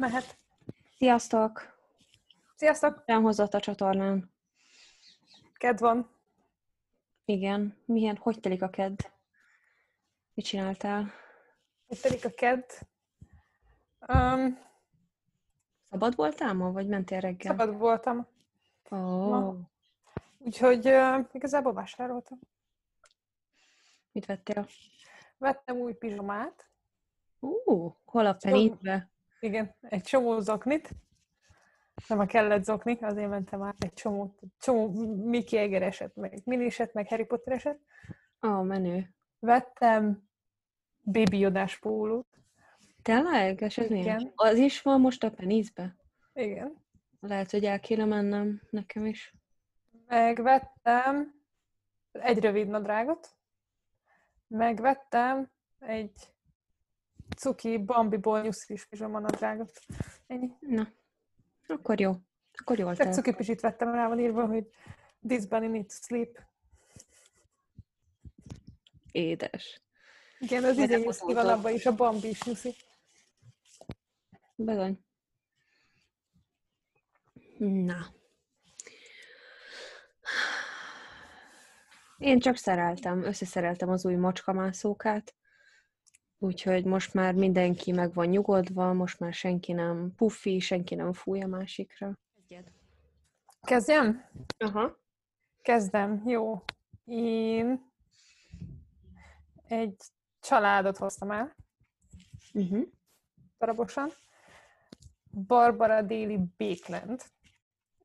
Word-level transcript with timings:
Mehet. 0.00 0.38
Sziasztok! 0.96 1.78
Sziasztok! 2.56 3.02
Nem 3.06 3.22
hozott 3.22 3.54
a 3.54 3.60
csatornán. 3.60 4.32
Ked 5.52 5.78
van. 5.78 6.10
Igen. 7.24 7.76
Milyen, 7.84 8.16
hogy 8.16 8.40
telik 8.40 8.62
a 8.62 8.70
kedd? 8.70 8.98
Mit 10.34 10.44
csináltál? 10.44 11.12
Hogy 11.86 12.00
telik 12.00 12.24
a 12.24 12.30
ked? 12.30 12.64
Um, 14.08 14.58
Szabad 15.90 16.14
voltál 16.14 16.52
ma, 16.54 16.72
vagy 16.72 16.86
mentél 16.86 17.20
reggel? 17.20 17.56
szabad 17.56 17.78
voltam. 17.78 18.26
Ma. 18.88 19.56
Úgyhogy 20.38 20.86
uh, 20.86 21.26
igazából 21.32 21.72
vásároltam. 21.72 22.38
mit 24.12 24.26
vettél? 24.26 24.66
Vettem 25.38 25.76
új 25.76 25.94
pizsomát. 25.94 26.70
Ú, 27.38 27.96
hol 28.04 28.26
a 28.26 28.34
penitbe? 28.34 29.10
Igen, 29.40 29.74
egy 29.80 30.02
csomó 30.02 30.40
zoknit. 30.40 30.90
Nem 32.08 32.18
a 32.18 32.26
kellett 32.26 32.64
zokni, 32.64 32.98
azért 33.00 33.28
mentem 33.28 33.62
át 33.62 33.84
egy 33.84 33.92
csomó, 33.92 34.34
csomó 34.58 34.88
Mickey 35.24 35.58
Eger 35.58 35.82
eset, 35.82 36.16
meg 36.16 36.40
Mini 36.44 36.64
eset, 36.64 36.92
meg 36.92 37.08
Harry 37.08 37.24
Potter 37.24 37.52
eset. 37.52 37.78
Ó, 38.46 38.62
menő. 38.62 39.14
Vettem 39.38 40.28
Baby 41.02 41.38
Yodás 41.38 41.78
pólót. 41.78 42.26
Tényleg? 43.02 43.60
És 43.60 43.78
ez 43.78 43.84
Igen. 43.90 43.98
milyen? 43.98 44.32
Az 44.34 44.56
is 44.56 44.82
van 44.82 45.00
most 45.00 45.24
a 45.24 45.30
penizbe? 45.30 45.96
Igen. 46.32 46.84
Lehet, 47.20 47.50
hogy 47.50 47.64
el 47.64 47.80
kéne 47.80 48.04
mennem 48.04 48.62
nekem 48.70 49.06
is. 49.06 49.34
Megvettem 50.06 51.34
egy 52.12 52.38
rövid 52.38 52.68
nadrágot, 52.68 53.28
megvettem 54.46 55.50
egy 55.78 56.32
cuki 57.36 57.78
Bambiból 57.78 58.40
nyuszis 58.40 58.86
pizsoma 58.86 59.18
nadrágot. 59.18 59.80
Ennyi. 60.26 60.50
Na, 60.60 60.88
akkor 61.66 62.00
jó. 62.00 62.16
Akkor 62.52 62.78
jól 62.78 62.96
Csak 62.96 63.12
cuki 63.12 63.34
pizsit 63.34 63.60
vettem, 63.60 63.92
rá 63.94 64.08
van 64.08 64.18
írva, 64.18 64.46
hogy 64.46 64.66
this 65.26 65.46
bunny 65.46 65.70
needs 65.70 65.94
sleep. 65.94 66.38
Édes. 69.12 69.82
Igen, 70.38 70.64
az 70.64 70.78
idén 70.78 70.98
nyuszi 70.98 71.32
van 71.32 71.48
abban 71.48 71.72
is, 71.72 71.86
a 71.86 71.94
Bambi 71.94 72.28
is 72.28 72.42
nyuszi. 72.42 72.74
Bizony. 74.54 75.04
Na. 77.58 78.14
Én 82.18 82.38
csak 82.38 82.56
szereltem, 82.56 83.22
összeszereltem 83.22 83.88
az 83.88 84.04
új 84.04 84.14
macskamászókát, 84.14 85.34
úgyhogy 86.42 86.84
most 86.84 87.14
már 87.14 87.34
mindenki 87.34 87.92
meg 87.92 88.12
van 88.12 88.26
nyugodva, 88.26 88.92
most 88.92 89.18
már 89.20 89.32
senki 89.32 89.72
nem 89.72 90.12
puffi, 90.16 90.58
senki 90.58 90.94
nem 90.94 91.12
fúj 91.12 91.40
a 91.42 91.46
másikra. 91.46 92.18
Kezdjem? 93.62 94.24
Aha. 94.58 94.98
Kezdem, 95.62 96.22
jó. 96.26 96.62
Én 97.04 97.90
egy 99.66 99.96
családot 100.40 100.96
hoztam 100.96 101.30
el, 101.30 101.54
Uh-huh. 102.54 102.86
darabosan. 103.58 104.10
Barbara 105.46 106.02
Daly 106.02 106.38
Bakeland. 106.56 107.22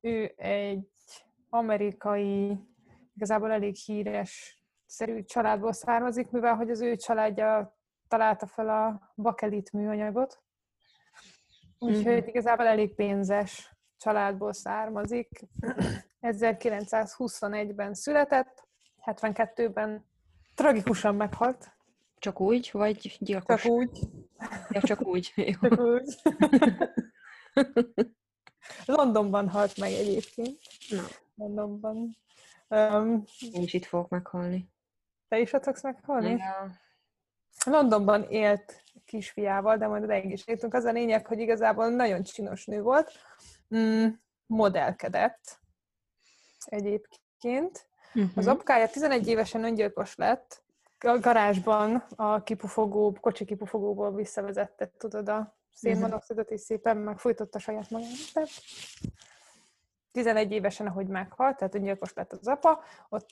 Ő 0.00 0.32
egy 0.36 0.88
amerikai, 1.48 2.58
igazából 3.14 3.50
elég 3.50 3.74
híres 3.74 4.60
szerű 4.86 5.24
családból 5.24 5.72
származik, 5.72 6.30
mivel 6.30 6.54
hogy 6.54 6.70
az 6.70 6.80
ő 6.80 6.96
családja 6.96 7.75
találta 8.08 8.46
fel 8.46 8.68
a 8.68 9.12
bakelit 9.14 9.72
műanyagot. 9.72 10.42
Úgyhogy 11.78 12.16
Mhm. 12.18 12.28
igazából 12.28 12.66
elég 12.66 12.94
pénzes 12.94 13.76
családból 13.96 14.52
származik. 14.52 15.28
1921-ben 16.20 17.94
született, 17.94 18.68
72-ben 19.04 20.04
tragikusan 20.54 21.14
meghalt. 21.14 21.70
Csak 22.18 22.40
úgy, 22.40 22.68
vagy 22.72 23.16
gyilkos? 23.20 23.62
Csak 23.62 23.72
úgy. 23.72 23.98
Ja, 24.70 24.80
csak 24.80 25.02
úgy. 25.06 25.32
Jó. 25.36 25.68
Csak 25.68 25.80
úgy. 25.80 26.14
Londonban 28.84 29.48
halt 29.48 29.76
meg 29.76 29.92
egyébként. 29.92 30.58
Na, 30.88 31.02
Londonban. 31.34 32.16
Um, 32.68 33.24
én 33.52 33.62
is 33.62 33.72
itt 33.74 33.84
fogok 33.84 34.08
meghalni. 34.08 34.70
te 35.28 35.38
is 35.38 35.52
ott 35.52 35.62
fogsz 35.64 35.82
meghalni? 35.82 36.30
Ja. 36.30 36.70
Londonban 37.64 38.22
élt 38.22 38.82
kisfiával, 39.04 39.76
de 39.76 39.86
majd 39.86 40.02
odáig 40.02 40.30
is 40.30 40.46
értünk. 40.46 40.74
Az 40.74 40.84
a 40.84 40.92
lényeg, 40.92 41.26
hogy 41.26 41.38
igazából 41.38 41.88
nagyon 41.88 42.22
csinos 42.22 42.64
nő 42.64 42.82
volt. 42.82 43.12
Mm, 43.76 44.06
modellkedett 44.46 45.58
egyébként. 46.64 47.86
Uh-huh. 48.14 48.30
Az 48.34 48.46
apukája 48.46 48.88
11 48.88 49.28
évesen 49.28 49.64
öngyilkos 49.64 50.16
lett, 50.16 50.64
a 50.98 51.18
garázsban 51.18 52.04
a 52.16 52.42
kipufogó, 52.42 53.16
kocsi 53.20 53.44
kipufogóból 53.44 54.14
visszavezette, 54.14 54.90
tudod, 54.98 55.28
a 55.28 55.56
szénmonoxidot, 55.72 56.50
és 56.50 56.60
szépen 56.60 56.96
megfújtotta 56.96 57.58
saját 57.58 57.90
magának. 57.90 58.48
11 60.12 60.52
évesen, 60.52 60.86
ahogy 60.86 61.06
meghalt, 61.06 61.56
tehát 61.56 61.74
öngyilkos 61.74 62.12
lett 62.12 62.32
az 62.32 62.48
apa, 62.48 62.82
ott 63.08 63.28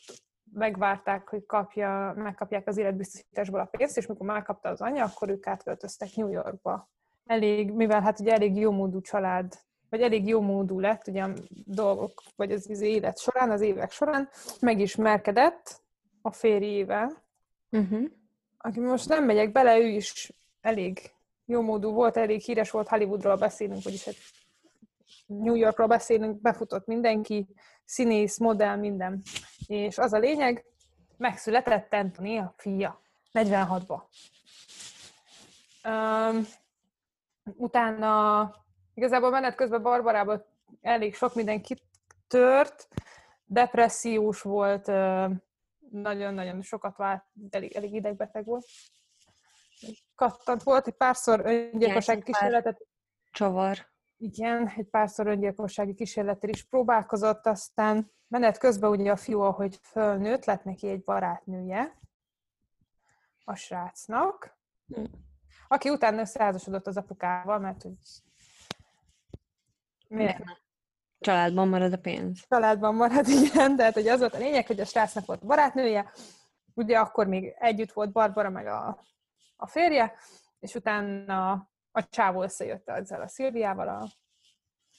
megvárták, 0.52 1.28
hogy 1.28 1.46
kapja, 1.46 2.12
megkapják 2.16 2.68
az 2.68 2.76
életbiztosításból 2.76 3.60
a 3.60 3.64
pénzt, 3.64 3.96
és 3.96 4.06
mikor 4.06 4.26
megkapta 4.26 4.68
az 4.68 4.80
anyja, 4.80 5.04
akkor 5.04 5.28
ők 5.28 5.46
átköltöztek 5.46 6.08
New 6.14 6.28
Yorkba. 6.28 6.88
Elég, 7.26 7.72
mivel 7.72 8.00
hát 8.00 8.20
ugye 8.20 8.32
elég 8.32 8.56
jómódú 8.56 9.00
család, 9.00 9.54
vagy 9.90 10.00
elég 10.00 10.26
jómódú 10.28 10.80
lett 10.80 11.06
ugye 11.06 11.22
a 11.22 11.32
dolgok, 11.64 12.22
vagy 12.36 12.52
az, 12.52 12.70
az 12.70 12.80
élet 12.80 13.18
során, 13.18 13.50
az 13.50 13.60
évek 13.60 13.90
során, 13.90 14.28
megismerkedett 14.60 15.82
a 16.22 16.32
férjével, 16.32 17.22
Uh-huh. 17.74 18.04
aki 18.58 18.80
most 18.80 19.08
nem 19.08 19.24
megyek 19.24 19.52
bele, 19.52 19.78
ő 19.78 19.86
is 19.86 20.32
elég 20.60 21.12
jómódú 21.46 21.92
volt, 21.92 22.16
elég 22.16 22.40
híres 22.40 22.70
volt, 22.70 22.88
Hollywoodról 22.88 23.36
beszélünk, 23.36 23.82
vagyis 23.82 24.04
hát 24.04 24.14
New 25.26 25.54
Yorkról 25.54 25.86
beszélünk, 25.86 26.40
befutott 26.40 26.86
mindenki, 26.86 27.46
színész, 27.84 28.38
modell, 28.38 28.76
minden. 28.76 29.22
És 29.66 29.98
az 29.98 30.12
a 30.12 30.18
lényeg, 30.18 30.64
megszületett 31.16 31.92
Anthony, 31.92 32.38
a 32.38 32.54
fia, 32.56 33.00
46-ba. 33.32 34.00
Um, 35.84 36.46
utána 37.44 38.50
igazából 38.94 39.30
menet 39.30 39.54
közben 39.54 39.82
Barbarába 39.82 40.46
elég 40.80 41.14
sok 41.14 41.34
minden 41.34 41.62
kitört, 41.62 42.88
depressziós 43.44 44.42
volt, 44.42 44.86
nagyon-nagyon 45.90 46.62
sokat 46.62 46.96
vált, 46.96 47.24
elég, 47.50 47.72
elég 47.72 47.94
idegbeteg 47.94 48.44
volt. 48.44 48.66
Kattant 50.14 50.62
volt, 50.62 50.86
egy 50.86 50.94
párszor 50.94 51.42
pár- 51.42 52.22
kísérletet 52.22 52.86
Csavar. 53.30 53.93
Igen, 54.16 54.72
egy 54.76 54.88
párszor 54.88 55.26
öngyilkossági 55.26 55.94
kísérlettel 55.94 56.50
is 56.50 56.64
próbálkozott, 56.64 57.46
aztán 57.46 58.10
menet 58.28 58.58
közben 58.58 58.90
ugye 58.90 59.10
a 59.10 59.16
fiú, 59.16 59.40
ahogy 59.40 59.78
fölnőtt, 59.82 60.44
lett 60.44 60.64
neki 60.64 60.88
egy 60.88 61.04
barátnője 61.04 61.98
a 63.44 63.54
srácnak, 63.54 64.56
aki 65.68 65.90
utána 65.90 66.20
összeházasodott 66.20 66.86
az 66.86 66.96
apukával, 66.96 67.58
mert 67.58 67.82
hogy 67.82 67.96
miért? 70.08 70.42
Családban 71.18 71.68
marad 71.68 71.92
a 71.92 71.98
pénz. 71.98 72.44
családban 72.48 72.94
marad, 72.94 73.28
igen, 73.44 73.76
de 73.76 73.84
hát 73.84 73.94
hogy 73.94 74.08
az 74.08 74.20
volt 74.20 74.34
a 74.34 74.38
lényeg, 74.38 74.66
hogy 74.66 74.80
a 74.80 74.84
srácnak 74.84 75.26
volt 75.26 75.46
barátnője, 75.46 76.12
ugye 76.74 76.98
akkor 76.98 77.26
még 77.26 77.54
együtt 77.58 77.92
volt 77.92 78.12
Barbara 78.12 78.50
meg 78.50 78.66
a, 78.66 79.02
a 79.56 79.66
férje, 79.66 80.14
és 80.60 80.74
utána 80.74 81.68
a 81.96 82.08
csávó 82.08 82.42
összejött 82.42 82.88
ezzel 82.88 83.20
a 83.20 83.28
Szilviával, 83.28 83.88
a, 83.88 84.08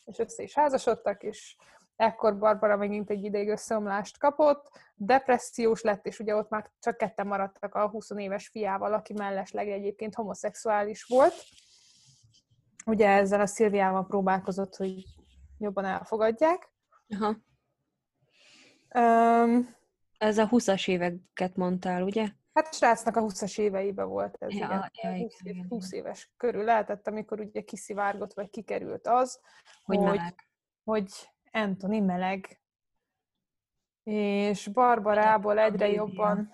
és 0.06 0.20
össze 0.20 0.44
is 0.44 0.54
házasodtak, 0.54 1.24
és 1.24 1.56
ekkor 1.96 2.38
Barbara 2.38 2.78
megint 2.78 3.10
egy 3.10 3.24
ideig 3.24 3.50
összeomlást 3.50 4.18
kapott, 4.18 4.70
depressziós 4.96 5.82
lett, 5.82 6.06
és 6.06 6.20
ugye 6.20 6.36
ott 6.36 6.50
már 6.50 6.72
csak 6.80 6.98
ketten 6.98 7.28
maradtak 7.28 7.76
a 7.76 7.90
20 7.90 8.10
éves 8.10 8.48
fiával, 8.48 8.94
aki 8.94 9.14
mellesleg 9.14 9.70
egyébként 9.70 10.16
homoszexuális 10.16 11.04
volt. 11.04 11.34
Ugye 12.86 13.08
ezzel 13.08 13.42
a 13.42 13.46
Szilviával 13.46 14.06
próbálkozott, 14.06 14.76
hogy 14.76 15.04
jobban 15.58 15.86
elfogadják. 15.86 16.70
Aha. 17.10 17.36
Um, 18.96 19.76
Ez 20.18 20.38
a 20.38 20.50
20-as 20.50 20.88
éveket 20.88 21.56
mondtál, 21.56 22.04
ugye? 22.04 22.28
Hát 22.56 22.68
a 22.68 22.72
srácnak 22.72 23.16
a 23.16 23.22
20-as 23.22 23.60
éveiben 23.60 24.08
volt 24.08 24.36
ez, 24.40 24.54
Ja, 24.54 24.66
igen. 24.66 24.92
ja, 24.94 25.10
igen, 25.10 25.22
20, 25.22 25.42
év, 25.44 25.56
igen, 25.56 25.68
20 25.68 25.92
éves 25.92 26.34
körül 26.38 26.64
lehetett, 26.64 27.08
amikor 27.08 27.40
ugye 27.40 27.62
kiszivárgott, 27.62 28.34
vagy 28.34 28.50
kikerült 28.50 29.08
az, 29.08 29.40
Hogy 29.84 29.98
hogy, 29.98 30.06
meleg. 30.06 30.48
hogy 30.84 31.30
Anthony 31.52 32.04
meleg. 32.04 32.60
És 34.04 34.68
Barbarából 34.68 35.60
egyre 35.60 35.90
jobban, 35.90 36.54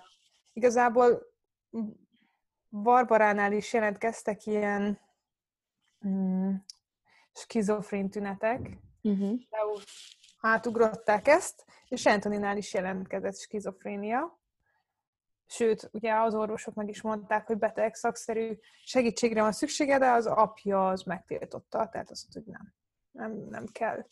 igazából 0.53 1.33
Barbaránál 2.69 3.51
is 3.51 3.73
jelentkeztek 3.73 4.45
ilyen 4.45 4.99
mm, 6.07 6.53
skizofrén 7.33 8.09
tünetek. 8.09 8.77
Uh-huh. 9.01 9.39
Átugrották 10.39 11.27
ezt, 11.27 11.65
és 11.87 12.05
Antoninál 12.05 12.57
is 12.57 12.73
jelentkezett 12.73 13.37
skizofrénia. 13.37 14.40
Sőt, 15.51 15.89
ugye 15.93 16.13
az 16.13 16.35
orvosok 16.35 16.73
meg 16.73 16.89
is 16.89 17.01
mondták, 17.01 17.47
hogy 17.47 17.57
beteg 17.57 17.95
szakszerű 17.95 18.57
segítségre 18.83 19.41
van 19.41 19.51
szüksége, 19.51 19.97
de 19.97 20.11
az 20.11 20.25
apja 20.25 20.87
az 20.87 21.03
megtiltotta, 21.03 21.89
tehát 21.89 22.09
azt 22.11 22.27
mondta, 22.33 22.51
hogy 22.51 22.59
nem, 22.61 22.73
nem, 23.11 23.47
nem 23.49 23.65
kell. 23.71 24.05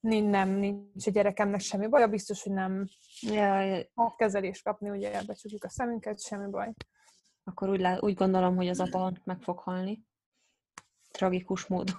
Nincs, 0.00 0.30
nem, 0.30 0.48
nincs 0.48 1.06
a 1.06 1.10
gyerekemnek 1.10 1.60
semmi 1.60 1.86
baj, 1.86 2.08
biztos, 2.08 2.42
hogy 2.42 2.52
nem 2.52 2.88
Ja, 3.20 3.82
fog 3.94 4.16
kezelést 4.16 4.64
kapni, 4.64 4.90
ugye 4.90 5.22
becsukjuk 5.26 5.64
a 5.64 5.68
szemünket, 5.68 6.20
semmi 6.20 6.50
baj. 6.50 6.72
akkor 7.44 7.68
úgy, 7.68 7.80
lá- 7.80 8.02
úgy 8.02 8.14
gondolom, 8.14 8.56
hogy 8.56 8.68
az 8.68 8.80
apa 8.80 9.12
meg 9.24 9.40
fog 9.40 9.58
halni. 9.58 10.04
Tragikus 11.10 11.66
módon. 11.66 11.96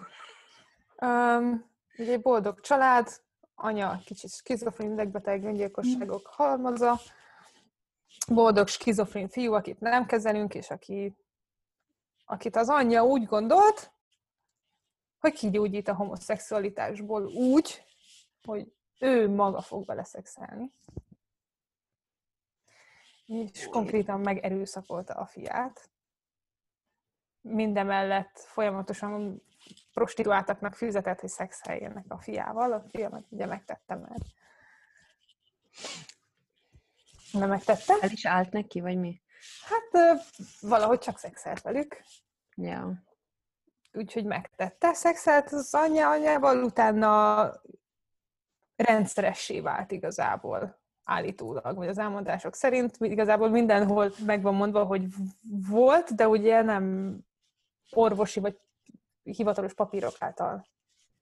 Um, 1.02 1.72
ugye 1.98 2.12
egy 2.12 2.22
boldog 2.22 2.60
család, 2.60 3.08
anya 3.56 4.02
kicsit 4.06 4.32
skizofrén, 4.32 4.92
idegbeteg, 4.92 5.44
öngyilkosságok 5.44 6.28
halmaza, 6.28 7.00
boldog 8.28 8.68
skizofrén 8.68 9.28
fiú, 9.28 9.54
akit 9.54 9.80
nem 9.80 10.06
kezelünk, 10.06 10.54
és 10.54 10.70
aki, 10.70 11.16
akit 12.26 12.56
az 12.56 12.70
anyja 12.70 13.04
úgy 13.04 13.26
gondolt, 13.26 13.92
hogy 15.20 15.34
kigyógyít 15.34 15.88
a 15.88 15.96
homoszexualitásból 15.96 17.26
úgy, 17.26 17.84
hogy 18.44 18.74
ő 19.00 19.30
maga 19.30 19.62
fog 19.62 19.86
vele 19.86 20.04
szexelni. 20.04 20.72
És 23.26 23.68
konkrétan 23.68 24.20
megerőszakolta 24.20 25.14
a 25.14 25.26
fiát. 25.26 25.90
Mindemellett 27.42 28.40
folyamatosan 28.40 29.42
prostituáltaknak 29.94 30.74
fizetett, 30.74 31.20
hogy 31.20 31.30
szexeljenek 31.30 32.06
a 32.08 32.18
fiával. 32.18 32.72
A 32.74 32.84
fiamat 32.90 33.26
ugye 33.30 33.46
megtette 33.46 33.96
már. 33.96 34.20
Nem 37.40 37.50
megtette? 37.50 37.94
El 38.02 38.10
is 38.10 38.26
állt 38.26 38.52
neki, 38.52 38.82
vagy 38.82 38.98
mi? 38.98 39.22
Hát 39.64 40.20
valahogy 40.62 41.00
csak 41.00 41.18
szexelt 41.18 41.62
velük. 41.62 41.98
Ja. 42.56 43.04
úgyhogy 43.94 44.26
megtette, 44.26 44.94
szexelt 44.94 45.52
az 45.52 45.74
anyja 45.74 46.10
anyával, 46.10 46.64
utána 46.64 47.52
rendszeressé 48.76 49.60
vált 49.60 49.92
igazából 49.92 50.80
állítólag, 51.04 51.76
vagy 51.76 51.88
az 51.88 51.98
elmondások 51.98 52.56
szerint 52.56 52.96
igazából 53.00 53.50
mindenhol 53.50 54.12
meg 54.26 54.42
van 54.42 54.56
mondva, 54.56 54.84
hogy 54.84 55.06
volt, 55.70 56.16
de 56.16 56.28
ugye 56.28 56.62
nem 56.62 57.18
orvosi 57.92 58.40
vagy 58.40 58.60
hivatalos 59.24 59.74
papírok 59.74 60.14
által, 60.20 60.68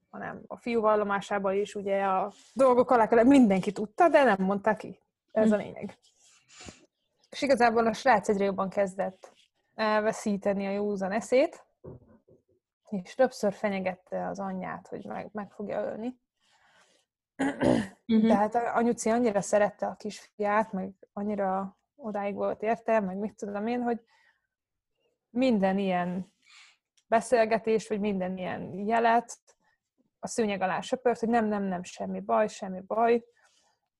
hanem 0.09 0.41
a 0.47 0.57
fiú 0.57 0.81
vallomásában 0.81 1.53
is 1.53 1.75
ugye 1.75 2.03
a 2.03 2.33
dolgok 2.53 2.91
alá 2.91 3.23
mindenki 3.23 3.71
tudta, 3.71 4.09
de 4.09 4.23
nem 4.23 4.37
mondta 4.39 4.75
ki. 4.75 5.02
Ez 5.33 5.51
a 5.51 5.55
lényeg. 5.55 5.97
És 7.29 7.41
igazából 7.41 7.87
a 7.87 7.93
srác 7.93 8.29
egyre 8.29 8.43
jobban 8.43 8.69
kezdett 8.69 9.33
elveszíteni 9.75 10.65
a 10.65 10.71
józan 10.71 11.11
eszét, 11.11 11.65
és 12.89 13.15
többször 13.15 13.53
fenyegette 13.53 14.27
az 14.27 14.39
anyját, 14.39 14.87
hogy 14.87 15.05
meg, 15.05 15.29
meg 15.31 15.51
fogja 15.51 15.81
ölni. 15.81 16.21
Uh-huh. 18.07 18.27
Tehát 18.27 18.55
anyuci 18.55 19.09
annyira 19.09 19.41
szerette 19.41 19.87
a 19.87 19.95
kisfiát, 19.95 20.71
meg 20.71 20.93
annyira 21.13 21.77
odáig 21.95 22.35
volt 22.35 22.61
érte, 22.61 22.99
meg 22.99 23.17
mit 23.17 23.35
tudom 23.35 23.67
én, 23.67 23.81
hogy 23.81 24.01
minden 25.29 25.77
ilyen 25.77 26.33
beszélgetés, 27.07 27.87
vagy 27.87 27.99
minden 27.99 28.37
ilyen 28.37 28.73
jelet 28.73 29.37
a 30.19 30.27
szőnyeg 30.27 30.61
alá 30.61 30.81
söpört, 30.81 31.19
hogy 31.19 31.29
nem, 31.29 31.45
nem, 31.45 31.63
nem, 31.63 31.83
semmi 31.83 32.19
baj, 32.19 32.47
semmi 32.47 32.81
baj, 32.81 33.23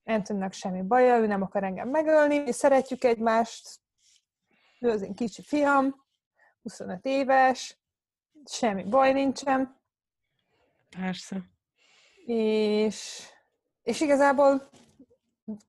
Antonnak 0.05 0.53
semmi 0.53 0.81
baja, 0.81 1.17
ő 1.17 1.25
nem 1.27 1.41
akar 1.41 1.63
engem 1.63 1.89
megölni, 1.89 2.51
szeretjük 2.51 3.03
egymást, 3.03 3.79
ő 4.79 4.89
az 4.89 5.01
én 5.01 5.15
kicsi 5.15 5.41
fiam, 5.41 6.05
25 6.61 7.05
éves, 7.05 7.77
semmi 8.45 8.83
baj 8.83 9.13
nincsen, 9.13 9.79
Persze. 10.89 11.41
és, 12.25 13.27
és 13.83 14.01
igazából 14.01 14.69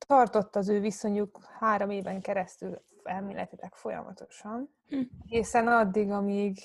tartott 0.06 0.56
az 0.56 0.68
ő 0.68 0.80
viszonyuk 0.80 1.44
három 1.58 1.90
éven 1.90 2.20
keresztül 2.20 2.82
elméletileg 3.02 3.74
folyamatosan, 3.74 4.74
Hm. 4.88 5.00
egészen 5.26 5.68
addig, 5.68 6.10
amíg 6.10 6.58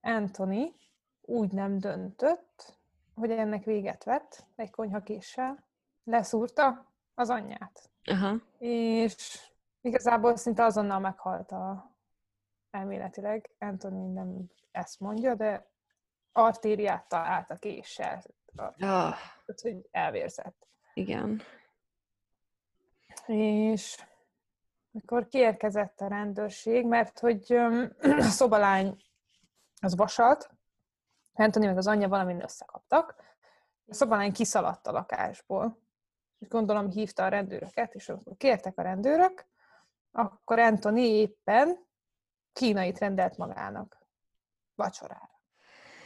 Anthony 0.00 0.74
úgy 1.20 1.52
nem 1.52 1.78
döntött, 1.78 2.78
hogy 3.14 3.30
ennek 3.30 3.64
véget 3.64 4.04
vett 4.04 4.46
egy 4.56 4.70
konyhakéssel, 4.70 5.68
leszúrta 6.04 6.92
az 7.14 7.30
anyját. 7.30 7.90
Aha. 8.04 8.34
És 8.58 9.48
igazából 9.80 10.36
szinte 10.36 10.64
azonnal 10.64 10.98
meghalt 10.98 11.52
a, 11.52 11.94
elméletileg. 12.70 13.50
Anthony 13.58 14.12
nem 14.12 14.50
ezt 14.70 15.00
mondja, 15.00 15.34
de 15.34 15.68
artériát 16.32 17.08
talált 17.08 17.50
a 17.50 17.56
késsel, 17.56 18.22
tehát, 18.56 19.60
hogy 19.60 19.88
elvérzett. 19.90 20.66
igen. 20.94 21.42
És 23.26 24.04
mikor 24.90 25.28
kiérkezett 25.28 26.00
a 26.00 26.06
rendőrség, 26.08 26.86
mert 26.86 27.18
hogy 27.18 27.52
a 28.18 28.22
szobalány 28.22 29.02
az 29.80 29.96
vasalt, 29.96 30.50
Anthony 31.32 31.66
meg 31.66 31.76
az 31.76 31.86
anyja 31.86 32.08
valamin 32.08 32.42
összekaptak, 32.42 33.14
a 33.86 33.94
szobalány 33.94 34.32
kiszaladt 34.32 34.86
a 34.86 34.92
lakásból. 34.92 35.78
És 36.40 36.48
gondolom 36.48 36.90
hívta 36.90 37.24
a 37.24 37.28
rendőröket, 37.28 37.94
és 37.94 38.08
amikor 38.08 38.36
kértek 38.36 38.78
a 38.78 38.82
rendőrök, 38.82 39.46
akkor 40.12 40.58
Anthony 40.58 40.96
éppen 40.96 41.86
kínait 42.52 42.98
rendelt 42.98 43.36
magának 43.36 43.98
vacsorára. 44.74 45.40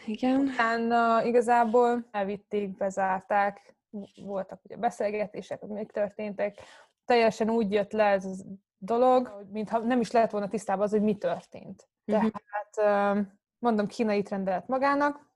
Igen. 0.07 0.41
Utána 0.41 1.23
igazából 1.23 2.09
elvitték, 2.11 2.77
bezárták, 2.77 3.75
voltak 4.17 4.61
ugye 4.65 4.77
beszélgetések, 4.77 5.61
hogy 5.61 5.69
még 5.69 5.91
történtek. 5.91 6.59
Teljesen 7.05 7.51
úgy 7.51 7.73
jött 7.73 7.93
le 7.93 8.05
ez 8.05 8.25
a 8.25 8.45
dolog, 8.79 9.47
mintha 9.51 9.79
nem 9.79 10.01
is 10.01 10.11
lett 10.11 10.31
volna 10.31 10.49
tisztában 10.49 10.85
az, 10.85 10.91
hogy 10.91 11.03
mi 11.03 11.17
történt. 11.17 11.89
Mhm. 12.05 12.27
Tehát, 12.73 13.17
mondom, 13.59 13.87
kínait 13.87 14.29
rendelt 14.29 14.67
magának, 14.67 15.33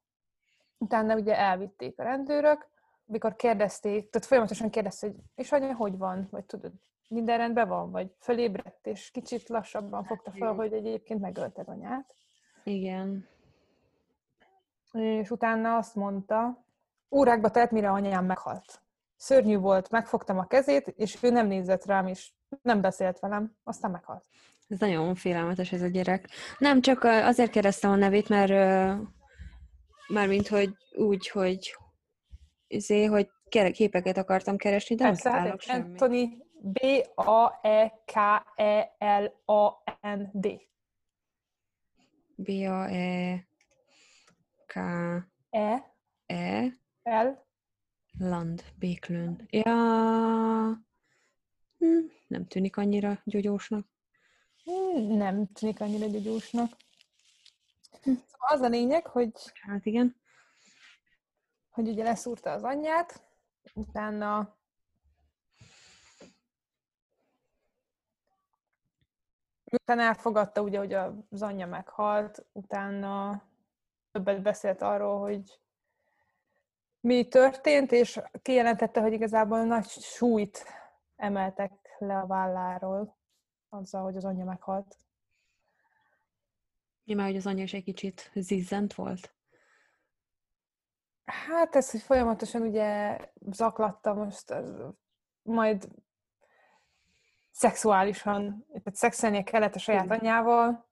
utána 0.78 1.14
ugye 1.14 1.38
elvitték 1.38 1.98
a 1.98 2.02
rendőrök, 2.02 2.68
mikor 3.08 3.36
kérdezték, 3.36 4.10
tehát 4.10 4.28
folyamatosan 4.28 4.70
kérdezte, 4.70 5.06
hogy 5.06 5.16
és 5.34 5.52
anya, 5.52 5.74
hogy 5.74 5.96
van? 5.96 6.28
Vagy 6.30 6.44
tudod, 6.44 6.72
minden 7.08 7.38
rendben 7.38 7.68
van? 7.68 7.90
Vagy 7.90 8.14
fölébredt, 8.18 8.86
és 8.86 9.10
kicsit 9.10 9.48
lassabban 9.48 10.04
fogta 10.04 10.30
fel, 10.30 10.54
hogy 10.54 10.72
egyébként 10.72 11.20
megölted 11.20 11.68
anyát. 11.68 12.16
Igen. 12.64 13.28
és 14.92 15.30
utána 15.30 15.76
azt 15.76 15.94
mondta, 15.94 16.64
órákba 17.10 17.50
telt, 17.50 17.70
mire 17.70 17.90
anyám 17.90 18.24
meghalt. 18.24 18.82
Szörnyű 19.16 19.56
volt, 19.56 19.90
megfogtam 19.90 20.38
a 20.38 20.46
kezét, 20.46 20.86
és 20.86 21.22
ő 21.22 21.30
nem 21.30 21.46
nézett 21.46 21.84
rám, 21.84 22.06
és 22.06 22.32
nem 22.62 22.80
beszélt 22.80 23.18
velem, 23.18 23.56
aztán 23.64 23.90
meghalt. 23.90 24.24
Ez 24.68 24.78
nagyon 24.78 25.14
félelmetes 25.14 25.72
ez 25.72 25.82
a 25.82 25.86
gyerek. 25.86 26.28
Nem, 26.58 26.80
csak 26.80 27.04
azért 27.04 27.50
kérdeztem 27.50 27.90
a 27.90 27.96
nevét, 27.96 28.28
mert 28.28 28.52
mármint, 30.08 30.48
hogy 30.48 30.76
úgy, 30.96 31.28
hogy 31.28 31.76
izé, 32.68 33.04
hogy 33.04 33.30
képeket 33.72 34.16
akartam 34.16 34.56
keresni, 34.56 34.94
de 34.94 35.04
nem 35.04 35.12
Persze, 35.12 35.30
találok 35.30 35.50
hát 35.50 35.60
semmit. 35.62 36.02
Anthony 36.02 36.14
E 36.14 36.46
B-A-E-K-E-L-A-N-D. 36.60 37.86
B-A-E 42.34 43.46
K-E 44.66 45.94
E-L. 46.26 47.46
Land, 48.18 48.64
Béklőn. 48.78 49.46
Ja, 49.50 49.72
hm, 51.78 51.98
nem 52.26 52.46
tűnik 52.46 52.76
annyira 52.76 53.20
gyógyósnak. 53.24 53.86
Nem 55.08 55.46
tűnik 55.52 55.80
annyira 55.80 56.06
gyógyúsnak. 56.06 56.76
Szóval 58.02 58.48
az 58.48 58.60
a 58.60 58.68
lényeg, 58.68 59.06
hogy, 59.06 59.32
Hát 59.60 59.86
igen. 59.86 60.16
Hogy 61.78 61.88
ugye 61.88 62.04
leszúrta 62.04 62.50
az 62.50 62.64
anyját, 62.64 63.22
utána 63.74 64.56
Utána 69.70 70.02
elfogadta 70.02 70.62
ugye, 70.62 70.78
hogy 70.78 70.92
az 70.92 71.42
anyja 71.42 71.66
meghalt, 71.66 72.46
utána 72.52 73.42
többet 74.10 74.42
beszélt 74.42 74.82
arról, 74.82 75.18
hogy 75.20 75.60
mi 77.00 77.28
történt, 77.28 77.92
és 77.92 78.20
kijelentette, 78.42 79.00
hogy 79.00 79.12
igazából 79.12 79.64
nagy 79.64 79.88
súlyt 79.88 80.64
emeltek 81.16 81.72
le 81.98 82.18
a 82.18 82.26
válláról 82.26 83.16
azzal, 83.68 84.02
hogy 84.02 84.16
az 84.16 84.24
anyja 84.24 84.44
meghalt. 84.44 84.96
Már, 87.04 87.26
hogy 87.26 87.36
az 87.36 87.46
anyja 87.46 87.62
is 87.62 87.74
egy 87.74 87.84
kicsit 87.84 88.30
zizzent 88.34 88.94
volt. 88.94 89.37
Hát 91.28 91.76
ez, 91.76 91.90
hogy 91.90 92.00
folyamatosan 92.00 92.62
ugye 92.62 93.18
zaklatta 93.50 94.14
most, 94.14 94.54
majd 95.42 95.88
szexuálisan, 97.50 98.66
tehát 98.68 98.94
szexelnie 98.94 99.42
kellett 99.42 99.74
a 99.74 99.78
saját 99.78 100.10
anyjával, 100.10 100.88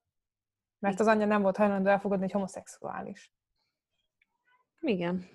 mert 0.78 1.00
az 1.00 1.06
anyja 1.06 1.26
nem 1.26 1.42
volt 1.42 1.56
hajlandó 1.56 1.90
elfogadni, 1.90 2.24
hogy 2.24 2.32
homoszexuális. 2.32 3.32
Igen. 4.80 5.28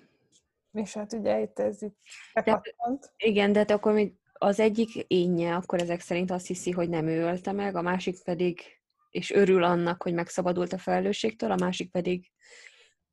És 0.72 0.94
hát 0.94 1.12
ugye 1.12 1.40
itt 1.40 1.58
ez 1.58 1.82
itt 1.82 1.98
bekattant. 2.34 3.12
Igen, 3.16 3.52
de 3.52 3.58
hát 3.58 3.70
akkor 3.70 3.92
még 3.92 4.14
az 4.32 4.60
egyik 4.60 4.94
énje 4.94 5.54
akkor 5.54 5.80
ezek 5.80 6.00
szerint 6.00 6.30
azt 6.30 6.46
hiszi, 6.46 6.70
hogy 6.70 6.88
nem 6.88 7.06
ő 7.06 7.22
ölte 7.22 7.52
meg, 7.52 7.76
a 7.76 7.82
másik 7.82 8.22
pedig, 8.24 8.60
és 9.10 9.30
örül 9.30 9.64
annak, 9.64 10.02
hogy 10.02 10.14
megszabadult 10.14 10.72
a 10.72 10.78
felelősségtől, 10.78 11.50
a 11.50 11.56
másik 11.56 11.90
pedig, 11.90 12.30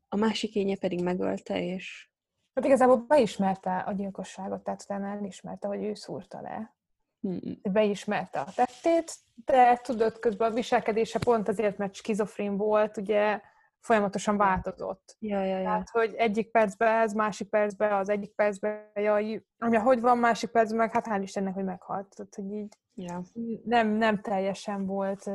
a 0.10 0.16
másik 0.16 0.56
énje 0.56 0.78
pedig 0.78 1.04
megölte, 1.04 1.64
és... 1.64 2.10
Hát 2.54 2.66
igazából 2.66 2.98
beismerte 3.08 3.78
a 3.78 3.92
gyilkosságot, 3.92 4.64
tehát 4.64 4.82
utána 4.82 5.08
elismerte, 5.08 5.68
hogy 5.68 5.84
ő 5.84 5.94
szúrta 5.94 6.42
le. 6.42 6.76
Hmm. 7.20 7.40
Beismerte 7.62 8.40
a 8.40 8.52
tettét, 8.56 9.14
de 9.46 9.78
tudod, 9.78 10.20
közben 10.20 10.52
a 10.52 10.54
viselkedése 10.54 11.20
pont 11.20 11.48
azért, 11.48 11.78
mert 11.78 11.94
skizofrén 11.94 12.58
volt, 12.58 12.98
ugye 12.98 13.42
folyamatosan 13.80 14.38
változott. 14.38 15.16
Ja, 15.20 15.44
ja, 15.44 15.58
ja. 15.58 15.64
Tehát, 15.64 15.90
hogy 15.90 16.14
egyik 16.14 16.52
percben 16.52 17.02
ez, 17.02 17.14
másik 17.14 17.50
percben 17.50 17.92
az 17.92 18.10
egyik 18.10 18.36
percben, 18.36 18.92
jaj, 18.94 19.44
ami 19.58 19.78
hogy 19.78 20.02
van, 20.02 20.18
másik 20.18 20.50
percben 20.50 20.78
meg, 20.78 20.92
hát 20.92 21.08
hál' 21.10 21.22
Istennek, 21.22 21.54
hogy 21.54 21.64
meghalt. 21.64 22.16
Tehát, 22.16 22.36
hogy 22.36 22.52
így 22.52 22.78
ja. 22.94 23.22
nem, 23.64 23.88
nem 23.88 24.22
teljesen 24.22 24.86
volt 24.86 25.30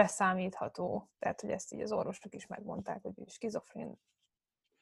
beszámítható. 0.00 1.10
Tehát, 1.18 1.40
hogy 1.40 1.50
ezt 1.50 1.72
így 1.72 1.80
az 1.80 1.92
orvosok 1.92 2.34
is 2.34 2.46
megmondták, 2.46 3.02
hogy 3.02 3.12
ő 3.16 3.24
skizofrén. 3.26 3.94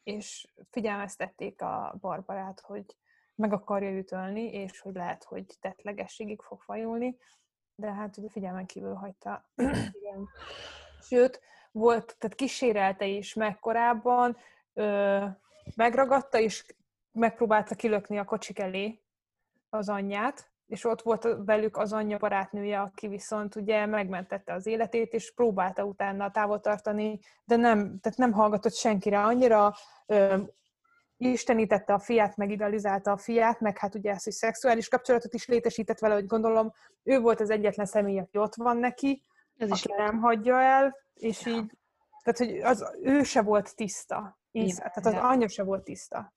És 0.03 0.49
figyelmeztették 0.71 1.63
a 1.63 1.97
Barbarát, 2.01 2.61
hogy 2.61 2.97
meg 3.35 3.53
akarja 3.53 3.99
ütölni, 3.99 4.53
és 4.53 4.81
hogy 4.81 4.95
lehet, 4.95 5.25
hogy 5.25 5.45
tettlegességig 5.61 6.41
fog 6.41 6.63
fajulni, 6.63 7.17
de 7.75 7.93
hát 7.93 8.17
ugye 8.17 8.29
figyelmen 8.31 8.67
kívül 8.67 8.95
hagyta. 8.95 9.51
Igen. 10.01 10.29
Sőt, 11.01 11.41
volt, 11.73 12.17
tehát 12.19 12.37
kísérelte 12.37 13.07
is 13.07 13.35
meg 13.35 13.59
korábban, 13.59 14.37
ö, 14.73 15.27
megragadta, 15.75 16.39
és 16.39 16.75
megpróbálta 17.13 17.75
kilökni 17.75 18.19
a 18.19 18.25
kocsik 18.25 18.59
elé 18.59 19.03
az 19.69 19.89
anyját, 19.89 20.48
és 20.69 20.85
ott 20.85 21.03
volt 21.03 21.29
velük 21.45 21.77
az 21.77 21.93
anyja 21.93 22.19
barátnője, 22.19 22.81
aki 22.81 23.09
viszont 23.09 23.55
ugye 23.57 23.87
megmentette 23.87 24.53
az 24.53 24.67
életét, 24.67 25.13
és 25.13 25.33
próbálta 25.35 25.85
utána 25.85 26.31
távol 26.31 26.61
tartani, 26.61 27.19
de 27.45 27.57
nem, 27.57 27.99
tehát 28.01 28.19
nem 28.19 28.33
hallgatott 28.33 28.75
senkire 28.75 29.21
annyira, 29.23 29.75
ö, 30.07 30.37
istenítette 31.17 31.93
a 31.93 31.99
fiát, 31.99 32.37
meg 32.37 32.51
idealizálta 32.51 33.11
a 33.13 33.17
fiát, 33.17 33.61
meg 33.61 33.79
hát 33.79 33.95
ugye 33.95 34.11
ezt, 34.11 34.25
hogy 34.25 34.33
szexuális 34.33 34.89
kapcsolatot 34.89 35.35
is 35.35 35.47
létesített 35.47 35.99
vele, 35.99 36.15
hogy 36.15 36.27
gondolom 36.27 36.73
ő 37.03 37.21
volt 37.21 37.41
az 37.41 37.51
egyetlen 37.51 37.87
személy, 37.87 38.19
aki 38.19 38.39
ott 38.39 38.55
van 38.55 38.77
neki, 38.77 39.23
Ez 39.57 39.71
is 39.71 39.85
aki 39.85 40.03
nem 40.03 40.19
hagyja 40.19 40.61
el, 40.61 40.97
és 41.15 41.47
Ja. 41.47 41.53
így, 41.53 41.73
tehát 42.23 42.39
hogy 42.39 42.59
az, 42.61 42.93
ő 43.03 43.23
se 43.23 43.43
volt 43.43 43.75
tiszta, 43.77 44.39
így, 44.51 44.69
Ja, 44.69 44.75
tehát 44.77 45.07
az 45.07 45.13
ja. 45.13 45.29
anyja 45.29 45.49
se 45.49 45.63
volt 45.63 45.85
tiszta. 45.85 46.33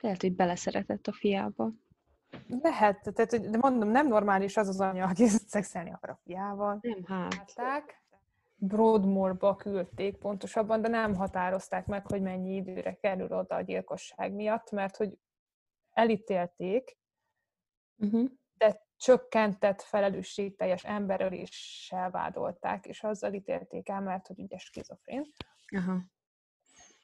lehet, 0.00 0.20
hogy 0.20 0.34
beleszeretett 0.34 1.06
a 1.06 1.12
fiába. 1.12 1.70
Lehet, 2.48 3.12
tehát, 3.14 3.50
de 3.50 3.58
mondom, 3.60 3.88
nem 3.88 4.08
normális 4.08 4.56
az 4.56 4.68
az 4.68 4.80
anya, 4.80 5.06
aki 5.06 5.26
szexelni 5.54 5.92
akar 5.92 6.10
a 6.10 6.20
fiával. 6.24 6.78
Nem, 6.80 7.04
hát. 7.04 7.52
Broadmoor-ba 8.56 9.56
küldték 9.56 10.16
pontosabban, 10.16 10.80
de 10.80 10.88
nem 10.88 11.14
határozták 11.14 11.86
meg, 11.86 12.06
hogy 12.06 12.22
mennyi 12.22 12.54
időre 12.54 12.94
kerül 12.94 13.32
oda 13.32 13.54
a 13.54 13.60
gyilkosság 13.60 14.32
miatt, 14.32 14.70
mert 14.70 14.96
hogy 14.96 15.18
elítélték, 15.92 16.96
Uh-huh. 17.98 18.30
de 18.58 18.86
csökkentett 18.96 19.82
felelősségteljes 19.82 20.84
emberöléssel 20.84 22.10
vádolták, 22.10 22.86
és 22.86 23.02
azzal 23.02 23.32
ítélték 23.32 23.88
el, 23.88 24.00
mert 24.00 24.26
hogy 24.26 24.38
ugye 24.38 24.58
skizofrén. 24.58 25.24
Aha. 25.76 26.00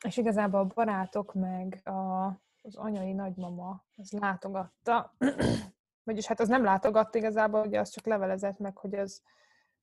És 0.07 0.17
igazából 0.17 0.61
a 0.61 0.65
barátok 0.65 1.35
meg 1.35 1.81
a, 1.85 2.27
az 2.63 2.77
anyai 2.77 3.13
nagymama 3.13 3.85
az 3.97 4.11
látogatta, 4.11 5.15
vagyis 6.05 6.27
hát 6.27 6.41
az 6.41 6.49
nem 6.49 6.65
látogatta 6.65 7.19
igazából, 7.19 7.67
ugye 7.67 7.81
az 7.81 7.91
csak 7.91 8.07
levelezett 8.07 8.59
meg, 8.59 8.77
hogy 8.77 8.95
az 8.95 9.23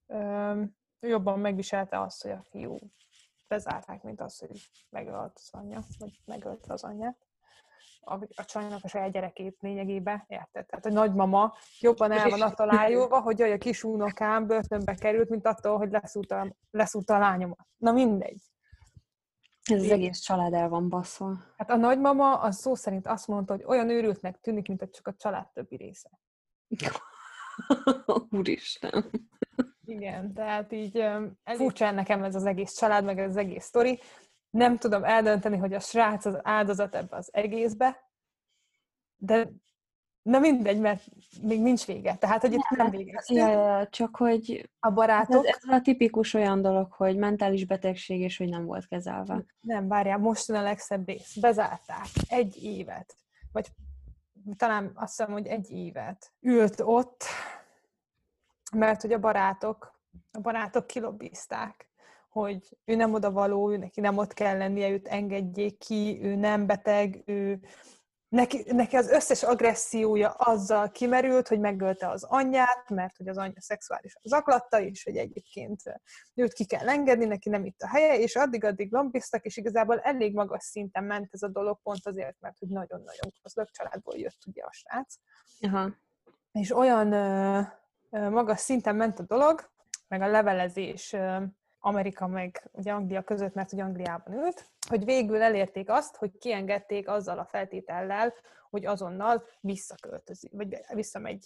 öm, 0.06 0.76
jobban 1.00 1.38
megviselte 1.38 2.00
azt, 2.00 2.22
hogy 2.22 2.30
a 2.30 2.42
fiú 2.50 2.78
bezárták, 3.48 4.02
mint 4.02 4.20
az, 4.20 4.38
hogy 4.38 4.70
megölt 4.90 5.32
az 5.34 5.48
anyja, 5.52 5.80
vagy 5.98 6.20
megölte 6.24 6.72
az 6.72 6.84
anyját. 6.84 7.26
A, 8.00 8.14
a 8.14 8.44
csajnak 8.44 8.84
a 8.84 8.88
saját 8.88 9.12
gyerekét 9.12 9.56
lényegében, 9.60 10.24
érted? 10.26 10.66
Tehát 10.66 10.86
a 10.86 10.90
nagymama 10.90 11.54
jobban 11.80 12.12
el 12.12 12.28
van 12.28 12.42
attól 12.42 12.76
ájulva, 12.78 13.20
hogy 13.20 13.38
jaj, 13.38 13.52
a 13.52 13.58
kis 13.58 13.84
unokám 13.84 14.46
börtönbe 14.46 14.94
került, 14.94 15.28
mint 15.28 15.46
attól, 15.46 15.76
hogy 15.76 15.90
leszúrta, 15.90 16.54
leszúrta 16.70 17.14
a 17.14 17.18
lányomat. 17.18 17.66
Na 17.76 17.92
mindegy. 17.92 18.42
Ez 19.70 19.82
az 19.82 19.90
egész 19.90 20.18
család 20.18 20.52
el 20.52 20.68
van 20.68 20.88
baszva. 20.88 21.36
Hát 21.56 21.70
a 21.70 21.76
nagymama 21.76 22.40
az 22.40 22.56
szó 22.56 22.74
szerint 22.74 23.06
azt 23.06 23.26
mondta, 23.26 23.52
hogy 23.52 23.64
olyan 23.64 23.90
őrültnek 23.90 24.40
tűnik, 24.40 24.68
mint 24.68 24.80
hogy 24.80 24.90
csak 24.90 25.06
a 25.06 25.14
család 25.14 25.48
többi 25.52 25.76
része. 25.76 26.10
Úristen. 28.30 29.10
Igen, 29.84 30.34
tehát 30.34 30.72
így 30.72 30.98
öm, 30.98 31.38
furcsa 31.44 31.90
nekem 31.90 32.22
ez 32.22 32.34
az 32.34 32.44
egész 32.44 32.72
család, 32.72 33.04
meg 33.04 33.18
ez 33.18 33.28
az 33.28 33.36
egész 33.36 33.64
sztori. 33.64 34.00
Nem 34.50 34.76
tudom 34.76 35.04
eldönteni, 35.04 35.56
hogy 35.56 35.72
a 35.72 35.80
srác 35.80 36.24
az 36.24 36.38
áldozat 36.42 36.94
ebbe 36.94 37.16
az 37.16 37.28
egészbe, 37.32 38.10
de 39.16 39.48
na 40.28 40.38
mindegy, 40.38 40.80
mert 40.80 41.02
még 41.42 41.62
nincs 41.62 41.86
vége. 41.86 42.14
Tehát, 42.14 42.40
hogy 42.40 42.52
itt 42.52 42.76
nem 42.76 42.90
végeztünk. 42.90 43.38
Ja, 43.40 43.48
ja, 43.48 43.88
csak 43.88 44.16
hogy 44.16 44.70
A 44.80 44.88
ez, 44.88 44.94
barátok, 44.94 45.46
ez 45.46 45.62
a 45.68 45.80
tipikus 45.80 46.34
olyan 46.34 46.62
dolog, 46.62 46.92
hogy 46.92 47.16
mentális 47.16 47.64
betegség, 47.64 48.20
és 48.20 48.36
hogy 48.36 48.48
nem 48.48 48.64
volt 48.64 48.86
kezelve. 48.86 49.44
nem, 49.60 49.88
várjál, 49.88 50.18
most 50.18 50.50
a 50.50 50.62
legszebb 50.62 51.06
rész. 51.06 51.36
Bezárták 51.36 52.06
egy 52.28 52.62
évet, 52.62 53.16
vagy 53.52 53.68
talán 54.56 54.90
azt 54.94 55.16
hiszem, 55.16 55.32
hogy 55.32 55.46
egy 55.46 55.70
évet 55.70 56.32
ült 56.40 56.80
ott, 56.80 57.24
mert 58.72 59.00
hogy 59.00 59.12
a 59.12 59.18
barátok, 59.18 60.00
a 60.32 60.40
barátok 60.40 60.86
kilobbizták, 60.86 61.90
hogy 62.28 62.78
ő 62.84 62.94
nem 62.94 63.14
oda 63.14 63.30
való, 63.30 63.70
ő 63.70 63.76
neki 63.76 64.00
nem 64.00 64.18
ott 64.18 64.34
kell 64.34 64.58
lennie, 64.58 64.90
őt 64.90 65.08
engedjék 65.08 65.78
ki, 65.78 66.18
ő 66.22 66.34
nem 66.34 66.66
beteg, 66.66 67.22
ő 67.26 67.60
neki, 68.28 68.64
neki 68.66 68.96
az 68.96 69.08
összes 69.08 69.42
agressziója 69.42 70.30
azzal 70.30 70.90
kimerült, 70.90 71.48
hogy 71.48 71.60
megölte 71.60 72.08
az 72.08 72.24
anyját, 72.24 72.88
mert 72.88 73.16
hogy 73.16 73.28
az 73.28 73.38
anyja 73.38 73.60
szexuálisan 73.60 74.22
zaklatta, 74.24 74.80
és 74.80 75.04
hogy 75.04 75.16
egyébként 75.16 75.82
őt 76.34 76.52
ki 76.52 76.64
kell 76.64 76.88
engedni, 76.88 77.24
neki 77.24 77.48
nem 77.48 77.64
itt 77.64 77.80
a 77.82 77.88
helye, 77.88 78.18
és 78.18 78.36
addig-addig 78.36 78.92
lombiztak, 78.92 79.44
és 79.44 79.56
igazából 79.56 79.98
elég 80.00 80.34
magas 80.34 80.64
szinten 80.64 81.04
ment 81.04 81.28
ez 81.30 81.42
a 81.42 81.48
dolog, 81.48 81.78
pont 81.82 82.06
azért, 82.06 82.36
mert 82.40 82.58
hogy 82.58 82.68
nagyon-nagyon 82.68 83.32
gazdag 83.42 83.70
családból 83.70 84.18
jött 84.18 84.42
ugye 84.46 84.62
a 84.62 84.72
srác. 84.72 85.14
Aha. 85.60 85.90
És 86.52 86.76
olyan 86.76 87.12
ö, 87.12 87.60
ö, 88.10 88.30
magas 88.30 88.60
szinten 88.60 88.96
ment 88.96 89.18
a 89.18 89.22
dolog, 89.22 89.70
meg 90.08 90.22
a 90.22 90.26
levelezés 90.26 91.12
ö, 91.12 91.42
Amerika 91.78 92.26
meg 92.26 92.68
ugye 92.72 92.92
Anglia 92.92 93.22
között, 93.22 93.54
mert 93.54 93.70
hogy 93.70 93.80
Angliában 93.80 94.34
ült, 94.34 94.70
hogy 94.88 95.04
végül 95.04 95.42
elérték 95.42 95.90
azt, 95.90 96.16
hogy 96.16 96.38
kiengedték 96.38 97.08
azzal 97.08 97.38
a 97.38 97.44
feltétellel, 97.44 98.34
hogy 98.70 98.86
azonnal 98.86 99.44
visszaköltözik, 99.60 100.52
vagy 100.52 100.76
visszamegy 100.92 101.44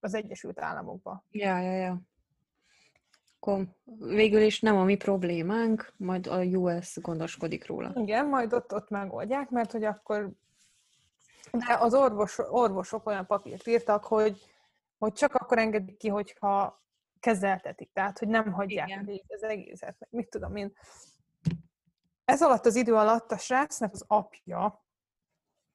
az 0.00 0.14
Egyesült 0.14 0.60
Államokba. 0.60 1.24
Ja, 1.30 1.58
ja, 1.58 1.72
ja. 1.72 2.00
Akkor 3.40 3.64
végül 3.98 4.40
is 4.40 4.60
nem 4.60 4.76
a 4.76 4.84
mi 4.84 4.96
problémánk, 4.96 5.92
majd 5.96 6.26
a 6.26 6.42
US 6.42 6.96
gondoskodik 7.00 7.66
róla. 7.66 7.92
Igen, 7.94 8.26
majd 8.26 8.52
ott, 8.52 8.74
ott 8.74 8.88
megoldják, 8.88 9.50
mert 9.50 9.72
hogy 9.72 9.84
akkor 9.84 10.30
de 11.52 11.76
az 11.78 11.94
orvos, 11.94 12.38
orvosok 12.38 13.06
olyan 13.06 13.26
papírt 13.26 13.66
írtak, 13.66 14.04
hogy, 14.04 14.38
hogy 14.98 15.12
csak 15.12 15.34
akkor 15.34 15.58
engedik 15.58 15.96
ki, 15.96 16.08
hogyha 16.08 16.82
kezeltetik, 17.20 17.90
tehát 17.92 18.18
hogy 18.18 18.28
nem 18.28 18.52
hagyják 18.52 18.88
Igen. 18.88 19.20
az 19.28 19.42
egészet, 19.42 19.96
meg 19.98 20.08
mit 20.10 20.30
tudom 20.30 20.56
én. 20.56 20.72
Ez 22.28 22.42
alatt 22.42 22.66
az 22.66 22.76
idő 22.76 22.94
alatt 22.94 23.32
a 23.32 23.38
srácnak 23.38 23.92
az 23.92 24.04
apja, 24.06 24.84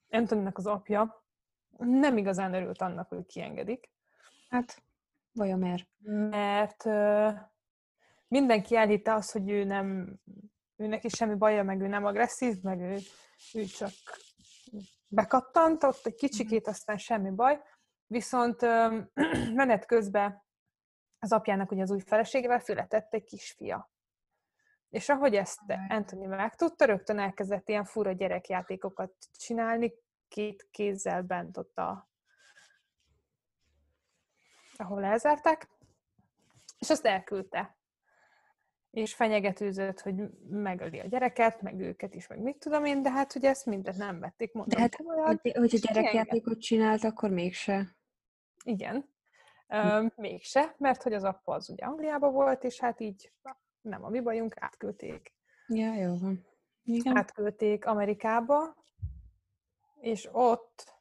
Anthonynek 0.10 0.58
az 0.58 0.66
apja 0.66 1.26
nem 1.78 2.18
igazán 2.18 2.54
örült 2.54 2.82
annak, 2.82 3.10
hogy 3.10 3.26
kiengedik, 3.26 3.92
Hát, 4.50 4.84
vajon 5.32 5.60
miért? 5.60 5.88
mert 6.30 6.86
ö, 6.86 7.30
mindenki 8.28 8.76
elhitte 8.76 9.14
azt, 9.14 9.32
hogy 9.32 9.50
ő 9.50 9.64
nem, 9.64 10.20
ő 10.76 10.88
neki 10.88 11.10
semmi 11.10 11.36
baja, 11.36 11.64
meg 11.64 11.82
ő 11.82 11.88
nem 11.88 12.06
agresszív, 12.06 12.62
meg 12.62 12.80
ő, 12.80 12.98
ő 13.54 13.64
csak 13.66 13.92
bekattant 15.08 15.84
ott 15.84 16.06
egy 16.06 16.16
kicsikét, 16.16 16.68
aztán 16.68 16.98
semmi 16.98 17.30
baj. 17.30 17.62
Viszont 18.08 18.62
ö, 18.62 19.00
menet 19.60 19.86
közben 19.86 20.44
az 21.20 21.32
apjának 21.32 21.72
ugye 21.72 21.82
az 21.82 21.92
új 21.92 22.00
feleségével 22.00 22.60
született 22.60 23.14
egy 23.14 23.24
kisfia. 23.24 23.93
És 24.94 25.10
ahogy 25.10 25.36
ezt 25.36 25.60
Anthony 25.90 26.28
megtudta, 26.28 26.86
rögtön 26.86 27.20
elkezdett 27.20 27.70
ilyen 27.70 27.84
fura 27.84 28.12
gyerekjátékokat 28.12 29.14
csinálni, 29.38 29.94
két 30.28 30.68
kézzel 30.72 31.22
bent 31.22 31.58
ott 31.58 31.78
a 31.78 32.10
ahol 34.78 35.04
elzárták, 35.04 35.70
és 36.80 36.90
azt 36.90 37.06
elküldte. 37.06 37.78
És 38.92 39.14
fenyegetőzött, 39.14 40.00
hogy 40.00 40.16
megöli 40.50 41.00
a 41.00 41.08
gyereket, 41.08 41.62
meg 41.62 41.80
őket 41.80 42.16
is, 42.16 42.28
meg 42.28 42.40
mit 42.40 42.58
tudom 42.58 42.86
én, 42.86 43.02
de 43.02 43.12
hát 43.12 43.36
ugye 43.36 43.50
ezt 43.50 43.66
mindent 43.66 43.98
nem 43.98 44.20
vették. 44.20 44.54
Mondom, 44.54 44.76
De 44.76 44.82
hát, 44.82 44.96
hogy, 45.42 45.52
hogy 45.58 45.74
a 45.74 45.94
gyerekjátékot 45.94 46.62
csinált, 46.62 47.04
akkor 47.04 47.30
mégse. 47.30 47.96
Igen. 48.64 49.10
Üm, 49.70 50.14
mégse, 50.16 50.76
mert 50.78 51.04
hogy 51.04 51.14
az 51.14 51.24
apa 51.24 51.54
az 51.54 51.70
ugye 51.70 51.86
Angliában 51.86 52.34
volt, 52.34 52.64
és 52.64 52.80
hát 52.80 53.00
így 53.00 53.32
nem 53.84 54.04
a 54.04 54.10
mi 54.10 54.20
bajunk, 54.20 54.56
átküldték. 54.60 55.34
Ja, 55.68 55.94
jó 55.94 56.18
van. 56.18 56.46
Igen. 56.84 57.18
Átküldték 57.18 57.86
Amerikába, 57.86 58.76
és 60.00 60.30
ott 60.32 60.94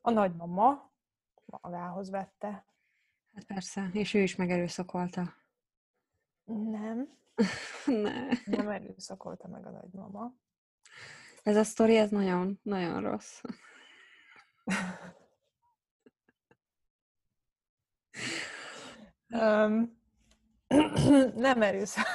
a 0.00 0.10
nagymama 0.10 0.90
magához 1.44 2.10
vette. 2.10 2.66
Hát 3.34 3.44
persze, 3.44 3.90
és 3.92 4.14
ő 4.14 4.20
is 4.20 4.36
megerőszakolta. 4.36 5.34
Nem, 6.44 7.18
ne. 7.86 8.28
nem 8.44 8.68
erőszakolta 8.68 9.48
meg 9.48 9.66
a 9.66 9.70
nagymama. 9.70 10.34
Ez 11.42 11.56
a 11.56 11.64
sztori, 11.64 11.96
ez 11.96 12.10
nagyon, 12.10 12.60
nagyon 12.62 13.00
rossz. 13.00 13.40
Um, 19.28 19.98
nem 21.34 21.62
erőszak. 21.62 22.06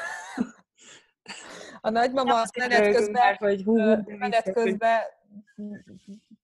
A 1.82 1.90
nagymama 1.90 2.32
Nem 2.32 2.42
azt 2.42 2.58
azért 2.58 2.80
menet 2.80 2.96
közben, 2.96 3.22
már, 3.22 3.38
hogy 3.38 3.64
hú, 3.64 3.76
menet 4.18 4.52
közben 4.52 5.02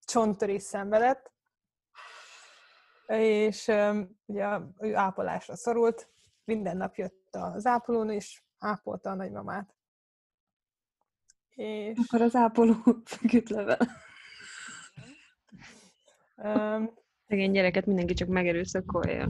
csonttörés 0.04 0.62
szenvedett, 0.62 1.30
és 3.06 3.70
ugye 4.26 4.58
ő 4.80 4.96
ápolásra 4.96 5.56
szorult, 5.56 6.08
minden 6.44 6.76
nap 6.76 6.94
jött 6.94 7.28
az 7.30 7.66
ápolón, 7.66 8.10
és 8.10 8.42
ápolta 8.58 9.10
a 9.10 9.14
nagymamát. 9.14 9.74
És 11.54 11.98
Akkor 12.06 12.20
az 12.20 12.34
ápoló 12.34 12.74
feküdt 13.04 13.48
le 13.48 13.62
vele. 13.62 13.86
öm, 16.36 16.90
Szegény 17.28 17.50
gyereket 17.50 17.86
mindenki 17.86 18.14
csak 18.14 18.28
megerőszakolja. 18.28 19.28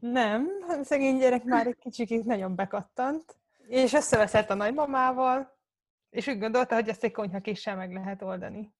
Nem, 0.00 0.48
a 0.68 0.82
szegény 0.82 1.18
gyerek 1.18 1.44
már 1.44 1.66
egy 1.66 1.78
kicsikét 1.78 2.24
nagyon 2.24 2.54
bekattant, 2.54 3.36
és 3.66 3.92
összeveszett 3.92 4.50
a 4.50 4.54
nagymamával, 4.54 5.56
és 6.10 6.26
úgy 6.26 6.38
gondolta, 6.38 6.74
hogy 6.74 6.88
ezt 6.88 7.04
egy 7.04 7.12
konyhakéssel 7.12 7.76
meg 7.76 7.92
lehet 7.92 8.22
oldani. 8.22 8.74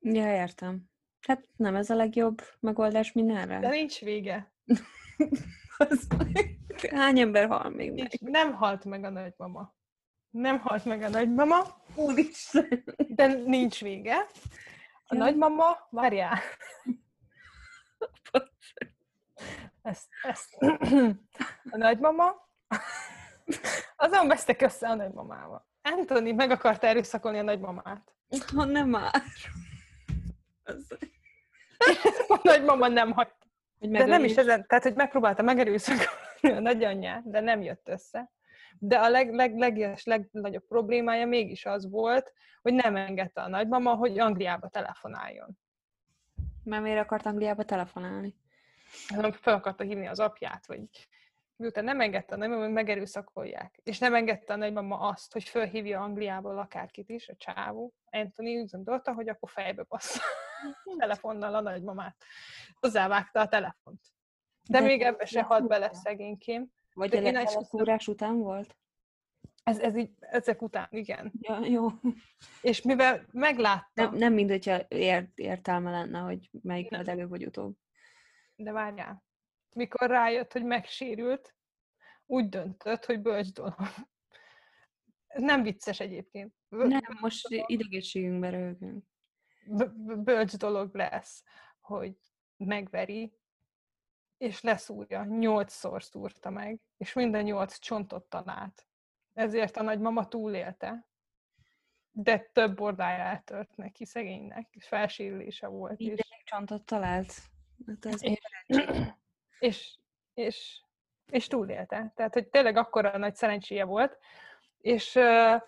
Ja, 0.00 0.34
értem. 0.34 0.82
Hát 1.20 1.48
nem 1.56 1.74
ez 1.74 1.90
a 1.90 1.94
legjobb 1.94 2.42
megoldás 2.60 3.12
mindenre? 3.12 3.58
De 3.58 3.68
nincs 3.68 4.00
vége. 4.00 4.52
Hány 6.90 7.18
ember 7.18 7.48
hal 7.48 7.70
még 7.70 7.88
meg? 7.88 7.98
Nincs, 7.98 8.18
nem 8.20 8.54
halt 8.54 8.84
meg 8.84 9.04
a 9.04 9.10
nagymama. 9.10 9.74
Nem 10.30 10.58
halt 10.58 10.84
meg 10.84 11.02
a 11.02 11.08
nagymama, 11.08 11.82
Úristen! 11.94 12.84
de 13.08 13.26
nincs 13.26 13.80
vége. 13.80 14.16
A 15.06 15.14
Ja. 15.14 15.18
nagymama, 15.18 15.76
várjál. 15.90 16.38
Ezt, 19.90 20.08
ezt. 20.22 20.56
A 21.70 21.76
nagymama, 21.76 22.48
azon 23.96 24.28
vesztek 24.28 24.60
össze 24.60 24.88
a 24.88 24.94
nagymamával. 24.94 25.68
Anthony 25.82 26.34
meg 26.34 26.50
akarta 26.50 26.86
erőszakolni 26.86 27.38
a 27.38 27.42
nagymamát. 27.42 28.14
Ha 28.54 28.64
nem 28.64 28.88
már. 28.88 29.22
A 32.28 32.40
nagymama 32.42 32.88
nem 32.88 33.12
hagyta. 33.12 33.46
hogy 33.78 33.90
De 33.90 34.04
nem 34.04 34.24
is 34.24 34.36
ezen, 34.36 34.66
tehát 34.66 34.82
hogy 34.82 34.94
megpróbálta 34.94 35.42
megerőszakolni 35.42 36.56
a 36.56 36.60
nagyanyját, 36.60 37.30
de 37.30 37.40
nem 37.40 37.62
jött 37.62 37.88
össze. 37.88 38.30
De 38.78 38.98
a 38.98 39.08
leg, 39.08 39.34
leg, 39.34 39.58
leges, 39.58 40.04
legnagyobb 40.04 40.66
problémája 40.66 41.26
mégis 41.26 41.66
az 41.66 41.90
volt, 41.90 42.32
hogy 42.62 42.74
nem 42.74 42.96
engedte 42.96 43.40
a 43.42 43.48
nagymama, 43.48 43.94
hogy 43.94 44.18
Angliába 44.18 44.68
telefonáljon. 44.68 45.58
Már 46.64 46.80
miért 46.80 47.00
akart 47.00 47.26
Angliába 47.26 47.64
telefonálni? 47.64 48.34
Hanem 49.08 49.32
fel 49.32 49.54
akarta 49.54 49.84
hívni 49.84 50.06
az 50.06 50.20
apját, 50.20 50.66
vagy 50.66 50.80
miután 51.56 51.84
nem 51.84 52.00
engedte 52.00 52.34
a 52.34 52.38
nagymama, 52.38 52.68
megerőszakolják. 52.68 53.80
És 53.82 53.98
nem 53.98 54.14
engedte 54.14 54.52
a 54.52 54.56
nagymama 54.56 54.98
azt, 54.98 55.32
hogy 55.32 55.44
fölhívja 55.44 56.00
Angliából 56.00 56.58
akárkit 56.58 57.08
is, 57.08 57.28
a 57.28 57.34
csávó. 57.36 57.94
Anthony 58.10 58.56
úgy 58.56 58.70
gondolta, 58.70 59.12
hogy 59.12 59.28
akkor 59.28 59.50
fejbe 59.50 59.82
bassza 59.88 60.20
telefonnal 60.98 61.54
a 61.54 61.60
nagymamát. 61.60 62.24
Hozzávágta 62.80 63.40
a 63.40 63.48
telefont. 63.48 64.00
De, 64.68 64.80
De 64.80 64.86
még 64.86 65.02
ebbe 65.02 65.24
se 65.24 65.42
halt 65.42 65.66
bele 65.66 65.92
szegénykém. 65.92 66.70
Vagy 66.94 67.10
De 67.10 67.22
én 67.22 67.32
leszúrás 67.32 68.08
után 68.08 68.38
volt? 68.38 68.76
Ez, 69.62 69.78
ez 69.78 69.96
így, 69.96 70.10
ezek 70.20 70.62
után, 70.62 70.86
igen. 70.90 71.32
Ja, 71.40 71.58
jó. 71.64 71.88
És 72.60 72.82
mivel 72.82 73.26
meglátta, 73.32 74.02
Nem, 74.02 74.14
nem 74.14 74.32
mind, 74.32 74.50
hogyha 74.50 74.78
ért, 74.88 75.38
értelme 75.38 75.90
lenne, 75.90 76.18
hogy 76.18 76.50
melyik 76.62 76.90
Nem. 76.90 77.02
előbb 77.06 77.28
vagy 77.28 77.46
utóbb. 77.46 77.76
De 78.62 78.72
várjál, 78.72 79.24
mikor 79.72 80.08
rájött, 80.08 80.52
hogy 80.52 80.64
megsérült, 80.64 81.54
úgy 82.26 82.48
döntött, 82.48 83.04
hogy 83.04 83.20
bölcs 83.20 83.52
dolog. 83.52 83.74
Nem 85.34 85.62
vicces 85.62 86.00
egyébként. 86.00 86.54
Nem, 86.68 87.00
most 87.20 87.46
idegességünkbe 87.66 88.76
b- 89.66 90.18
bölcs 90.18 90.56
dolog 90.56 90.94
lesz, 90.94 91.44
hogy 91.80 92.16
megveri, 92.56 93.32
és 94.38 94.60
leszúrja. 94.60 95.24
Nyolcszor 95.24 96.02
szúrta 96.02 96.50
meg, 96.50 96.80
és 96.96 97.12
minden 97.12 97.42
nyolc 97.42 97.78
csontot 97.78 98.24
talált. 98.24 98.86
Ezért 99.34 99.76
a 99.76 99.82
nagymama 99.82 100.28
túlélte. 100.28 101.08
De 102.12 102.38
több 102.38 102.76
bordája 102.76 103.22
eltört 103.22 103.76
neki, 103.76 104.04
szegénynek, 104.04 104.68
és 104.70 104.86
felsérülése 104.86 105.66
volt. 105.66 106.00
És, 106.00 106.06
Minden 106.06 106.26
csontot 106.44 106.84
talált. 106.84 107.34
Hát 107.86 108.06
ez 108.06 108.22
és, 108.22 108.38
és, 109.58 109.96
és, 110.34 110.80
és 111.30 111.46
túlélte. 111.46 112.12
Tehát, 112.16 112.34
hogy 112.34 112.48
tényleg 112.48 112.76
akkora 112.76 113.18
nagy 113.18 113.34
szerencséje 113.34 113.84
volt, 113.84 114.18
és 114.78 115.14
uh, 115.14 115.62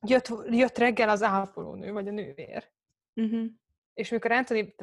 jött, 0.00 0.32
jött 0.50 0.78
reggel 0.78 1.08
az 1.08 1.22
ápolónő, 1.22 1.92
vagy 1.92 2.08
a 2.08 2.10
nővér. 2.10 2.70
uh-huh. 3.14 3.46
És 3.94 4.08
mikor 4.08 4.30
Anthony 4.32 4.74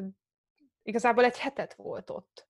igazából 0.84 1.24
egy 1.24 1.38
hetet 1.38 1.74
volt 1.74 2.10
ott. 2.10 2.48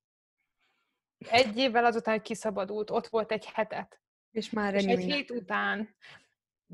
Egy 1.29 1.57
évvel 1.57 1.85
azután, 1.85 2.13
hogy 2.13 2.23
kiszabadult, 2.23 2.89
ott 2.89 3.07
volt 3.07 3.31
egy 3.31 3.45
hetet. 3.45 4.01
És 4.31 4.49
már 4.49 4.73
És 4.73 4.85
egy 4.85 5.03
hét 5.03 5.31
után, 5.31 5.95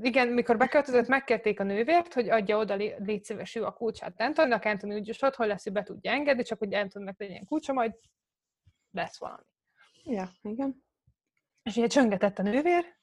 igen, 0.02 0.28
mikor 0.28 0.58
beköltözött, 0.58 1.08
megkérték 1.08 1.60
a 1.60 1.64
nővért, 1.64 2.14
hogy 2.14 2.30
adja 2.30 2.58
oda, 2.58 2.76
lé- 2.76 2.96
légy 3.00 3.24
szíves, 3.24 3.56
ő 3.56 3.66
a 3.66 3.74
kulcsát 3.74 4.22
Anthonynak, 4.22 4.66
Anthony 4.66 4.94
úgy 4.94 5.08
is 5.08 5.22
otthon 5.22 5.48
lesz, 5.48 5.64
hogy 5.64 5.74
be 5.74 5.84
tudja 5.84 6.12
engedni, 6.12 6.44
csak 6.44 6.60
hogy 6.60 6.74
Anthonynak 6.74 7.20
legyen 7.20 7.46
kulcsa, 7.46 7.74
majd 7.74 7.94
lesz 8.92 9.20
valami. 9.20 9.44
Ja, 10.04 10.30
igen. 10.42 10.84
És 11.64 11.76
ugye 11.76 11.88
csöngetett 11.88 12.40
a 12.40 12.42
nővér, 12.42 12.98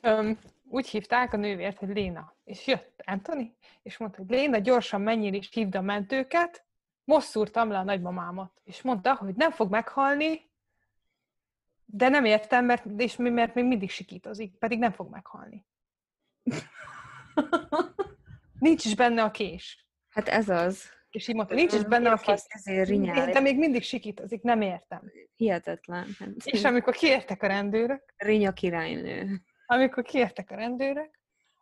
Öm, 0.00 0.38
úgy 0.68 0.88
hívták 0.88 1.32
a 1.32 1.36
nővért, 1.36 1.78
hogy 1.78 1.88
Léna. 1.88 2.34
És 2.44 2.66
jött 2.66 3.02
Anthony, 3.06 3.56
és 3.82 3.96
mondta, 3.96 4.18
hogy 4.18 4.30
Léna, 4.30 4.58
gyorsan 4.58 5.00
menjél 5.00 5.34
és 5.34 5.48
hívd 5.52 5.74
a 5.74 5.80
mentőket, 5.80 6.64
most 7.04 7.28
szúrtam 7.28 7.70
le 7.70 7.78
a 7.78 7.82
nagymamámat. 7.82 8.60
És 8.64 8.82
mondta, 8.82 9.14
hogy 9.14 9.34
nem 9.34 9.50
fog 9.50 9.70
meghalni, 9.70 10.50
de 11.84 12.08
nem 12.08 12.24
értem, 12.24 12.64
mert, 12.64 12.84
és 12.96 13.16
mi- 13.16 13.30
mert 13.30 13.54
még 13.54 13.64
mindig 13.64 13.90
sikítozik, 13.90 14.56
pedig 14.56 14.78
nem 14.78 14.92
fog 14.92 15.10
meghalni. 15.10 15.66
Nincs 18.58 18.84
is 18.84 18.94
benne 18.94 19.22
a 19.22 19.30
kés. 19.30 19.86
Hát 20.08 20.28
ez 20.28 20.48
az. 20.48 20.90
És 21.10 21.28
így 21.28 21.34
mondta, 21.34 21.54
nincs 21.54 21.72
is 21.72 21.84
benne 21.84 22.10
a 22.10 22.16
kés. 22.16 22.40
Ezért 22.48 22.88
rinyál. 22.88 23.32
De 23.32 23.40
még 23.40 23.58
mindig 23.58 23.82
sikítozik, 23.82 24.42
nem 24.42 24.60
értem. 24.60 25.12
Hihetetlen. 25.36 26.08
Hát, 26.18 26.28
És 26.44 26.64
amikor 26.64 26.94
kiértek 26.94 27.42
a 27.42 27.46
rendőrök, 27.46 28.14
Rinya 28.16 28.52
királynő. 28.52 29.40
amikor 29.66 30.02
kiértek 30.04 30.50
a 30.50 30.54
rendőrök, 30.54 31.18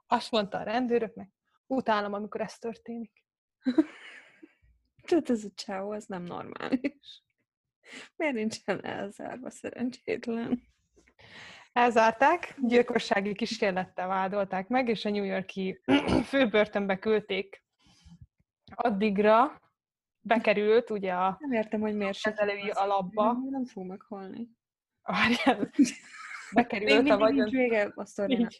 azt 0.07 0.31
mondta 0.31 0.59
a 0.59 0.62
rendőröknek, 0.62 1.31
utálom, 1.67 2.12
amikor 2.12 2.41
ez 2.41 2.59
történik. 2.59 3.25
Tudod, 5.07 5.31
ez 5.31 5.45
a 5.45 5.49
csávó, 5.55 5.93
ez 5.93 6.05
nem 6.05 6.23
normális. 6.23 7.23
Miért 8.17 8.35
nincsen 8.35 8.85
elzárva 8.85 9.51
szerencsétlen? 9.51 10.62
Elzárták, 11.79 12.55
gyilkossági 12.61 13.35
kísérlettel 13.35 14.09
vádolták 14.09 14.69
meg, 14.69 14.88
és 14.88 15.05
a 15.05 15.11
New 15.11 15.25
Yorki 15.25 15.81
főbörtönbe 16.31 16.99
küldték. 16.99 17.62
Addigra 18.75 19.61
bekerült 20.21 20.91
ugye 20.91 21.12
a 21.12 21.37
Nem 21.41 21.53
értem, 21.53 21.81
hogy 21.81 21.97
miért 21.97 22.21
kezelői 22.21 22.71
alapba. 22.71 23.25
Nem, 23.25 23.49
nem 23.51 23.64
fog 23.64 23.87
meghalni. 23.87 24.49
Várjál. 25.03 25.71
bekerült 26.53 27.11
a 27.11 27.19
vagyon... 27.19 27.35
nincs 27.35 27.51
vége 27.51 27.93
a 27.95 28.05
sztorinak. 28.05 28.53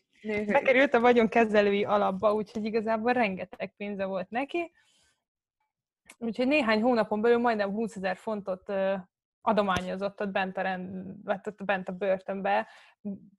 Bekerült 0.46 0.94
a 0.94 1.00
vagyonkezelői 1.00 1.85
alapba, 1.85 2.35
úgyhogy 2.35 2.64
igazából 2.64 3.12
rengeteg 3.12 3.74
pénze 3.76 4.04
volt 4.04 4.31
neki. 4.31 4.72
Úgyhogy 6.18 6.46
néhány 6.46 6.83
hónapon 6.83 7.20
belül 7.20 7.38
majdnem 7.38 7.70
20 7.70 7.96
ezer 7.96 8.16
fontot 8.16 8.72
adományozott 9.48 10.20
ott 10.20 10.30
bent 10.30 10.56
a, 10.56 10.61
rend, 10.61 11.16
bent 11.64 11.88
a 11.88 11.92
börtönbe. 11.92 12.68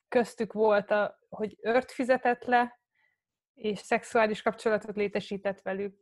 Köztük 0.07 0.53
volt, 0.53 0.91
a, 0.91 1.19
hogy 1.29 1.57
ört 1.61 1.91
fizetett 1.91 2.45
le, 2.45 2.79
és 3.53 3.79
szexuális 3.79 4.41
kapcsolatot 4.41 4.95
létesített 4.95 5.61
velük. 5.61 5.97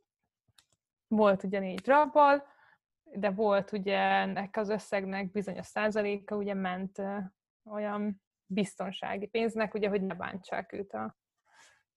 Volt 1.07 1.43
ugye 1.43 1.59
négy 1.59 1.87
rabbal, 1.87 2.43
de 3.03 3.29
volt 3.29 3.71
ugye 3.71 3.97
ennek 3.97 4.57
az 4.57 4.69
összegnek 4.69 5.31
bizonyos 5.31 5.65
százaléka 5.65 6.35
ugye 6.35 6.53
ment 6.53 7.01
olyan 7.65 8.21
biztonsági 8.45 9.27
pénznek, 9.27 9.73
ugye, 9.73 9.89
hogy 9.89 10.01
ne 10.01 10.15
bántsák 10.15 10.73
őt 10.73 10.93
a 10.93 11.17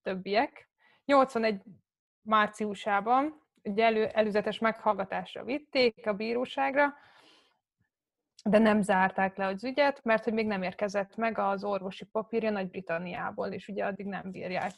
többiek. 0.02 0.70
81 1.04 1.62
márciusában 2.22 3.42
ugye 3.62 3.84
elő, 3.84 4.06
előzetes 4.06 4.58
meghallgatásra 4.58 5.44
vitték 5.44 6.06
a 6.06 6.14
bíróságra, 6.14 6.94
de 8.44 8.58
nem 8.58 8.82
zárták 8.82 9.36
le 9.36 9.46
az 9.46 9.64
ügyet, 9.64 10.04
mert 10.04 10.24
hogy 10.24 10.32
még 10.32 10.46
nem 10.46 10.62
érkezett 10.62 11.16
meg 11.16 11.38
az 11.38 11.64
orvosi 11.64 12.04
papírja 12.04 12.50
Nagy-Britanniából, 12.50 13.48
és 13.48 13.68
ugye 13.68 13.84
addig 13.84 14.06
nem 14.06 14.30
bírják 14.30 14.74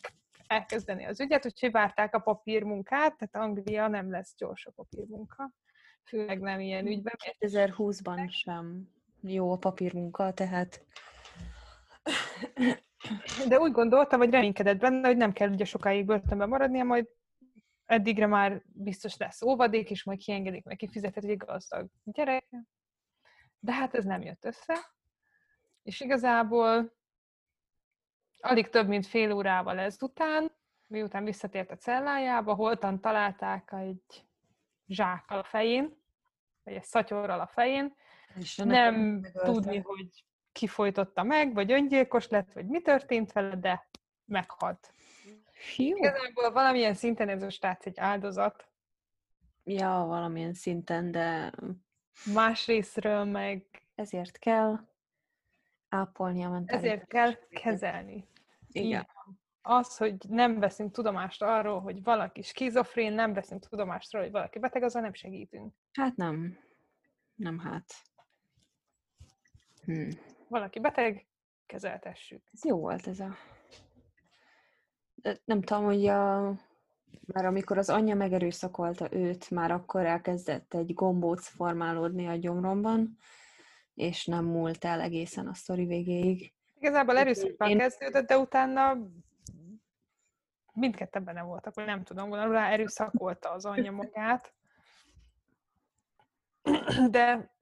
elkezdeni 0.46 1.04
az 1.04 1.20
ügyet, 1.20 1.46
úgyhogy 1.46 1.70
várták 1.70 2.14
a 2.14 2.18
papírmunkát, 2.18 3.16
tehát 3.16 3.48
Anglia 3.48 3.88
nem 3.88 4.10
lesz 4.10 4.34
gyors 4.36 4.66
a 4.66 4.70
papírmunka, 4.70 5.52
főleg 6.04 6.40
nem 6.40 6.60
ilyen 6.60 6.86
ügyben. 6.86 7.14
2020-ban 7.40 8.30
sem 8.30 8.88
jó 9.20 9.52
a 9.52 9.56
papírmunka, 9.56 10.32
tehát... 10.32 10.84
De 13.48 13.58
úgy 13.58 13.72
gondolta, 13.72 14.18
vagy 14.18 14.30
reménykedett 14.30 14.78
benne, 14.78 15.06
hogy 15.06 15.16
nem 15.16 15.32
kell 15.32 15.50
ugye 15.50 15.64
sokáig 15.64 16.04
börtönben 16.04 16.48
maradnia, 16.48 16.84
majd 16.84 17.08
eddigre 17.84 18.26
már 18.26 18.62
biztos 18.66 19.16
lesz 19.16 19.42
óvadék, 19.42 19.90
és 19.90 20.04
majd 20.04 20.18
kiengedik 20.18 20.64
neki 20.64 20.88
fizetett 20.88 21.24
egy 21.24 21.36
gazdag 21.36 21.86
gyerek. 22.04 22.48
De 23.64 23.72
hát 23.72 23.94
ez 23.94 24.04
nem 24.04 24.22
jött 24.22 24.44
össze. 24.44 24.74
És 25.82 26.00
igazából 26.00 26.92
alig 28.40 28.68
több, 28.68 28.88
mint 28.88 29.06
fél 29.06 29.32
órával 29.32 29.78
ezután, 29.78 30.52
miután 30.86 31.24
visszatért 31.24 31.70
a 31.70 31.76
cellájába, 31.76 32.54
holtan 32.54 33.00
találták 33.00 33.72
egy 33.72 34.26
zsákkal 34.86 35.38
a 35.38 35.44
fején, 35.44 35.96
vagy 36.62 36.74
egy 36.74 36.84
szatyorral 36.84 37.40
a 37.40 37.46
fején, 37.46 37.94
és 38.34 38.56
nem 38.56 39.20
tudni, 39.32 39.78
hogy 39.78 40.24
ki 40.52 40.66
folytotta 40.66 41.22
meg, 41.22 41.54
vagy 41.54 41.72
öngyilkos 41.72 42.28
lett, 42.28 42.52
vagy 42.52 42.66
mi 42.66 42.80
történt 42.80 43.32
vele, 43.32 43.56
de 43.56 43.88
meghalt. 44.24 44.94
Jó. 45.76 45.96
Igazából 45.96 46.52
valamilyen 46.52 46.94
szinten 46.94 47.28
ez 47.28 47.42
a 47.42 47.50
stác 47.50 47.86
egy 47.86 47.98
áldozat. 47.98 48.68
Ja, 49.64 50.04
valamilyen 50.06 50.54
szinten, 50.54 51.10
de... 51.10 51.52
Másrésztről 52.34 53.24
meg... 53.24 53.64
Ezért 53.94 54.38
kell 54.38 54.80
ápolni 55.88 56.44
a 56.44 56.50
mentális. 56.50 56.84
Ezért 56.84 57.06
kell 57.06 57.34
kezelni. 57.48 58.28
Igen. 58.68 59.06
Az, 59.62 59.96
hogy 59.96 60.16
nem 60.28 60.58
veszünk 60.58 60.92
tudomást 60.92 61.42
arról, 61.42 61.80
hogy 61.80 62.02
valaki 62.02 62.42
skizofrén, 62.42 63.12
nem 63.12 63.32
veszünk 63.32 63.68
tudomást 63.68 64.14
arról, 64.14 64.24
hogy 64.24 64.34
valaki 64.34 64.58
beteg, 64.58 64.82
azzal 64.82 65.02
nem 65.02 65.14
segítünk. 65.14 65.74
Hát 65.92 66.16
nem. 66.16 66.58
Nem 67.34 67.58
hát. 67.58 67.94
Hm. 69.84 70.10
Valaki 70.48 70.80
beteg, 70.80 71.26
kezeltessük. 71.66 72.42
Ez 72.52 72.64
jó 72.64 72.78
volt 72.78 73.06
ez 73.06 73.20
a 73.20 73.36
nem 75.44 75.62
tudom, 75.62 75.84
hogy 75.84 76.06
a, 76.06 76.48
már 77.26 77.44
amikor 77.44 77.78
az 77.78 77.90
anyja 77.90 78.14
megerőszakolta 78.14 79.12
őt, 79.12 79.50
már 79.50 79.70
akkor 79.70 80.06
elkezdett 80.06 80.74
egy 80.74 80.94
gombóc 80.94 81.48
formálódni 81.48 82.26
a 82.26 82.34
gyomromban, 82.34 83.16
és 83.94 84.26
nem 84.26 84.44
múlt 84.44 84.84
el 84.84 85.00
egészen 85.00 85.46
a 85.46 85.54
sztori 85.54 85.86
végéig. 85.86 86.52
Igazából 86.78 87.18
erőszakkal 87.18 87.70
Én... 87.70 87.78
kezdődött, 87.78 88.26
de 88.26 88.38
utána 88.38 88.98
mindketten 90.72 91.24
benne 91.24 91.42
voltak, 91.42 91.74
vagy 91.74 91.84
nem 91.84 92.02
tudom, 92.02 92.28
volna 92.28 92.52
rá 92.52 92.70
erőszakolta 92.70 93.50
az 93.50 93.64
anyja 93.64 93.92
magát. 93.92 94.54
De 97.10 97.54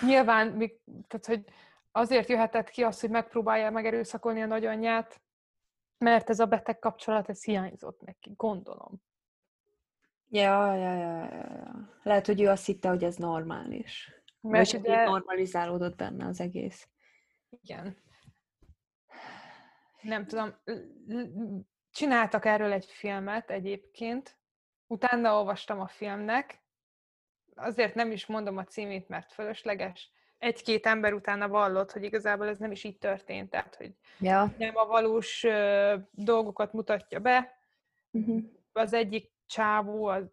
nyilván, 0.00 0.58
tehát, 1.08 1.26
hogy 1.26 1.44
azért 1.92 2.28
jöhetett 2.28 2.70
ki 2.70 2.82
az, 2.82 3.00
hogy 3.00 3.10
megpróbálja 3.10 3.70
megerőszakolni 3.70 4.42
a 4.42 4.46
nagyanyját, 4.46 5.20
mert 6.02 6.30
ez 6.30 6.40
a 6.40 6.46
beteg 6.46 6.78
kapcsolat, 6.78 7.28
ez 7.28 7.44
hiányzott 7.44 8.00
neki, 8.00 8.32
gondolom. 8.36 9.02
Ja, 10.28 10.74
ja, 10.74 10.94
ja, 10.94 11.28
ja. 11.32 11.90
Lehet, 12.02 12.26
hogy 12.26 12.40
ő 12.40 12.48
azt 12.48 12.66
hitte, 12.66 12.88
hogy 12.88 13.04
ez 13.04 13.16
normális. 13.16 14.12
Mert 14.40 14.70
Vagy 14.70 14.80
ugye... 14.80 15.04
normalizálódott 15.04 15.96
benne 15.96 16.26
az 16.26 16.40
egész. 16.40 16.88
Igen. 17.48 17.96
Nem 20.00 20.26
tudom. 20.26 20.54
Csináltak 21.90 22.44
erről 22.44 22.72
egy 22.72 22.84
filmet 22.84 23.50
egyébként. 23.50 24.38
Utána 24.86 25.36
olvastam 25.36 25.80
a 25.80 25.88
filmnek. 25.88 26.62
Azért 27.54 27.94
nem 27.94 28.10
is 28.10 28.26
mondom 28.26 28.56
a 28.56 28.64
címét, 28.64 29.08
mert 29.08 29.32
fölösleges 29.32 30.12
egy-két 30.42 30.86
ember 30.86 31.12
utána 31.12 31.48
vallott, 31.48 31.92
hogy 31.92 32.02
igazából 32.02 32.48
ez 32.48 32.58
nem 32.58 32.70
is 32.70 32.84
így 32.84 32.98
történt, 32.98 33.50
tehát 33.50 33.74
hogy 33.74 33.94
ja. 34.20 34.54
nem 34.58 34.76
a 34.76 34.86
valós 34.86 35.44
uh, 35.44 35.94
dolgokat 36.10 36.72
mutatja 36.72 37.20
be. 37.20 37.58
Uh-huh. 38.10 38.42
Az 38.72 38.92
egyik 38.92 39.32
csávó, 39.46 40.06
a 40.06 40.32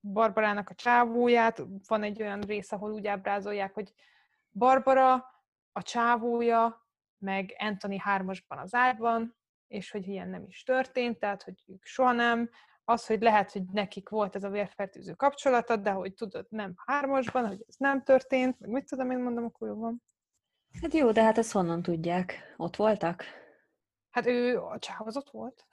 Barbarának 0.00 0.70
a 0.70 0.74
csávóját, 0.74 1.62
van 1.86 2.02
egy 2.02 2.22
olyan 2.22 2.40
rész, 2.40 2.72
ahol 2.72 2.92
úgy 2.92 3.06
ábrázolják, 3.06 3.74
hogy 3.74 3.92
Barbara, 4.50 5.12
a 5.72 5.82
csávója, 5.82 6.88
meg 7.18 7.54
Anthony 7.58 7.98
hármasban 7.98 8.58
az 8.58 8.74
ágyban, 8.74 9.36
és 9.66 9.90
hogy 9.90 10.08
ilyen 10.08 10.28
nem 10.28 10.44
is 10.46 10.62
történt, 10.62 11.18
tehát 11.18 11.42
hogy 11.42 11.62
ők 11.66 11.84
soha 11.84 12.12
nem, 12.12 12.50
az, 12.84 13.06
hogy 13.06 13.22
lehet, 13.22 13.52
hogy 13.52 13.64
nekik 13.72 14.08
volt 14.08 14.36
ez 14.36 14.44
a 14.44 14.48
vérfertőző 14.48 15.12
kapcsolata, 15.12 15.76
de 15.76 15.90
hogy 15.90 16.14
tudod, 16.14 16.46
nem 16.48 16.74
hármasban, 16.86 17.46
hogy 17.46 17.64
ez 17.68 17.74
nem 17.78 18.02
történt, 18.02 18.60
meg 18.60 18.70
mit 18.70 18.88
tudom 18.88 19.10
én 19.10 19.18
mondom, 19.18 19.44
akkor 19.44 19.68
jó 19.68 19.74
van. 19.74 20.02
Hát 20.82 20.94
jó, 20.94 21.12
de 21.12 21.22
hát 21.22 21.38
ezt 21.38 21.52
honnan 21.52 21.82
tudják? 21.82 22.54
Ott 22.56 22.76
voltak? 22.76 23.24
Hát 24.10 24.26
ő, 24.26 24.58
a 24.58 24.78
csáv 24.78 25.06
az 25.06 25.16
ott 25.16 25.30
volt. 25.30 25.66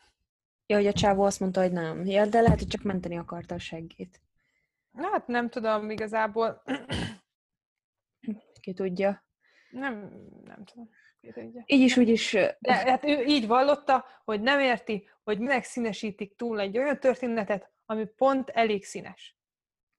Ja, 0.66 0.78
hogy 0.78 0.88
a 0.88 0.94
csávó 0.94 1.24
azt 1.24 1.40
mondta, 1.40 1.62
hogy 1.62 1.72
nem. 1.72 2.06
Ja, 2.06 2.26
de 2.26 2.42
lehet, 2.42 2.60
hogy 2.60 2.68
csak 2.68 2.82
menteni 2.82 3.18
akarta 3.18 3.56
a 3.56 3.60
seggét. 3.60 4.22
Hát 4.94 5.28
nem 5.28 5.50
tudom, 5.50 5.90
igazából. 5.90 6.64
Ki 8.62 8.74
tudja. 8.74 9.24
Nem, 9.72 9.94
nem 10.44 10.64
tudom. 10.64 10.90
Így 11.66 11.82
is, 11.82 11.98
úgy 11.98 12.10
is. 12.10 12.32
De 12.60 12.74
hát 12.74 13.04
ő 13.04 13.24
így 13.24 13.48
vallotta, 13.48 14.06
hogy 14.24 14.42
nem 14.42 14.60
érti, 14.60 15.10
hogy 15.24 15.40
minek 15.40 15.64
színesítik 15.64 16.36
túl 16.36 16.60
egy 16.60 16.78
olyan 16.78 17.00
történetet, 17.00 17.72
ami 17.86 18.06
pont 18.06 18.50
elég 18.50 18.84
színes. 18.86 19.36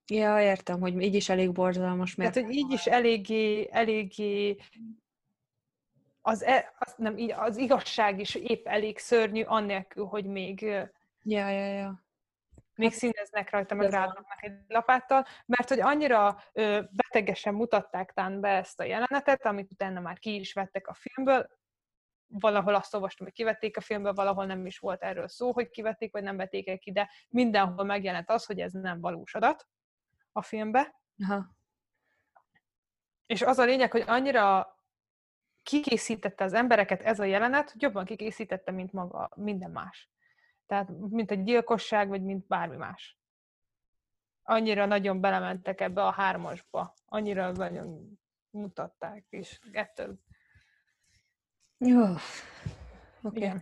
Ja, 0.06 0.42
értem, 0.42 0.80
hogy 0.80 1.02
így 1.02 1.14
is 1.14 1.28
elég 1.28 1.52
borzalmas. 1.52 2.14
Mert... 2.14 2.32
Tehát, 2.32 2.48
hogy 2.48 2.58
így 2.58 2.72
is 2.72 2.86
eléggé, 2.86 3.68
eléggé 3.70 4.56
az, 6.20 6.42
e, 6.42 6.74
az, 6.78 6.94
nem, 6.96 7.16
az 7.36 7.56
igazság 7.56 8.20
is 8.20 8.34
épp 8.34 8.66
elég 8.66 8.98
szörnyű, 8.98 9.42
annélkül, 9.42 10.04
hogy 10.04 10.24
még 10.24 10.60
ja, 11.22 11.48
ja, 11.48 11.66
ja 11.66 12.02
még 12.74 12.90
hát, 12.90 12.98
színeznek 12.98 13.50
rajta, 13.50 13.74
meg 13.74 13.90
rádnak 13.90 14.26
egy 14.36 14.58
lapáttal, 14.68 15.26
mert 15.46 15.68
hogy 15.68 15.80
annyira 15.80 16.42
ö, 16.52 16.80
betegesen 16.90 17.54
mutatták 17.54 18.12
tán 18.12 18.40
be 18.40 18.48
ezt 18.48 18.80
a 18.80 18.84
jelenetet, 18.84 19.46
amit 19.46 19.70
utána 19.70 20.00
már 20.00 20.18
ki 20.18 20.34
is 20.34 20.52
vettek 20.52 20.88
a 20.88 20.94
filmből, 20.94 21.48
valahol 22.38 22.74
azt 22.74 22.94
olvastam, 22.94 23.26
hogy 23.26 23.34
kivették 23.34 23.76
a 23.76 23.80
filmből, 23.80 24.12
valahol 24.12 24.46
nem 24.46 24.66
is 24.66 24.78
volt 24.78 25.02
erről 25.02 25.28
szó, 25.28 25.52
hogy 25.52 25.70
kivették, 25.70 26.12
vagy 26.12 26.22
nem 26.22 26.36
vették 26.36 26.68
el 26.68 26.78
ki, 26.78 26.92
de 26.92 27.10
mindenhol 27.28 27.84
megjelent 27.84 28.30
az, 28.30 28.44
hogy 28.44 28.60
ez 28.60 28.72
nem 28.72 29.00
valós 29.00 29.34
adat 29.34 29.68
a 30.32 30.42
filmbe. 30.42 31.00
Aha. 31.18 31.56
És 33.26 33.42
az 33.42 33.58
a 33.58 33.64
lényeg, 33.64 33.90
hogy 33.90 34.04
annyira 34.06 34.76
kikészítette 35.62 36.44
az 36.44 36.52
embereket 36.52 37.02
ez 37.02 37.20
a 37.20 37.24
jelenet, 37.24 37.70
hogy 37.70 37.82
jobban 37.82 38.04
kikészítette, 38.04 38.70
mint 38.70 38.92
maga 38.92 39.30
minden 39.36 39.70
más. 39.70 40.10
Tehát, 40.66 40.88
mint 41.08 41.30
egy 41.30 41.42
gyilkosság, 41.42 42.08
vagy 42.08 42.22
mint 42.22 42.46
bármi 42.46 42.76
más. 42.76 43.18
Annyira 44.42 44.86
nagyon 44.86 45.20
belementek 45.20 45.80
ebbe 45.80 46.04
a 46.04 46.10
hármasba. 46.10 46.94
Annyira 47.04 47.50
nagyon 47.50 48.18
mutatták, 48.50 49.26
és 49.28 49.60
ettől... 49.72 50.18
Jó. 51.84 52.02
Oké. 53.22 53.48
Okay. 53.48 53.58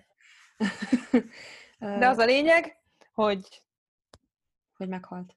De 1.99 2.09
az 2.09 2.19
a 2.19 2.25
lényeg, 2.25 2.79
hogy... 3.13 3.63
Hogy 4.77 4.89
meghalt. 4.89 5.37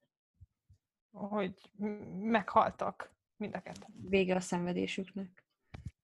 Hogy 1.12 1.72
meghaltak 2.20 3.12
mind 3.36 3.56
a 3.56 3.62
ketten. 3.62 3.94
Vége 4.10 4.36
a 4.36 4.40
szenvedésüknek. 4.40 5.46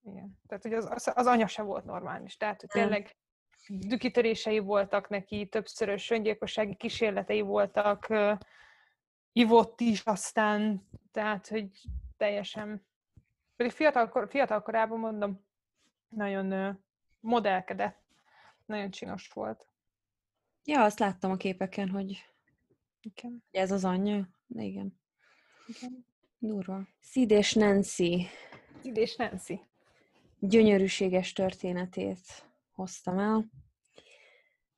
Igen. 0.04 0.39
Tehát, 0.48 0.63
hogy 0.63 0.74
az, 0.74 0.86
az, 0.92 1.12
az 1.15 1.26
anya 1.26 1.48
se 1.48 1.62
volt 1.62 1.86
normális. 1.86 2.38
Tehát, 2.38 2.60
hogy 2.60 2.70
tényleg 2.70 3.15
dükitörései 3.68 4.60
voltak 4.60 5.10
neki, 5.10 5.48
többszörös 5.48 6.10
öngyilkossági 6.10 6.76
kísérletei 6.76 7.42
voltak, 7.42 8.08
ivott 9.32 9.80
is 9.80 10.02
aztán, 10.02 10.88
tehát, 11.12 11.48
hogy 11.48 11.70
teljesen... 12.18 12.88
Pedig 13.56 13.72
fiatal, 13.72 14.28
fiatal 14.28 14.62
korában 14.62 15.00
mondom, 15.00 15.48
nagyon 16.10 16.80
modellkedett, 17.19 18.02
nagyon 18.65 18.91
csinos 18.91 19.28
volt. 19.28 19.67
Ja, 20.63 20.84
azt 20.84 21.00
láttam 21.00 21.32
a 21.32 21.36
képeken, 21.38 21.89
hogy 21.89 22.26
Igen. 23.02 23.43
ez 23.52 23.72
az 23.72 23.86
anyja. 23.86 24.30
De 24.48 24.63
igen. 24.63 25.00
Igen. 25.67 26.06
Durva. 26.38 26.88
Sid 27.00 27.32
és 27.32 27.54
Nancy 27.54 28.28
Sid 28.82 28.98
és 28.98 29.15
Nancy. 29.15 29.60
gyönyörűséges 30.39 31.34
történetét 31.34 32.50
hoztam 32.72 33.19
el. 33.19 33.50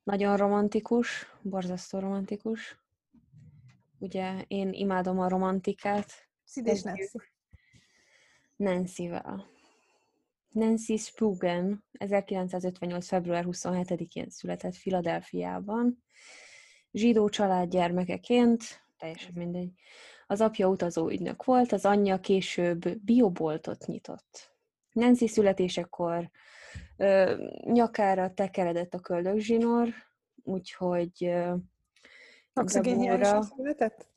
Nagyon 0.03 0.37
romantikus, 0.37 1.27
borzasztó 1.41 1.99
romantikus. 1.99 2.79
Ugye 3.97 4.43
én 4.47 4.73
imádom 4.73 5.19
a 5.19 5.29
romantikát. 5.29 6.29
Sid 6.43 6.67
és. 6.67 6.81
Nancy. 6.81 7.17
Nancy-vel. 8.55 9.47
Nancy 10.51 10.97
Spugen 10.97 11.83
1958. 11.91 13.07
február 13.07 13.45
27-én 13.47 14.29
született 14.29 14.75
Filadelfiában. 14.75 16.03
Zsidó 16.91 17.29
család 17.29 17.69
gyermekeként, 17.69 18.63
teljesen 18.97 19.31
mindegy. 19.35 19.71
Az 20.27 20.41
apja 20.41 20.67
utazó 20.67 21.09
ügynök 21.09 21.43
volt, 21.43 21.71
az 21.71 21.85
anyja 21.85 22.19
később 22.19 22.99
bioboltot 22.99 23.85
nyitott. 23.85 24.55
Nancy 24.91 25.27
születésekor 25.27 26.29
ö, 26.97 27.43
nyakára 27.63 28.33
tekeredett 28.33 28.93
a 28.93 28.99
köldögzsinór, 28.99 29.89
úgyhogy 30.43 31.11
ö, 31.25 31.55
Debóra- 32.53 33.43
született? 33.43 34.09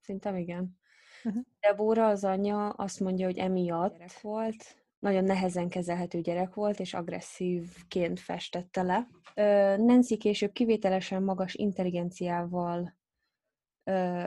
Szerintem 0.00 0.36
igen. 0.36 0.78
Mhm. 1.22 1.38
Debóra, 1.60 2.06
az 2.06 2.24
anyja 2.24 2.68
azt 2.68 3.00
mondja, 3.00 3.26
hogy 3.26 3.38
emiatt 3.38 4.12
volt, 4.12 4.83
nagyon 5.04 5.24
nehezen 5.24 5.68
kezelhető 5.68 6.20
gyerek 6.20 6.54
volt, 6.54 6.80
és 6.80 6.94
agresszívként 6.94 8.20
festette 8.20 8.82
le. 8.82 9.08
Nancy 9.76 10.16
később 10.16 10.52
kivételesen 10.52 11.22
magas 11.22 11.54
intelligenciával 11.54 12.96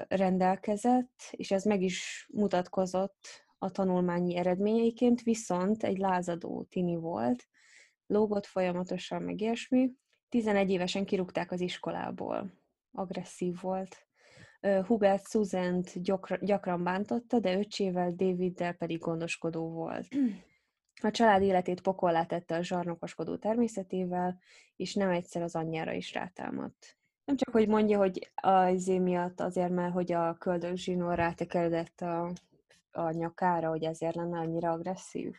rendelkezett, 0.07 1.15
és 1.31 1.51
ez 1.51 1.63
meg 1.63 1.81
is 1.81 2.27
mutatkozott 2.33 3.27
a 3.57 3.71
tanulmányi 3.71 4.35
eredményeiként, 4.35 5.21
viszont 5.21 5.83
egy 5.83 5.97
lázadó 5.97 6.63
tini 6.69 6.95
volt, 6.95 7.47
lógott 8.07 8.45
folyamatosan, 8.45 9.21
meg 9.21 9.41
ilyesmi. 9.41 9.91
11 10.29 10.69
évesen 10.69 11.05
kirúgták 11.05 11.51
az 11.51 11.61
iskolából. 11.61 12.53
Agresszív 12.91 13.55
volt. 13.61 14.07
Susan 15.23 15.83
gyakran, 15.93 16.39
gyakran 16.41 16.83
bántotta, 16.83 17.39
de 17.39 17.57
öcsével, 17.57 18.11
Daviddel 18.11 18.73
pedig 18.73 18.99
gondoskodó 18.99 19.69
volt. 19.69 20.07
A 21.01 21.11
család 21.11 21.41
életét 21.41 21.81
pokollá 21.81 22.25
tette 22.25 22.55
a 22.55 22.63
zsarnokoskodó 22.63 23.35
természetével, 23.35 24.39
és 24.75 24.93
nem 24.93 25.09
egyszer 25.09 25.41
az 25.41 25.55
anyjára 25.55 25.91
is 25.91 26.13
rátámadt. 26.13 26.97
Nem 27.25 27.35
csak, 27.35 27.53
hogy 27.53 27.67
mondja, 27.67 27.97
hogy 27.97 28.31
az 28.35 28.85
miatt 28.85 29.39
azért, 29.41 29.69
mert 29.69 29.93
hogy 29.93 30.11
a 30.11 30.33
köldögzsinór 30.33 31.15
rátekeredett 31.15 32.01
a, 32.01 32.31
a 32.91 33.11
nyakára, 33.11 33.69
hogy 33.69 33.83
ezért 33.83 34.15
lenne 34.15 34.37
annyira 34.37 34.71
agresszív. 34.71 35.35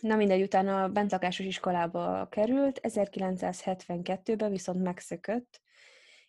Na 0.00 0.16
mindegy, 0.16 0.42
utána 0.42 0.82
a 0.82 0.88
bentlakásos 0.88 1.46
iskolába 1.46 2.28
került, 2.30 2.80
1972-ben 2.82 4.50
viszont 4.50 4.82
megszökött, 4.82 5.60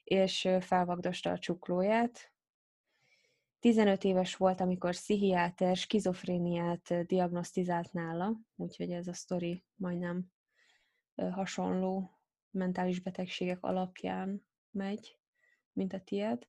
és 0.04 0.50
felvagdosta 0.60 1.32
a 1.32 1.40
csuklóját. 1.40 2.33
15 3.64 4.04
éves 4.04 4.36
volt, 4.36 4.62
amikor 4.62 4.92
pszichiáter 4.92 5.76
skizofréniát 5.76 7.06
diagnosztizált 7.06 7.94
nála, 7.94 8.40
úgyhogy 8.56 8.92
ez 8.92 9.08
a 9.08 9.14
sztori 9.14 9.64
majdnem 9.76 10.26
hasonló 11.32 12.20
mentális 12.52 13.00
betegségek 13.00 13.58
alapján 13.62 14.46
megy, 14.72 15.18
mint 15.74 15.94
a 15.94 16.00
tiéd. 16.00 16.48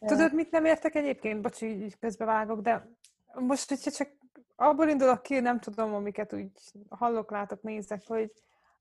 Tudod, 0.00 0.34
mit 0.34 0.50
nem 0.50 0.64
értek 0.64 0.94
egyébként? 0.94 1.42
Bocsi, 1.42 1.66
így 1.66 1.98
közbevágok, 1.98 2.60
de 2.60 2.88
most, 3.34 3.68
hogyha 3.68 3.90
csak 3.90 4.10
abból 4.56 4.88
indulok 4.88 5.22
ki, 5.22 5.40
nem 5.40 5.60
tudom, 5.60 5.94
amiket 5.94 6.32
úgy 6.32 6.50
hallok, 6.88 7.30
látok, 7.30 7.62
nézek, 7.62 8.06
hogy 8.06 8.32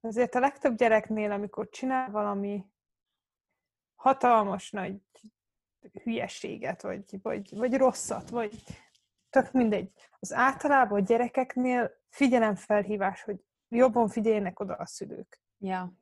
azért 0.02 0.36
a 0.36 0.40
legtöbb 0.40 0.78
gyereknél, 0.78 1.32
amikor 1.32 1.70
csinál 1.70 2.12
valami 2.12 2.66
hatalmas 3.96 4.72
nagy 4.72 5.02
hülyeséget, 6.04 6.82
vagy, 6.82 7.04
vagy, 7.22 7.50
vagy 7.58 7.78
rosszat, 7.78 8.30
vagy 8.30 8.64
tök 9.30 9.52
mindegy. 9.52 9.92
Az 10.20 10.34
általában 10.34 11.02
a 11.02 11.06
gyerekeknél 11.06 11.92
figyelemfelhívás, 12.10 13.24
hogy 13.24 13.36
jobban 13.70 14.08
figyeljenek 14.08 14.60
oda 14.60 14.74
a 14.74 14.86
szülők. 14.86 15.42
Ja. 15.58 15.94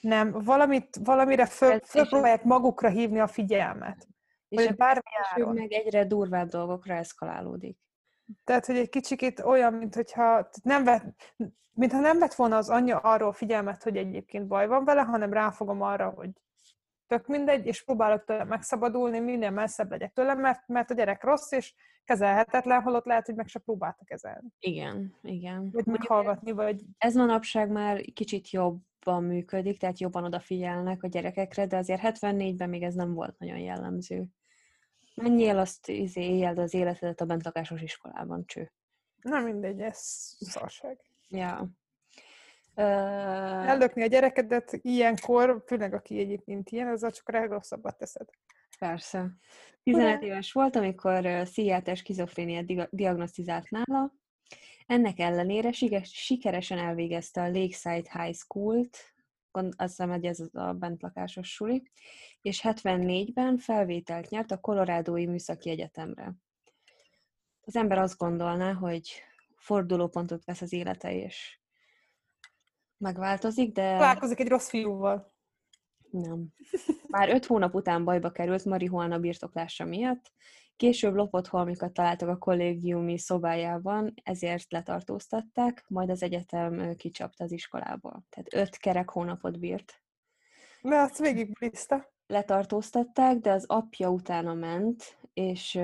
Nem, 0.00 0.32
valamit, 0.32 0.98
valamire 1.04 1.46
föl, 1.46 1.80
fölpróbálják 1.80 2.44
magukra 2.44 2.88
hívni 2.88 3.20
a 3.20 3.26
figyelmet. 3.26 4.08
És 4.48 4.66
a 4.66 4.72
bármi 4.72 5.10
áron. 5.32 5.54
meg 5.54 5.72
egyre 5.72 6.06
durvább 6.06 6.48
dolgokra 6.48 6.94
eszkalálódik. 6.94 7.78
Tehát, 8.44 8.66
hogy 8.66 8.76
egy 8.76 8.88
kicsikét 8.88 9.40
olyan, 9.40 9.72
mint 9.72 9.94
hogyha 9.94 10.48
nem 10.62 10.84
vett, 10.84 11.34
mintha 11.72 12.00
nem 12.00 12.18
vett 12.18 12.34
volna 12.34 12.56
az 12.56 12.68
anyja 12.68 12.98
arról 12.98 13.32
figyelmet, 13.32 13.82
hogy 13.82 13.96
egyébként 13.96 14.46
baj 14.46 14.66
van 14.66 14.84
vele, 14.84 15.00
hanem 15.00 15.32
ráfogom 15.32 15.82
arra, 15.82 16.08
hogy 16.08 16.30
tök 17.06 17.26
mindegy, 17.26 17.66
és 17.66 17.84
próbálok 17.84 18.24
tőle 18.24 18.44
megszabadulni, 18.44 19.18
minél 19.20 19.50
messzebb 19.50 19.90
legyek 19.90 20.12
tőlem, 20.12 20.40
mert, 20.40 20.68
mert 20.68 20.90
a 20.90 20.94
gyerek 20.94 21.22
rossz, 21.22 21.52
és 21.52 21.74
kezelhetetlen, 22.04 22.82
holott 22.82 23.04
lehet, 23.04 23.26
hogy 23.26 23.34
meg 23.34 23.48
se 23.48 23.58
próbálta 23.58 24.04
kezelni. 24.04 24.48
Igen, 24.58 25.14
igen. 25.22 25.70
Vagy 25.72 25.86
meghallgatni, 25.86 26.50
vagy 26.50 26.82
Ez 26.98 27.14
manapság 27.14 27.70
már 27.70 28.00
kicsit 28.12 28.50
jobban 28.50 29.24
működik, 29.24 29.78
tehát 29.78 30.00
jobban 30.00 30.24
odafigyelnek 30.24 31.02
a 31.02 31.08
gyerekekre, 31.08 31.66
de 31.66 31.76
azért 31.76 32.00
74-ben 32.04 32.68
még 32.68 32.82
ez 32.82 32.94
nem 32.94 33.14
volt 33.14 33.38
nagyon 33.38 33.58
jellemző. 33.58 34.26
Menjél 35.14 35.58
azt 35.58 35.88
izé, 35.88 36.22
éljed 36.22 36.58
az 36.58 36.74
életedet 36.74 37.20
a 37.20 37.24
bentlakásos 37.24 37.82
iskolában, 37.82 38.46
cső. 38.46 38.72
nem 39.22 39.44
mindegy, 39.44 39.80
ez 39.80 39.98
szarság. 40.38 41.00
Ja. 41.28 41.68
Ellökni 42.74 44.02
a 44.02 44.06
gyerekedet 44.06 44.78
ilyenkor, 44.82 45.62
főleg 45.66 45.94
aki 45.94 46.18
egyébként 46.18 46.70
ilyen, 46.70 46.88
azzal 46.88 47.10
csak 47.10 47.32
legrosszabbat 47.32 47.98
teszed. 47.98 48.28
persze. 48.78 49.30
15 49.82 50.22
éves 50.22 50.52
volt, 50.52 50.76
amikor 50.76 51.42
pszichiáter 51.42 51.96
skizofréniát 51.96 52.90
diagnosztizált 52.90 53.70
nála. 53.70 54.12
Ennek 54.86 55.18
ellenére 55.18 55.72
sikeresen 56.02 56.78
elvégezte 56.78 57.42
a 57.42 57.50
Lakeside 57.50 58.22
High 58.22 58.36
School-t, 58.36 59.14
azt 59.50 59.72
hiszem, 59.76 60.10
hogy 60.10 60.24
ez 60.24 60.40
az 60.40 60.54
a 60.54 60.72
bentlakásos 60.72 61.52
suli, 61.52 61.90
és 62.42 62.60
74-ben 62.64 63.58
felvételt 63.58 64.28
nyert 64.28 64.50
a 64.50 64.60
Colorado-i 64.60 65.26
Műszaki 65.26 65.70
Egyetemre. 65.70 66.34
Az 67.60 67.76
ember 67.76 67.98
azt 67.98 68.18
gondolná, 68.18 68.72
hogy 68.72 69.22
fordulópontot 69.56 70.44
vesz 70.44 70.60
az 70.60 70.72
élete, 70.72 71.14
és 71.14 71.58
megváltozik, 72.98 73.72
de 73.72 73.96
Találkozik 73.96 74.40
egy 74.40 74.48
rossz 74.48 74.68
fiúval. 74.68 75.32
nem. 76.10 76.48
Már 77.08 77.28
öt 77.28 77.46
hónap 77.46 77.74
után 77.74 78.04
bajba 78.04 78.30
került 78.30 78.64
marihuana 78.64 79.18
birtoklása 79.18 79.84
miatt, 79.84 80.32
később 80.76 81.14
lopott 81.14 81.46
holmikat 81.46 81.92
találtak 81.92 82.28
a 82.28 82.38
kollégiumi 82.38 83.18
szobájában, 83.18 84.14
ezért 84.22 84.72
letartóztatták, 84.72 85.84
majd 85.88 86.10
az 86.10 86.22
egyetem 86.22 86.94
kicsapta 86.96 87.44
az 87.44 87.52
iskolából. 87.52 88.24
Tehát 88.28 88.54
öt 88.54 88.76
kerek 88.76 89.10
hónapot 89.10 89.58
bírt. 89.58 90.02
De 90.82 90.96
azt 90.96 91.18
végig 91.18 91.58
bízta. 91.58 92.12
letartóztatták, 92.26 93.38
de 93.38 93.50
az 93.50 93.64
apja 93.66 94.10
utána 94.10 94.54
ment, 94.54 95.18
és 95.32 95.80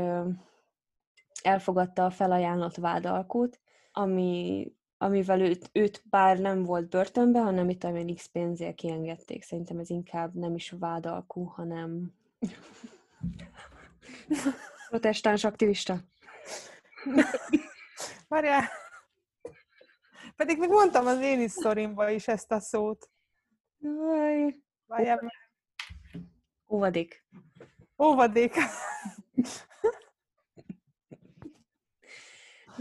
elfogadta 1.43 2.05
a 2.05 2.11
felajánlott 2.11 2.77
vádalkút, 2.77 3.61
ami, 3.93 4.67
amivel 5.03 5.41
őt, 5.41 5.71
őt 5.73 6.03
bár 6.11 6.39
nem 6.39 6.63
volt 6.63 6.89
börtönben, 6.89 7.43
hanem 7.43 7.69
itt 7.69 7.85
olyan 7.85 8.15
X 8.15 8.27
pénzért 8.27 8.75
kiengedték. 8.75 9.43
Szerintem 9.43 9.79
ez 9.79 9.91
inkább 9.91 10.35
nem 10.35 10.55
is 10.55 10.75
vádalkú, 10.79 11.45
hanem 11.45 12.15
protestáns 14.89 15.45
aktivista. 15.45 16.01
Várjál! 18.29 18.65
Pedig 20.37 20.59
még 20.59 20.69
mondtam 20.69 21.07
az 21.07 21.21
én 21.21 21.41
is 21.41 21.51
sztorimba 21.51 22.11
is 22.11 22.29
ezt 22.29 22.53
a 22.53 22.61
szót. 22.61 23.11
Jaj, 23.79 24.57
Várjál, 24.87 25.19
meg. 25.23 25.33
óvadék. 27.97 28.55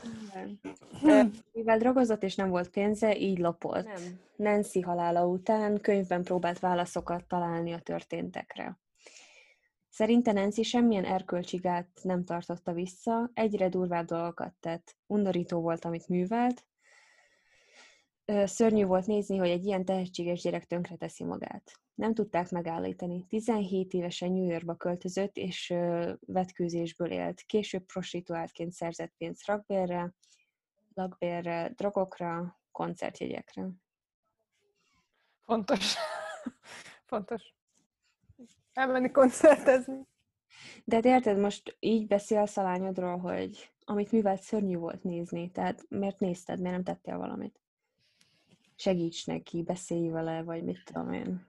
Óvadék. 0.05 1.43
Mivel 1.51 1.77
drogozott 1.77 2.23
és 2.23 2.35
nem 2.35 2.49
volt 2.49 2.69
pénze, 2.69 3.17
így 3.17 3.37
lopott. 3.37 3.85
Nem. 3.85 4.19
Nancy 4.35 4.79
halála 4.79 5.25
után 5.25 5.81
könyvben 5.81 6.23
próbált 6.23 6.59
válaszokat 6.59 7.27
találni 7.27 7.73
a 7.73 7.79
történtekre. 7.79 8.79
Szerinte 9.89 10.31
Nancy 10.31 10.61
semmilyen 10.61 11.05
erkölcsigát 11.05 11.87
nem 12.01 12.23
tartotta 12.23 12.73
vissza, 12.73 13.29
egyre 13.33 13.69
durvább 13.69 14.05
dolgokat 14.05 14.53
tett. 14.59 14.95
Undorító 15.07 15.61
volt, 15.61 15.85
amit 15.85 16.07
művelt. 16.07 16.65
Szörnyű 18.43 18.85
volt 18.85 19.05
nézni, 19.05 19.37
hogy 19.37 19.49
egy 19.49 19.65
ilyen 19.65 19.85
tehetséges 19.85 20.41
gyerek 20.41 20.65
tönkreteszi 20.65 21.23
magát. 21.23 21.71
Nem 21.99 22.13
tudták 22.13 22.49
megállítani. 22.49 23.25
17 23.27 23.93
évesen 23.93 24.31
New 24.31 24.49
Yorkba 24.49 24.75
költözött, 24.75 25.37
és 25.37 25.73
vetkőzésből 26.19 27.11
élt. 27.11 27.41
Később 27.41 27.85
prostituáltként 27.85 28.71
szerzett 28.71 29.13
pénzt 29.17 29.45
rakbérre, 29.45 30.13
lakbérre, 30.93 31.69
drogokra, 31.75 32.59
koncertjegyekre. 32.71 33.69
Fontos. 35.41 35.95
Fontos 37.05 37.53
elmenni 38.79 39.11
koncertezni. 39.11 40.07
De 40.85 40.95
hát 40.95 41.05
érted, 41.05 41.37
most 41.37 41.77
így 41.79 42.07
beszélsz 42.07 42.57
a 42.57 42.61
lányodról, 42.61 43.17
hogy 43.17 43.71
amit 43.85 44.11
művelt 44.11 44.41
szörnyű 44.41 44.77
volt 44.77 45.03
nézni, 45.03 45.51
tehát 45.51 45.85
miért 45.89 46.19
nézted, 46.19 46.59
miért 46.59 46.73
nem 46.73 46.83
tettél 46.83 47.17
valamit? 47.17 47.59
Segíts 48.75 49.25
neki, 49.25 49.63
beszélj 49.63 50.09
vele, 50.09 50.43
vagy 50.43 50.63
mit 50.63 50.83
tudom 50.83 51.13
én. 51.13 51.48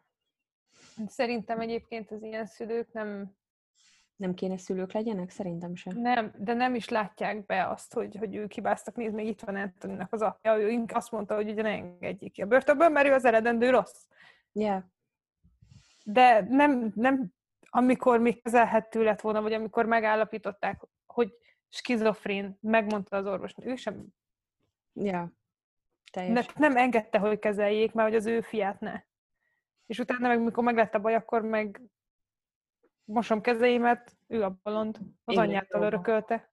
Szerintem 1.07 1.61
egyébként 1.61 2.11
az 2.11 2.23
ilyen 2.23 2.47
szülők 2.47 2.93
nem... 2.93 3.39
Nem 4.17 4.35
kéne 4.35 4.59
szülők 4.59 4.93
legyenek? 4.93 5.31
Szerintem 5.31 5.75
sem. 5.75 6.01
Nem, 6.01 6.35
de 6.39 6.53
nem 6.53 6.75
is 6.75 6.89
látják 6.89 7.47
be 7.47 7.69
azt, 7.69 7.95
hogy, 7.95 8.17
hogy 8.17 8.35
ők 8.35 8.53
hibáztak. 8.53 8.97
Nézd, 8.97 9.15
még 9.15 9.27
itt 9.27 9.41
van 9.41 9.57
Antoninak 9.57 10.13
az 10.13 10.23
apja, 10.23 10.59
ő 10.59 10.85
azt 10.93 11.11
mondta, 11.11 11.35
hogy 11.35 11.51
ugye 11.51 11.63
ne 11.63 11.69
engedjék 11.69 12.33
ki 12.33 12.43
a 12.43 12.47
börtönből, 12.47 12.89
mert 12.89 13.07
ő 13.07 13.13
az 13.13 13.25
eredendő 13.25 13.71
rossz. 13.71 14.07
Yeah 14.53 14.83
de 16.05 16.47
nem, 16.49 16.93
nem 16.95 17.33
amikor 17.71 18.21
még 18.21 18.43
kezelhető 18.43 19.03
lett 19.03 19.21
volna, 19.21 19.43
vagy 19.43 19.53
amikor 19.53 19.87
megállapították, 19.87 20.83
hogy 21.07 21.35
skizofrén, 21.69 22.59
megmondta 22.61 23.17
az 23.17 23.27
orvos, 23.27 23.55
ő 23.63 23.77
sem... 23.77 24.07
Ja, 24.93 25.33
teljesen. 26.13 26.45
De 26.45 26.53
nem 26.57 26.77
engedte, 26.77 27.19
hogy 27.19 27.39
kezeljék, 27.39 27.93
mert 27.93 28.09
hogy 28.09 28.17
az 28.17 28.27
ő 28.27 28.41
fiát 28.41 28.81
ne. 28.81 29.03
És 29.91 29.99
utána 29.99 30.29
meg, 30.29 30.43
mikor 30.43 30.65
meg 30.65 30.77
lett 30.77 30.95
a 30.95 31.01
baj, 31.01 31.15
akkor 31.15 31.43
meg 31.43 31.81
mosom 33.05 33.41
kezeimet, 33.41 34.17
ő 34.27 34.43
a 34.43 34.59
bolond, 34.63 34.99
az 35.25 35.33
Igen, 35.33 35.45
anyjától 35.45 35.83
örökölte. 35.83 36.53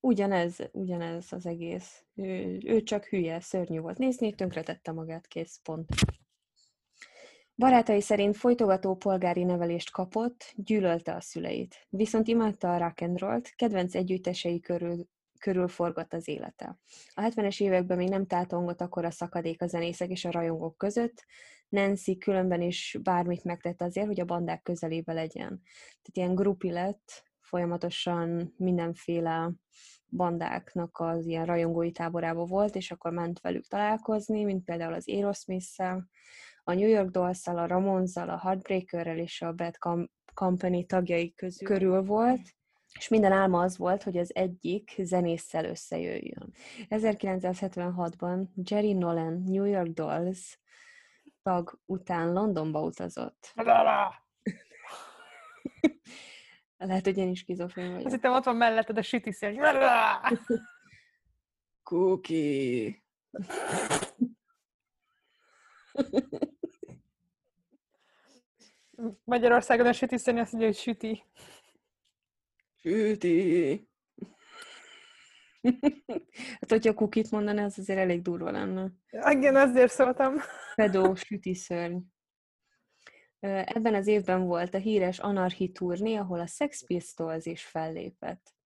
Ugyanez, 0.00 0.58
ugyanez 0.72 1.32
az 1.32 1.46
egész. 1.46 2.04
Ő, 2.14 2.58
ő 2.64 2.82
csak 2.82 3.04
hülye, 3.04 3.40
szörnyű 3.40 3.80
volt 3.80 3.98
nézni, 3.98 4.34
tönkretette 4.34 4.92
magát, 4.92 5.26
kész, 5.26 5.60
pont. 5.62 5.88
Barátai 7.56 8.00
szerint 8.00 8.36
folytogató 8.36 8.96
polgári 8.96 9.44
nevelést 9.44 9.90
kapott, 9.90 10.52
gyűlölte 10.54 11.14
a 11.14 11.20
szüleit. 11.20 11.86
Viszont 11.88 12.28
imádta 12.28 12.74
a 12.74 12.78
rock 12.78 13.00
and 13.00 13.18
roll 13.18 13.40
kedvenc 13.56 13.94
együttesei 13.94 14.60
körül, 14.60 15.06
körül 15.40 15.68
forgott 15.68 16.12
az 16.12 16.28
élete. 16.28 16.78
A 17.14 17.20
70-es 17.20 17.60
években 17.60 17.96
még 17.96 18.08
nem 18.08 18.26
tátongott 18.26 18.80
akkor 18.80 19.04
a 19.04 19.10
szakadék 19.10 19.62
a 19.62 19.66
zenészek 19.66 20.10
és 20.10 20.24
a 20.24 20.30
rajongók 20.30 20.76
között, 20.76 21.24
Nancy 21.68 22.18
különben 22.18 22.60
is 22.60 22.98
bármit 23.02 23.44
megtett 23.44 23.82
azért, 23.82 24.06
hogy 24.06 24.20
a 24.20 24.24
bandák 24.24 24.62
közelébe 24.62 25.12
legyen. 25.12 25.62
Tehát 26.02 26.10
ilyen 26.12 26.34
grupi 26.34 26.70
lett, 26.70 27.24
folyamatosan 27.40 28.54
mindenféle 28.56 29.52
bandáknak 30.10 30.98
az 30.98 31.26
ilyen 31.26 31.44
rajongói 31.44 31.90
táborába 31.92 32.44
volt, 32.44 32.74
és 32.74 32.90
akkor 32.90 33.12
ment 33.12 33.40
velük 33.40 33.66
találkozni, 33.66 34.44
mint 34.44 34.64
például 34.64 34.92
az 34.92 35.08
aerosmith 35.08 35.80
a 36.64 36.74
New 36.74 36.88
York 36.88 37.10
dolls 37.10 37.46
a 37.46 37.66
Ramonzal, 37.66 38.28
a 38.28 38.38
Heartbreakerrel 38.38 39.18
és 39.18 39.42
a 39.42 39.52
Bad 39.52 39.78
Company 40.34 40.86
tagjai 40.86 41.34
közül 41.34 41.68
körül 41.68 42.02
volt, 42.02 42.56
és 42.98 43.08
minden 43.08 43.32
álma 43.32 43.60
az 43.60 43.78
volt, 43.78 44.02
hogy 44.02 44.16
az 44.16 44.34
egyik 44.34 44.94
zenésszel 44.98 45.64
összejöjjön. 45.64 46.52
1976-ban 46.88 48.46
Jerry 48.54 48.92
Nolan 48.92 49.42
New 49.46 49.64
York 49.64 49.88
Dolls 49.88 50.58
tag 51.48 51.78
után 51.86 52.32
Londonba 52.32 52.82
utazott. 52.82 53.52
Lehet, 56.76 57.04
hogy 57.04 57.16
én 57.16 57.28
is 57.28 57.44
kizofrén 57.44 57.90
vagyok. 57.90 58.04
Azt 58.04 58.14
hittem, 58.14 58.32
ott 58.32 58.44
van 58.44 58.56
melletted 58.56 58.98
a 58.98 59.02
süti 59.02 59.36
Cookie. 61.82 63.02
Magyarországon 69.24 69.86
a 69.86 69.92
sütiszeni 69.92 70.40
azt 70.40 70.52
mondja, 70.52 70.70
hogy 70.70 70.78
süti. 70.78 71.24
Süti. 72.76 73.87
Hát, 76.58 76.68
hogyha 76.68 76.94
kukit 76.94 77.30
mondaná, 77.30 77.64
az 77.64 77.78
azért 77.78 77.98
elég 77.98 78.22
durva 78.22 78.50
lenne. 78.50 78.92
Igen, 79.30 79.56
azért 79.56 79.90
szóltam. 79.90 80.34
Pedó 80.74 81.14
süti 81.14 81.54
szörny. 81.54 81.96
Ebben 83.40 83.94
az 83.94 84.06
évben 84.06 84.44
volt 84.44 84.74
a 84.74 84.78
híres 84.78 85.18
Anarchy 85.18 85.72
turné, 85.72 86.14
ahol 86.14 86.40
a 86.40 86.46
Sex 86.46 86.84
Pistols 86.86 87.46
is 87.46 87.64
fellépett. 87.64 88.56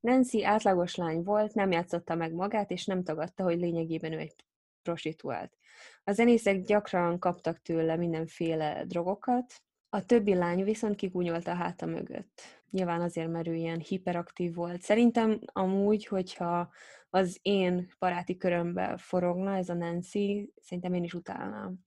Nancy 0.00 0.44
átlagos 0.44 0.94
lány 0.94 1.22
volt, 1.22 1.54
nem 1.54 1.70
játszotta 1.70 2.14
meg 2.14 2.32
magát, 2.32 2.70
és 2.70 2.84
nem 2.84 3.02
tagadta, 3.02 3.42
hogy 3.42 3.58
lényegében 3.58 4.12
ő 4.12 4.18
egy 4.18 4.34
prostituált. 4.82 5.58
A 6.04 6.12
zenészek 6.12 6.60
gyakran 6.62 7.18
kaptak 7.18 7.62
tőle 7.62 7.96
mindenféle 7.96 8.84
drogokat, 8.84 9.54
a 9.88 10.04
többi 10.04 10.34
lány 10.34 10.64
viszont 10.64 10.96
kigúnyolta 10.96 11.50
a 11.50 11.54
háta 11.54 11.86
mögött. 11.86 12.42
Nyilván 12.70 13.00
azért, 13.00 13.30
mert 13.30 13.48
ő 13.48 13.54
ilyen 13.54 13.78
hiperaktív 13.78 14.54
volt. 14.54 14.82
Szerintem 14.82 15.40
amúgy, 15.52 16.06
hogyha 16.06 16.70
az 17.10 17.38
én 17.42 17.92
baráti 17.98 18.36
körömbe 18.36 18.96
forogna 18.96 19.56
ez 19.56 19.68
a 19.68 19.74
Nancy, 19.74 20.52
szerintem 20.60 20.94
én 20.94 21.04
is 21.04 21.14
utálnám. 21.14 21.86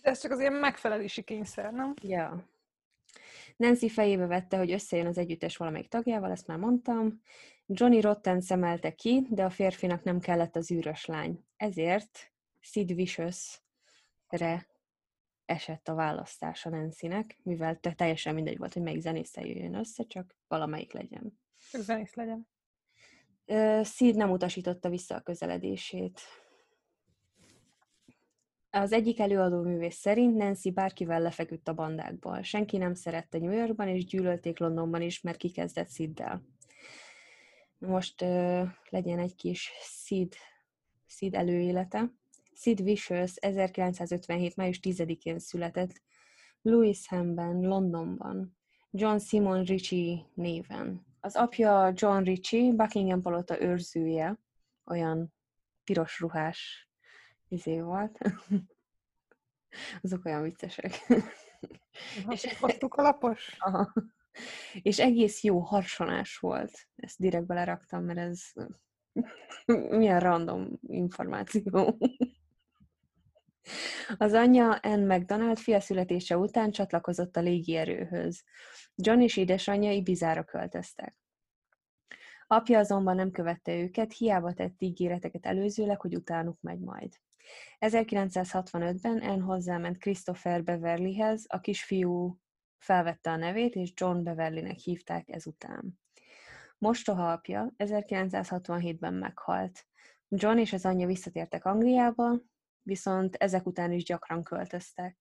Ez 0.00 0.20
csak 0.20 0.30
az 0.30 0.40
ilyen 0.40 0.52
megfelelési 0.52 1.22
kényszer, 1.22 1.72
nem? 1.72 1.94
Ja. 2.02 2.50
Nancy 3.56 3.88
fejébe 3.88 4.26
vette, 4.26 4.56
hogy 4.56 4.72
összejön 4.72 5.06
az 5.06 5.18
együttes 5.18 5.56
valamelyik 5.56 5.88
tagjával, 5.88 6.30
ezt 6.30 6.46
már 6.46 6.58
mondtam. 6.58 7.22
Johnny 7.66 8.00
Rotten 8.00 8.40
szemelte 8.40 8.94
ki, 8.94 9.26
de 9.30 9.44
a 9.44 9.50
férfinak 9.50 10.02
nem 10.02 10.20
kellett 10.20 10.56
az 10.56 10.70
űrös 10.70 11.04
lány. 11.04 11.44
Ezért 11.56 12.32
Sid 12.60 12.94
Vicious-re 12.94 14.66
esett 15.52 15.88
a 15.88 15.94
választása 15.94 16.70
Nancy-nek, 16.70 17.36
mivel 17.42 17.80
te 17.80 17.92
teljesen 17.92 18.34
mindegy 18.34 18.58
volt, 18.58 18.72
hogy 18.72 18.82
melyik 18.82 19.00
zenésszel 19.00 19.44
jöjjön 19.44 19.74
össze, 19.74 20.04
csak 20.04 20.36
valamelyik 20.48 20.92
legyen. 20.92 21.38
Csak 21.70 21.80
zenész 21.80 22.14
legyen. 22.14 22.48
Sid 23.84 24.16
nem 24.16 24.30
utasította 24.30 24.88
vissza 24.88 25.14
a 25.14 25.20
közeledését. 25.20 26.20
Az 28.70 28.92
egyik 28.92 29.20
előadó 29.20 29.62
művész 29.62 29.96
szerint 29.96 30.36
Nancy 30.36 30.70
bárkivel 30.70 31.20
lefeküdt 31.20 31.68
a 31.68 31.74
bandákból. 31.74 32.42
Senki 32.42 32.76
nem 32.76 32.94
szerette 32.94 33.38
New 33.38 33.52
Yorkban, 33.52 33.88
és 33.88 34.04
gyűlölték 34.04 34.58
Londonban 34.58 35.02
is, 35.02 35.20
mert 35.20 35.36
kikezdett 35.36 35.90
Siddel. 35.90 36.42
Most 37.78 38.22
uh, 38.22 38.68
legyen 38.90 39.18
egy 39.18 39.34
kis 39.34 39.70
Sid, 39.80 40.34
Sid 41.06 41.34
előélete. 41.34 42.12
Sid 42.62 42.82
Vicious 42.82 43.36
1957. 43.36 44.56
május 44.56 44.80
10-én 44.82 45.38
született 45.38 46.02
Lewishamben, 46.60 47.60
Londonban, 47.60 48.56
John 48.90 49.18
Simon 49.18 49.62
Ritchie 49.64 50.26
néven. 50.34 51.06
Az 51.20 51.36
apja 51.36 51.92
John 51.94 52.22
Ritchie, 52.22 52.72
Buckingham 52.72 53.22
palota 53.22 53.60
őrzője, 53.60 54.38
olyan 54.84 55.34
piros 55.84 56.20
ruhás 56.20 56.90
izé 57.48 57.80
volt. 57.80 58.18
Azok 60.02 60.24
olyan 60.24 60.42
viccesek. 60.42 61.06
és 62.28 62.58
hoztuk 62.60 62.94
alapos? 62.94 63.56
Aha. 63.58 63.92
És 64.82 64.98
egész 64.98 65.42
jó 65.42 65.58
harsonás 65.58 66.38
volt. 66.38 66.88
Ezt 66.96 67.18
direkt 67.18 67.46
beleraktam, 67.46 68.04
mert 68.04 68.18
ez 68.18 68.52
milyen 69.98 70.20
random 70.20 70.68
információ. 70.86 71.98
Az 74.16 74.32
anyja 74.32 74.72
Anne 74.72 75.16
McDonald 75.16 75.58
fia 75.58 75.80
születése 75.80 76.36
után 76.36 76.70
csatlakozott 76.70 77.36
a 77.36 77.40
légierőhöz. 77.40 78.44
John 78.94 79.20
és 79.20 79.36
édesanyja 79.36 79.92
Ibizára 79.92 80.44
költöztek. 80.44 81.16
Apja 82.46 82.78
azonban 82.78 83.16
nem 83.16 83.30
követte 83.30 83.74
őket, 83.74 84.12
hiába 84.12 84.52
tett 84.52 84.82
ígéreteket 84.82 85.46
előzőleg, 85.46 86.00
hogy 86.00 86.14
utánuk 86.14 86.60
megy 86.60 86.80
majd. 86.80 87.12
1965-ben 87.78 89.18
Anne 89.18 89.42
hozzáment 89.42 89.98
Christopher 89.98 90.64
Beverlyhez, 90.64 91.44
a 91.48 91.60
kisfiú 91.60 92.40
felvette 92.78 93.30
a 93.30 93.36
nevét, 93.36 93.74
és 93.74 93.92
John 93.94 94.22
Beverlynek 94.22 94.78
hívták 94.78 95.28
ezután. 95.28 96.00
Mostoha 96.78 97.32
apja 97.32 97.72
1967-ben 97.78 99.14
meghalt. 99.14 99.86
John 100.28 100.58
és 100.58 100.72
az 100.72 100.84
anyja 100.84 101.06
visszatértek 101.06 101.64
Angliába, 101.64 102.40
viszont 102.82 103.34
ezek 103.34 103.66
után 103.66 103.92
is 103.92 104.04
gyakran 104.04 104.42
költöztek. 104.42 105.18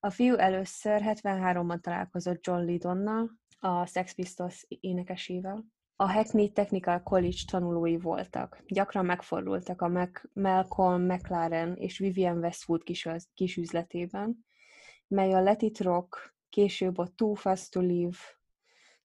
A 0.00 0.10
fiú 0.10 0.34
először 0.34 1.02
73-ban 1.04 1.80
találkozott 1.80 2.46
John 2.46 2.60
Lydonnal, 2.60 3.30
a 3.58 3.86
Sex 3.86 4.14
Pistols 4.14 4.66
énekesével. 4.68 5.64
A 5.96 6.12
Hackney 6.12 6.52
Technical 6.52 7.02
College 7.02 7.38
tanulói 7.50 7.96
voltak. 7.96 8.62
Gyakran 8.66 9.04
megfordultak 9.04 9.82
a 9.82 9.88
Mac- 9.88 10.28
Malcolm 10.32 11.02
McLaren 11.02 11.74
és 11.74 11.98
Vivian 11.98 12.38
Westwood 12.38 12.82
kis, 12.82 13.08
kisüzletében, 13.34 14.46
mely 15.06 15.32
a 15.32 15.40
Let 15.40 15.62
It 15.62 15.80
Rock, 15.80 16.34
később 16.48 16.98
a 16.98 17.08
Too 17.14 17.34
Fast 17.34 17.72
to 17.72 17.80
Live, 17.80 18.18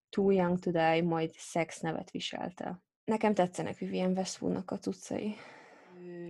Too 0.10 0.32
Young 0.32 0.60
to 0.60 0.72
Die, 0.72 1.02
majd 1.02 1.34
Sex 1.34 1.80
nevet 1.80 2.12
viselte. 2.12 2.84
Nekem 3.06 3.34
tetszenek 3.34 3.78
Vivian 3.78 4.12
Westwoodnak 4.12 4.72
a 4.72 4.78
cuccai. 4.78 5.36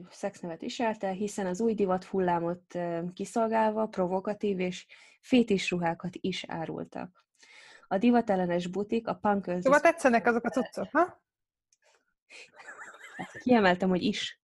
Sex 0.09 0.39
nevet 0.39 0.61
viselte, 0.61 1.09
hiszen 1.09 1.45
az 1.45 1.61
új 1.61 1.73
divat 1.73 2.03
hullámot 2.03 2.77
kiszolgálva 3.13 3.87
provokatív 3.87 4.59
és 4.59 4.85
fétis 5.21 5.71
ruhákat 5.71 6.15
is 6.19 6.43
árultak. 6.47 7.25
A 7.87 7.97
divatellenes 7.97 8.67
butik 8.67 9.07
a 9.07 9.13
punk 9.13 9.47
öltöző... 9.47 9.61
Szóval 9.61 9.79
tetszenek 9.79 10.27
azok 10.27 10.43
a 10.43 10.49
cuccok, 10.49 10.87
ha? 10.91 11.21
Kiemeltem, 13.41 13.89
hogy 13.89 14.03
is. 14.03 14.41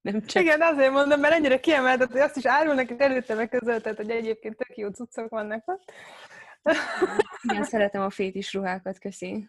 Nem 0.00 0.22
csak... 0.22 0.42
Igen, 0.42 0.60
azért 0.60 0.92
mondom, 0.92 1.20
mert 1.20 1.34
ennyire 1.34 1.60
kiemeltet, 1.60 2.10
hogy 2.10 2.20
azt 2.20 2.36
is 2.36 2.46
árulnak, 2.46 2.90
és 2.90 2.96
előtte 2.98 3.34
megközöltet, 3.34 3.96
hogy 3.96 4.10
egyébként 4.10 4.56
tök 4.56 4.76
jó 4.76 4.88
cuccok 4.88 5.28
vannak 5.28 5.62
ott. 5.68 5.92
Igen, 7.42 7.64
szeretem 7.64 8.02
a 8.02 8.10
fétis 8.10 8.52
ruhákat, 8.52 8.98
köszi. 8.98 9.48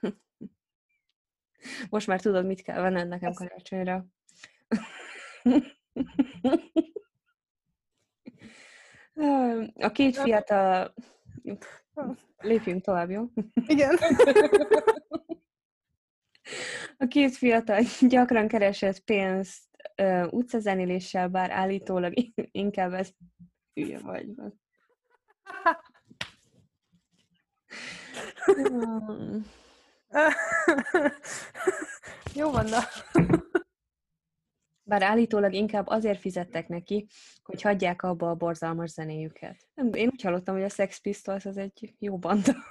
Most 1.90 2.08
már 2.08 2.22
tudod, 2.22 2.46
mit 2.46 2.62
kell 2.62 2.82
venned 2.82 3.08
nekem 3.08 3.34
karácsonyra. 3.34 4.06
A 9.76 9.92
két 9.92 10.18
fiatal... 10.18 10.94
Lépjünk 12.38 12.84
tovább, 12.84 13.10
jó? 13.10 13.26
Igen. 13.68 13.98
A 16.98 17.08
két 17.08 17.36
fiatal 17.36 17.82
gyakran 18.00 18.48
keresett 18.48 19.00
pénzt 19.00 19.64
uh, 20.02 20.34
utcazenéléssel, 20.34 21.28
bár 21.28 21.52
állítólag 21.52 22.14
inkább 22.52 22.94
ez 22.94 23.10
hülye 23.74 24.00
vagy. 24.00 24.28
Jó 32.34 32.52
van, 32.52 32.66
na. 32.66 32.80
Bár 34.88 35.02
állítólag 35.02 35.54
inkább 35.54 35.88
azért 35.88 36.20
fizettek 36.20 36.68
neki, 36.68 37.08
hogy 37.44 37.62
hagyják 37.62 38.02
abba 38.02 38.30
a 38.30 38.36
borzalmas 38.36 38.90
zenéjüket. 38.90 39.68
Én 39.92 40.10
úgy 40.12 40.22
hallottam, 40.22 40.56
hogy 40.56 40.64
a 40.64 40.70
Sex 40.70 41.02
Pistols 41.02 41.46
az 41.46 41.58
egy 41.58 41.96
jó 42.00 42.18
banda. 42.18 42.54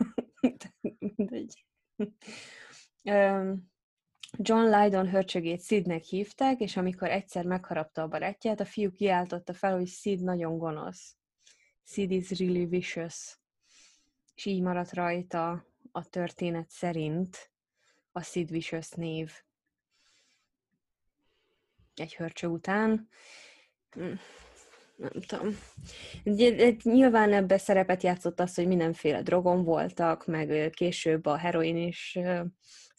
John 4.36 4.64
Lydon 4.64 5.08
hörcsögét 5.08 5.64
Sidnek 5.64 6.02
hívták, 6.02 6.60
és 6.60 6.76
amikor 6.76 7.08
egyszer 7.08 7.44
megharapta 7.44 8.02
a 8.02 8.08
barátját, 8.08 8.60
a 8.60 8.64
fiú 8.64 8.90
kiáltotta 8.90 9.52
fel, 9.52 9.74
hogy 9.76 9.88
Sid 9.88 10.22
nagyon 10.22 10.58
gonosz. 10.58 11.16
Sid 11.82 12.10
is 12.10 12.30
really 12.30 12.66
vicious. 12.66 13.38
És 14.34 14.44
így 14.44 14.62
maradt 14.62 14.92
rajta 14.92 15.66
a 15.92 16.04
történet 16.08 16.70
szerint 16.70 17.52
a 18.12 18.22
Sid 18.22 18.50
Vicious 18.50 18.90
név 18.90 19.32
egy 22.00 22.14
hörcső 22.14 22.46
után. 22.46 23.08
Hm, 23.90 24.12
nem 24.96 25.10
tudom. 25.26 25.58
Nyilván 26.82 27.32
ebbe 27.32 27.58
szerepet 27.58 28.02
játszott 28.02 28.40
az, 28.40 28.54
hogy 28.54 28.66
mindenféle 28.66 29.22
drogon 29.22 29.64
voltak, 29.64 30.26
meg 30.26 30.70
később 30.70 31.26
a 31.26 31.36
heroin 31.36 31.76
is 31.76 32.18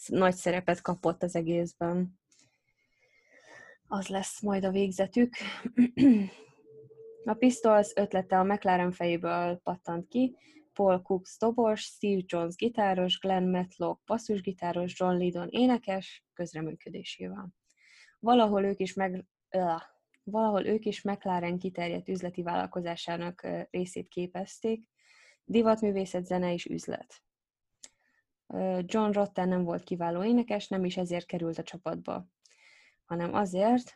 nagy 0.06 0.36
szerepet 0.36 0.82
kapott 0.82 1.24
az 1.24 1.36
egészben. 1.36 2.20
Az 3.88 4.08
lesz 4.08 4.42
majd 4.42 4.66
a 4.66 4.72
végzetük. 4.72 5.36
A 7.24 7.34
Pistols 7.34 7.92
ötlete 7.96 8.40
a 8.40 8.44
McLaren 8.44 8.92
fejéből 8.92 9.60
pattant 9.64 10.08
ki, 10.08 10.36
Paul 10.74 11.02
Cook 11.02 11.26
dobos, 11.40 11.82
Steve 11.82 12.22
Jones 12.26 12.56
gitáros, 12.56 13.20
Glenn 13.20 13.50
Matlock 13.50 14.04
basszusgitáros, 14.06 15.00
John 15.00 15.16
Lydon 15.18 15.48
énekes 15.50 16.26
közreműködésével. 16.34 17.54
Valahol 18.20 18.64
ők 18.64 18.80
is 18.80 18.94
meg, 18.94 19.26
uh, 19.52 19.82
valahol 20.24 20.66
ők 20.66 20.86
is 20.86 21.02
McLaren 21.02 21.58
kiterjedt 21.58 22.10
üzleti 22.10 22.42
vállalkozásának 22.44 23.48
részét 23.72 24.08
képezték, 24.08 24.88
divatművészet, 25.44 26.26
zene 26.26 26.54
és 26.54 26.66
üzlet. 26.66 27.24
John 28.80 29.12
Rotten 29.12 29.48
nem 29.48 29.64
volt 29.64 29.84
kiváló 29.84 30.24
énekes, 30.24 30.68
nem 30.68 30.86
is 30.86 30.98
ezért 30.98 31.26
került 31.26 31.58
a 31.58 31.64
csapatba, 31.64 32.28
hanem 33.06 33.34
azért, 33.34 33.94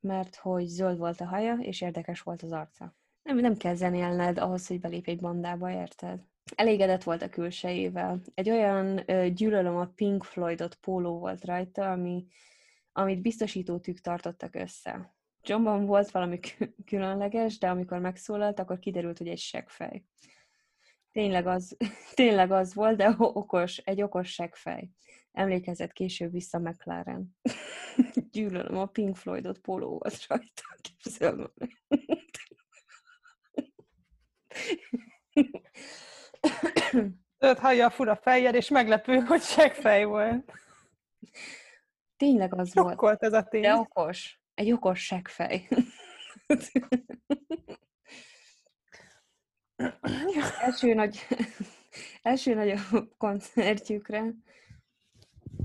mert 0.00 0.36
hogy 0.36 0.66
zöld 0.66 0.98
volt 0.98 1.20
a 1.20 1.26
haja, 1.26 1.54
és 1.54 1.80
érdekes 1.80 2.20
volt 2.20 2.42
az 2.42 2.52
arca. 2.52 2.94
Nem, 3.22 3.36
nem 3.36 3.56
kell 3.56 3.74
zenélned 3.74 4.38
ahhoz, 4.38 4.66
hogy 4.66 4.80
belép 4.80 5.06
egy 5.06 5.20
bandába, 5.20 5.70
érted? 5.70 6.20
Elégedett 6.54 7.02
volt 7.02 7.22
a 7.22 7.28
külsejével. 7.28 8.20
Egy 8.34 8.50
olyan 8.50 9.10
ö, 9.10 9.28
gyűlölöm 9.28 9.76
a 9.76 9.86
Pink 9.94 10.24
Floydot 10.24 10.74
póló 10.74 11.18
volt 11.18 11.44
rajta, 11.44 11.90
ami 11.90 12.26
amit 12.92 13.22
biztosítótűk 13.22 14.00
tartottak 14.00 14.54
össze. 14.54 15.14
Johnban 15.42 15.86
volt 15.86 16.10
valami 16.10 16.38
különleges, 16.84 17.58
de 17.58 17.70
amikor 17.70 17.98
megszólalt, 17.98 18.58
akkor 18.58 18.78
kiderült, 18.78 19.18
hogy 19.18 19.28
egy 19.28 19.38
seggfej. 19.38 20.04
Tényleg 21.12 21.46
az, 21.46 21.76
tényleg 22.14 22.50
az 22.50 22.74
volt, 22.74 22.96
de 22.96 23.14
okos, 23.18 23.76
egy 23.76 24.02
okos 24.02 24.32
seggfej. 24.32 24.90
Emlékezett 25.32 25.92
később 25.92 26.32
vissza 26.32 26.58
McLaren. 26.58 27.36
Gyűlölöm, 28.32 28.78
a 28.78 28.86
Pink 28.86 29.16
Floydot 29.16 29.58
póló 29.58 29.88
volt 29.98 30.26
rajta. 30.26 30.62
Képzelem. 30.80 31.52
Öt 37.38 37.58
hallja 37.58 37.86
a 37.86 37.90
fura 37.90 38.16
fejjel, 38.16 38.54
és 38.54 38.68
meglepő, 38.68 39.18
hogy 39.18 39.40
seggfej 39.40 40.04
volt. 40.04 40.52
Tényleg 42.22 42.54
az 42.54 42.72
Sokkolt 42.72 42.98
volt. 42.98 43.22
ez 43.22 43.32
a 43.32 43.42
tény. 43.42 43.62
De 43.62 43.74
okos. 43.74 44.40
Egy 44.54 44.72
okos 44.72 45.04
seggfej. 45.04 45.68
első 50.60 50.94
nagy, 50.94 51.26
első 52.22 52.54
nagy 52.54 52.74
koncertjükre 53.18 54.34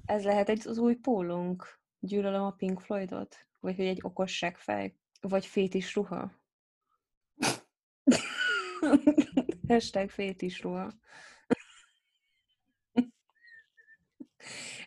ez 0.05 0.24
lehet 0.24 0.49
egy 0.49 0.68
az 0.68 0.78
új 0.78 0.95
pólunk. 0.95 1.80
Gyűlölöm 1.99 2.43
a 2.43 2.51
Pink 2.51 2.80
Floydot. 2.80 3.47
Vagy 3.60 3.76
hogy 3.76 3.86
egy 3.86 3.99
okos 4.01 4.38
seggfej. 4.38 4.95
Vagy 5.22 5.45
fétis 5.45 5.95
ruha. 5.95 6.32
Hashtag 9.68 10.10
fétis 10.10 10.62
ruha. 10.62 10.91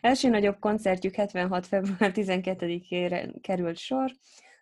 Első 0.01 0.29
nagyobb 0.29 0.59
koncertjük 0.59 1.15
76. 1.15 1.67
február 1.67 2.11
12-ére 2.13 3.35
került 3.41 3.77
sor. 3.77 4.11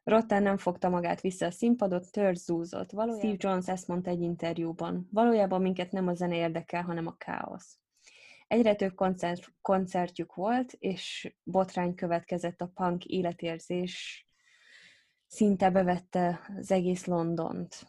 Rotten 0.03 0.43
nem 0.43 0.57
fogta 0.57 0.89
magát 0.89 1.21
vissza 1.21 1.45
a 1.45 1.51
színpadot, 1.51 2.11
tört 2.11 2.37
zúzott. 2.37 2.91
Valójában 2.91 3.19
Steve 3.19 3.49
Jones 3.49 3.67
ezt 3.67 3.87
mondta 3.87 4.09
egy 4.09 4.21
interjúban. 4.21 5.07
Valójában 5.11 5.61
minket 5.61 5.91
nem 5.91 6.07
a 6.07 6.13
zene 6.13 6.35
érdekel, 6.35 6.81
hanem 6.81 7.07
a 7.07 7.15
káosz. 7.17 7.77
Egyre 8.47 8.75
több 8.75 8.95
koncert, 8.95 9.53
koncertjük 9.61 10.35
volt, 10.35 10.73
és 10.79 11.35
botrány 11.43 11.95
következett 11.95 12.61
a 12.61 12.71
punk 12.73 13.05
életérzés 13.05 14.25
szinte 15.27 15.69
bevette 15.69 16.39
az 16.57 16.71
egész 16.71 17.05
Londont. 17.05 17.87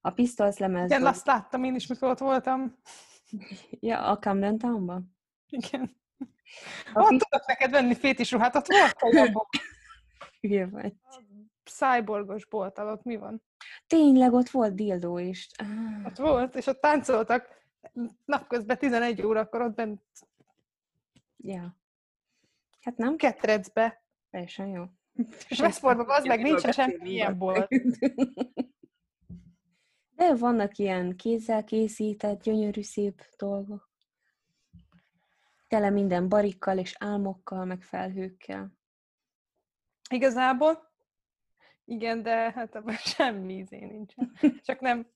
A 0.00 0.10
Pistols 0.10 0.58
lemez... 0.58 0.90
Igen, 0.90 1.06
azt 1.06 1.26
láttam 1.26 1.64
én 1.64 1.74
is, 1.74 1.86
mikor 1.86 2.08
ott 2.08 2.18
voltam. 2.18 2.78
Ja, 3.70 4.10
a 4.10 4.18
Camden 4.18 4.58
Townban? 4.58 5.16
Igen. 5.48 5.96
A 6.92 7.00
ott 7.00 7.08
tudok 7.08 7.46
neked 7.46 7.70
venni 7.70 7.94
fétis 7.94 8.30
ruhát, 8.30 8.54
ott 8.56 8.66
volt 8.66 9.34
a 9.34 9.48
Hülye 10.40 10.66
vagy. 10.66 10.94
Cyborgos 11.64 12.46
bolt 12.46 12.78
alatt 12.78 13.02
mi 13.02 13.16
van? 13.16 13.42
Tényleg, 13.86 14.32
ott 14.32 14.50
volt 14.50 14.74
dildó 14.74 15.18
is. 15.18 15.48
Ah. 15.56 16.06
Ott 16.06 16.16
volt, 16.16 16.54
és 16.54 16.66
ott 16.66 16.80
táncoltak 16.80 17.58
napközben 18.24 18.78
11 18.78 19.22
órakor 19.22 19.60
ott 19.60 19.74
bent. 19.74 20.02
Ja. 21.36 21.76
Hát 22.80 22.96
nem? 22.96 23.16
Ketrecbe. 23.16 24.02
Teljesen 24.30 24.66
jó. 24.66 24.84
És 25.48 25.58
Westportban 25.58 26.10
az 26.10 26.24
meg 26.24 26.42
nincs 26.42 26.68
semmi 26.68 27.10
ilyen 27.10 27.38
bolt. 27.38 27.68
De 30.14 30.34
vannak 30.34 30.76
ilyen 30.76 31.16
kézzel 31.16 31.64
készített, 31.64 32.42
gyönyörű, 32.42 32.82
szép 32.82 33.22
dolgok. 33.36 33.87
Tele 35.68 35.90
minden 35.90 36.28
barikkal 36.28 36.78
és 36.78 36.94
álmokkal, 36.98 37.64
meg 37.64 37.82
felhőkkel. 37.82 38.72
Igazából 40.10 40.88
igen, 41.84 42.22
de 42.22 42.52
hát 42.52 42.74
abban 42.74 42.94
semmi 43.16 43.54
ízé 43.54 43.84
nincsen. 43.84 44.32
Csak 44.66 44.80
nem, 44.80 45.06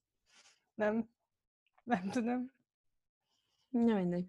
nem, 0.75 1.09
nem 1.85 2.11
tudom. 2.11 2.53
Na 3.69 3.95
mindegy. 3.95 4.27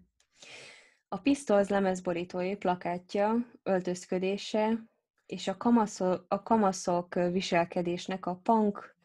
A 1.08 1.18
Pistols 1.18 1.68
lemezborítói 1.68 2.56
plakátja, 2.56 3.50
öltözködése 3.62 4.84
és 5.26 5.48
a, 5.48 5.56
kamaszok, 5.56 6.24
a 6.28 6.42
kamaszok 6.42 7.14
viselkedésnek 7.14 8.26
a 8.26 8.36
punk, 8.36 8.96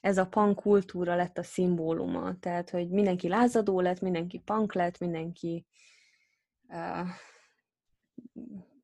ez 0.00 0.18
a 0.18 0.26
punk 0.26 0.60
kultúra 0.60 1.16
lett 1.16 1.38
a 1.38 1.42
szimbóluma. 1.42 2.38
Tehát, 2.38 2.70
hogy 2.70 2.90
mindenki 2.90 3.28
lázadó 3.28 3.80
lett, 3.80 4.00
mindenki 4.00 4.38
punk 4.38 4.74
lett, 4.74 4.98
mindenki 4.98 5.66
uh, 5.68 5.76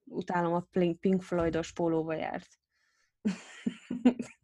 utálom 0.05 0.53
a 0.53 0.67
Pink 1.01 1.23
Floydos 1.23 1.73
pólóba 1.73 2.15
járt. 2.15 2.61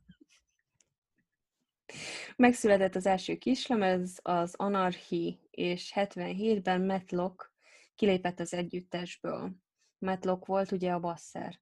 Megszületett 2.36 2.94
az 2.94 3.06
első 3.06 3.36
kislemez, 3.36 4.18
az 4.22 4.54
Anarchy, 4.54 5.40
és 5.50 5.92
77-ben 5.94 6.82
Matlock 6.82 7.52
kilépett 7.94 8.40
az 8.40 8.54
együttesből. 8.54 9.52
Matlock 9.98 10.46
volt 10.46 10.72
ugye 10.72 10.92
a 10.92 11.00
basszer. 11.00 11.60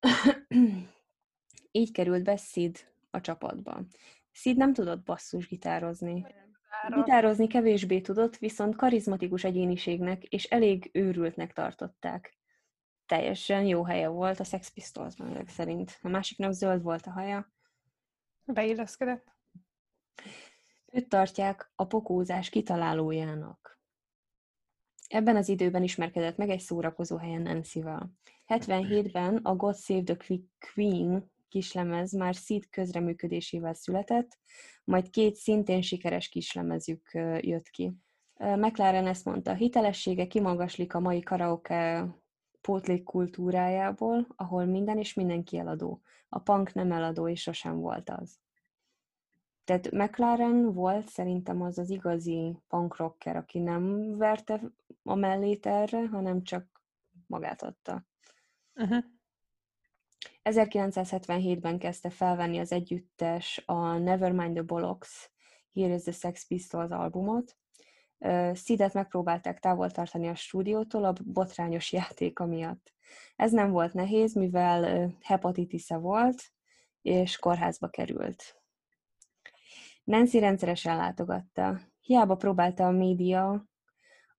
Így 1.70 1.92
került 1.92 2.24
be 2.24 2.36
Sid 2.36 2.78
a 3.10 3.20
csapatba. 3.20 3.84
Sid 4.30 4.56
nem 4.56 4.72
tudott 4.72 5.02
basszusgitározni. 5.02 6.26
Gitározni 6.86 7.46
kevésbé 7.46 8.00
tudott, 8.00 8.36
viszont 8.36 8.76
karizmatikus 8.76 9.44
egyéniségnek 9.44 10.24
és 10.24 10.44
elég 10.44 10.90
őrültnek 10.92 11.52
tartották. 11.52 12.38
Teljesen 13.06 13.64
jó 13.64 13.84
helye 13.84 14.08
volt 14.08 14.40
a 14.40 14.44
Sex 14.44 14.72
Pistolsban, 14.72 15.30
ezek 15.30 15.48
szerint. 15.48 15.98
A 16.02 16.08
másiknak 16.08 16.52
zöld 16.52 16.82
volt 16.82 17.06
a 17.06 17.10
haja. 17.10 17.52
Beilleszkedett. 18.44 19.36
Őt 20.86 21.08
tartják 21.08 21.72
a 21.74 21.86
pokózás 21.86 22.48
kitalálójának. 22.48 23.80
Ebben 25.08 25.36
az 25.36 25.48
időben 25.48 25.82
ismerkedett 25.82 26.36
meg 26.36 26.48
egy 26.50 26.60
szórakozó 26.60 27.16
helyen 27.16 27.42
Nancy-val. 27.42 28.10
77-ben 28.46 29.36
a 29.36 29.56
God 29.56 29.76
Save 29.76 30.02
the 30.02 30.16
Queen 30.74 31.30
kislemez 31.48 32.12
már 32.12 32.34
Sid 32.34 32.68
közreműködésével 32.70 33.74
született, 33.74 34.38
majd 34.84 35.10
két 35.10 35.34
szintén 35.34 35.82
sikeres 35.82 36.28
kislemezük 36.28 37.10
jött 37.40 37.68
ki. 37.68 37.92
McLaren 38.38 39.06
ezt 39.06 39.24
mondta, 39.24 39.54
hitelessége 39.54 40.26
kimagaslik 40.26 40.94
a 40.94 41.00
mai 41.00 41.20
karaoke 41.20 42.08
pótlék 42.60 43.04
kultúrájából, 43.04 44.26
ahol 44.36 44.64
minden 44.64 44.98
és 44.98 45.14
mindenki 45.14 45.58
eladó. 45.58 46.02
A 46.28 46.38
punk 46.38 46.72
nem 46.74 46.92
eladó, 46.92 47.28
és 47.28 47.40
sosem 47.40 47.80
volt 47.80 48.10
az. 48.10 48.38
Tehát 49.64 49.90
McLaren 49.90 50.72
volt 50.72 51.08
szerintem 51.08 51.62
az 51.62 51.78
az 51.78 51.90
igazi 51.90 52.56
punk 52.68 52.96
rocker, 52.96 53.36
aki 53.36 53.58
nem 53.58 54.16
verte 54.16 54.72
a 55.02 55.14
mellét 55.14 55.66
erre, 55.66 56.06
hanem 56.06 56.42
csak 56.42 56.82
magát 57.26 57.62
adta. 57.62 58.06
Uh-huh. 58.74 59.04
1977-ben 60.50 61.78
kezdte 61.78 62.10
felvenni 62.10 62.58
az 62.58 62.72
együttes 62.72 63.62
a 63.66 63.98
Nevermind 63.98 64.54
the 64.54 64.62
Bollocks, 64.62 65.30
Here 65.74 65.94
is 65.94 66.02
the 66.02 66.12
Sex 66.12 66.46
Pistols 66.46 66.90
albumot. 66.90 67.56
Szidet 68.52 68.94
megpróbálták 68.94 69.58
távol 69.58 69.90
tartani 69.90 70.28
a 70.28 70.34
stúdiótól 70.34 71.04
a 71.04 71.12
botrányos 71.24 71.92
játéka 71.98 72.46
miatt. 72.46 72.94
Ez 73.36 73.52
nem 73.52 73.70
volt 73.70 73.92
nehéz, 73.92 74.34
mivel 74.34 75.10
hepatitisze 75.20 75.96
volt, 75.96 76.42
és 77.02 77.38
kórházba 77.38 77.88
került. 77.88 78.62
Nancy 80.04 80.38
rendszeresen 80.38 80.96
látogatta. 80.96 81.80
Hiába 82.00 82.34
próbálta 82.34 82.86
a 82.86 82.90
média, 82.90 83.68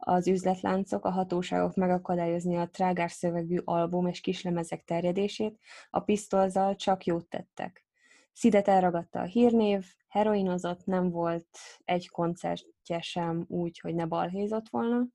az 0.02 0.28
üzletláncok, 0.28 1.06
a 1.06 1.10
hatóságok 1.10 1.76
megakadályozni 1.76 2.58
a 2.58 2.70
trágár 2.70 3.12
szövegű 3.12 3.58
album 3.64 4.08
és 4.08 4.22
kislemezek 4.22 4.84
terjedését, 4.84 5.60
a 5.90 6.00
pisztolzal 6.00 6.76
csak 6.76 7.06
jót 7.06 7.30
tettek. 7.30 7.86
Szidet 8.34 8.68
elragadta 8.68 9.20
a 9.20 9.26
hírnév, 9.26 9.86
heroinozott, 10.08 10.86
nem 10.86 11.10
volt 11.10 11.48
egy 11.86 12.10
koncertje 12.10 13.02
sem 13.02 13.46
úgy, 13.48 13.80
hogy 13.80 13.96
ne 13.96 14.06
balhézott 14.06 14.70
volna, 14.70 15.08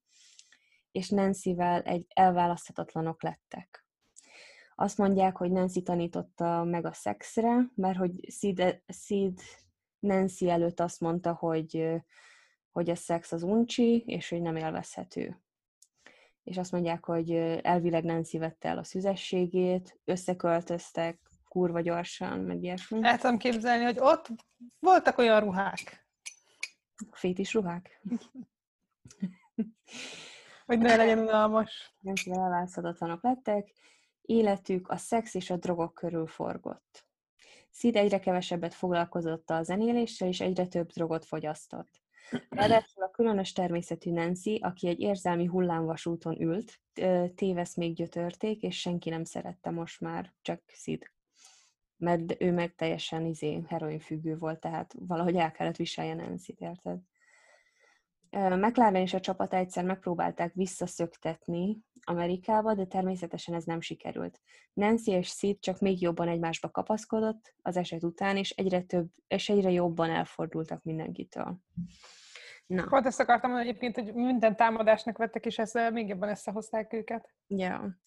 és 0.92 1.08
Nancy-vel 1.08 1.82
egy 1.82 2.06
elválaszthatatlanok 2.08 3.22
lettek. 3.22 3.86
Azt 4.74 4.98
mondják, 4.98 5.36
hogy 5.36 5.50
Nancy 5.50 5.82
tanította 5.82 6.64
meg 6.64 6.86
a 6.86 6.92
szexre, 6.92 7.70
mert 7.74 7.98
hogy 7.98 8.30
Sid, 8.30 8.82
Sid 8.86 9.40
Nancy 9.98 10.50
előtt 10.50 10.80
azt 10.80 11.00
mondta, 11.00 11.32
hogy, 11.32 12.02
hogy 12.74 12.90
a 12.90 12.94
szex 12.94 13.32
az 13.32 13.42
uncsi, 13.42 14.04
és 14.06 14.28
hogy 14.28 14.42
nem 14.42 14.56
élvezhető. 14.56 15.42
És 16.42 16.56
azt 16.56 16.72
mondják, 16.72 17.04
hogy 17.04 17.30
elvileg 17.62 18.04
Nancy 18.04 18.38
vette 18.38 18.68
el 18.68 18.78
a 18.78 18.84
szüzességét, 18.84 20.00
összeköltöztek 20.04 21.20
kurva 21.48 21.80
gyorsan, 21.80 22.38
meg 22.38 22.62
ilyesmi. 22.62 22.98
El 23.02 23.18
tudom 23.18 23.38
képzelni, 23.38 23.84
hogy 23.84 23.98
ott 23.98 24.28
voltak 24.78 25.18
olyan 25.18 25.40
ruhák. 25.40 26.06
Fétis 27.10 27.52
ruhák? 27.52 28.02
hogy 30.66 30.78
ne 30.78 30.96
legyen 30.96 31.18
unalmas. 31.18 31.94
Nem 32.00 32.14
elválaszthatatlanok 32.24 33.22
lettek. 33.22 33.72
Életük 34.22 34.88
a 34.88 34.96
szex 34.96 35.34
és 35.34 35.50
a 35.50 35.56
drogok 35.56 35.94
körül 35.94 36.26
forgott. 36.26 37.06
Sid 37.70 37.96
egyre 37.96 38.20
kevesebbet 38.20 38.74
foglalkozott 38.74 39.50
a 39.50 39.62
zenéléssel, 39.62 40.28
és 40.28 40.40
egyre 40.40 40.66
több 40.66 40.90
drogot 40.90 41.24
fogyasztott. 41.24 42.03
Ráadásul 42.48 43.02
a 43.02 43.10
különös 43.10 43.52
természetű 43.52 44.12
Nancy, 44.12 44.58
aki 44.62 44.88
egy 44.88 45.00
érzelmi 45.00 45.46
hullámvasúton 45.46 46.40
ült, 46.40 46.80
tévesz 47.34 47.76
még 47.76 47.94
gyötörték, 47.94 48.62
és 48.62 48.80
senki 48.80 49.10
nem 49.10 49.24
szerette 49.24 49.70
most 49.70 50.00
már, 50.00 50.32
csak 50.42 50.62
Sid. 50.66 51.12
Mert 51.96 52.42
ő 52.42 52.52
meg 52.52 52.74
teljesen 52.74 53.26
izé, 53.26 53.62
heroinfüggő 53.68 54.36
volt, 54.36 54.60
tehát 54.60 54.94
valahogy 54.98 55.36
el 55.36 55.50
kellett 55.50 55.76
viselje 55.76 56.14
Nancy-t, 56.14 56.60
érted? 56.60 56.98
McLaren 58.30 58.94
és 58.94 59.14
a 59.14 59.20
csapata 59.20 59.56
egyszer 59.56 59.84
megpróbálták 59.84 60.54
visszaszöktetni 60.54 61.78
Amerikába, 62.04 62.74
de 62.74 62.84
természetesen 62.84 63.54
ez 63.54 63.64
nem 63.64 63.80
sikerült. 63.80 64.40
Nancy 64.72 65.10
és 65.10 65.28
Sid 65.28 65.58
csak 65.60 65.78
még 65.78 66.00
jobban 66.00 66.28
egymásba 66.28 66.70
kapaszkodott 66.70 67.54
az 67.62 67.76
eset 67.76 68.02
után, 68.02 68.36
és 68.36 68.50
egyre 68.50 68.82
több, 68.82 69.08
és 69.26 69.48
egyre 69.48 69.70
jobban 69.70 70.10
elfordultak 70.10 70.82
mindenkitől. 70.82 71.58
Na. 72.66 72.86
Pont 72.86 73.06
ezt 73.06 73.20
akartam 73.20 73.50
mondani 73.50 73.70
egyébként, 73.70 73.94
hogy 73.94 74.14
minden 74.14 74.56
támadásnak 74.56 75.18
vettek, 75.18 75.46
és 75.46 75.58
ezzel 75.58 75.90
még 75.90 76.08
jobban 76.08 76.28
összehozták 76.28 76.92
őket. 76.92 77.34
Ja. 77.46 77.98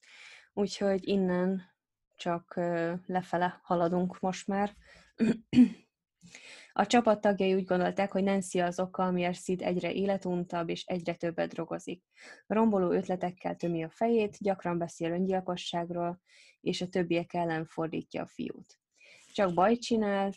Úgyhogy 0.53 1.07
innen 1.07 1.61
csak 2.15 2.53
lefele 3.05 3.59
haladunk 3.63 4.19
most 4.19 4.47
már. 4.47 4.75
A 6.73 6.85
csapat 6.85 7.21
tagjai 7.21 7.53
úgy 7.53 7.65
gondolták, 7.65 8.11
hogy 8.11 8.23
Nancy 8.23 8.59
az 8.59 8.79
oka, 8.79 9.03
amiért 9.03 9.43
Sid 9.43 9.61
egyre 9.61 9.93
életuntabb 9.93 10.69
és 10.69 10.85
egyre 10.85 11.13
többet 11.13 11.49
drogozik. 11.49 12.03
Romboló 12.47 12.91
ötletekkel 12.91 13.55
tömi 13.55 13.83
a 13.83 13.89
fejét, 13.89 14.37
gyakran 14.39 14.77
beszél 14.77 15.11
öngyilkosságról, 15.11 16.21
és 16.61 16.81
a 16.81 16.87
többiek 16.87 17.33
ellen 17.33 17.65
fordítja 17.65 18.21
a 18.21 18.25
fiút. 18.25 18.79
Csak 19.33 19.53
bajt 19.53 19.81
csinált, 19.81 20.35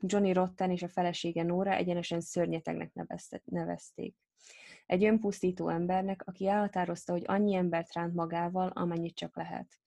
Johnny 0.00 0.32
Rotten 0.32 0.70
és 0.70 0.82
a 0.82 0.88
felesége 0.88 1.42
Nóra 1.42 1.72
egyenesen 1.72 2.20
szörnyetegnek 2.20 2.92
nevezték. 3.44 4.16
Egy 4.86 5.04
önpusztító 5.04 5.68
embernek, 5.68 6.22
aki 6.26 6.48
elhatározta, 6.48 7.12
hogy 7.12 7.22
annyi 7.26 7.54
embert 7.54 7.92
ránt 7.92 8.14
magával, 8.14 8.68
amennyit 8.68 9.14
csak 9.14 9.36
lehet. 9.36 9.78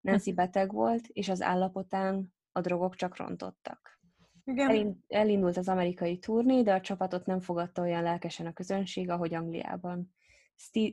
Nancy 0.00 0.32
beteg 0.42 0.72
volt, 0.72 1.06
és 1.06 1.28
az 1.28 1.42
állapotán 1.42 2.34
a 2.52 2.60
drogok 2.60 2.94
csak 2.94 3.16
rontottak. 3.16 4.01
Igen. 4.44 5.04
Elindult 5.08 5.56
az 5.56 5.68
amerikai 5.68 6.18
turné, 6.18 6.62
de 6.62 6.74
a 6.74 6.80
csapatot 6.80 7.26
nem 7.26 7.40
fogadta 7.40 7.82
olyan 7.82 8.02
lelkesen 8.02 8.46
a 8.46 8.52
közönség, 8.52 9.10
ahogy 9.10 9.34
Angliában. 9.34 10.14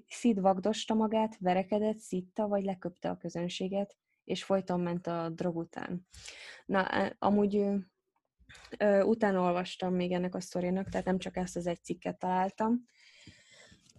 Sid 0.08 0.41
vagdosta 0.41 0.93
magát, 0.93 1.38
verekedett, 1.39 1.97
szitta 1.97 2.47
vagy 2.47 2.64
leköpte 2.64 3.10
a 3.10 3.18
közönséget, 3.18 3.97
és 4.24 4.43
folyton 4.43 4.80
ment 4.80 5.08
a 5.08 5.30
drog 5.30 5.56
után. 5.56 6.08
Na, 6.66 6.82
amúgy 7.20 7.56
ö, 8.78 9.02
utána 9.04 9.41
olvastam 9.41 9.93
még 9.93 10.12
ennek 10.12 10.36
a 10.36 10.41
sztorinak, 10.41 10.89
tehát 10.89 11.06
nem 11.06 11.18
csak 11.18 11.38
ezt 11.38 11.56
az 11.56 11.68
egy 11.68 11.84
cikket 11.84 12.20
találtam. 12.20 12.86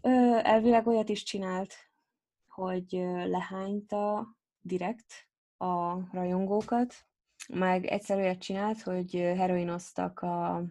Ö, 0.01 0.39
elvileg 0.43 0.87
olyat 0.87 1.09
is 1.09 1.23
csinált, 1.23 1.75
hogy 2.49 2.91
lehányta 3.25 4.29
direkt 4.61 5.29
a 5.57 5.95
rajongókat, 6.13 6.95
meg 7.49 7.87
egyszer 7.87 8.17
olyat 8.19 8.39
csinált, 8.39 8.83
hogy 8.83 9.13
heroinoztak 9.13 10.21
a 10.21 10.65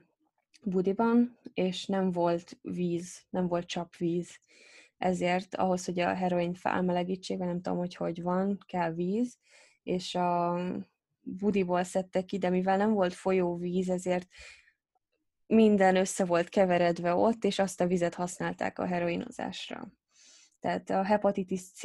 budiban, 0.64 1.38
és 1.54 1.86
nem 1.86 2.12
volt 2.12 2.58
víz, 2.62 3.26
nem 3.30 3.48
volt 3.48 3.68
csapvíz. 3.68 4.40
Ezért 4.98 5.56
ahhoz, 5.56 5.86
hogy 5.86 6.00
a 6.00 6.14
heroin 6.14 6.54
felmelegítsék, 6.54 7.38
nem 7.38 7.62
tudom, 7.62 7.78
hogy 7.78 7.96
hogy 7.96 8.22
van, 8.22 8.64
kell 8.68 8.94
víz, 8.94 9.38
és 9.84 10.16
a 10.16 10.60
budiból 11.22 11.84
szedtek 11.84 12.26
ki, 12.26 12.38
de 12.38 12.50
mivel 12.50 12.78
nem 12.78 12.94
volt 12.94 13.14
folyóvíz, 13.14 13.90
ezért 13.90 14.28
minden 15.48 15.96
össze 15.96 16.26
volt 16.26 16.50
keveredve 16.50 17.14
ott, 17.14 17.44
és 17.44 17.60
azt 17.60 17.82
a 17.82 17.88
vizet 17.88 18.14
használták 18.14 18.80
a 18.80 18.86
heroinozásra. 18.86 19.92
Tehát 20.60 20.90
a 20.90 21.04
hepatitis 21.04 21.72
C 21.72 21.84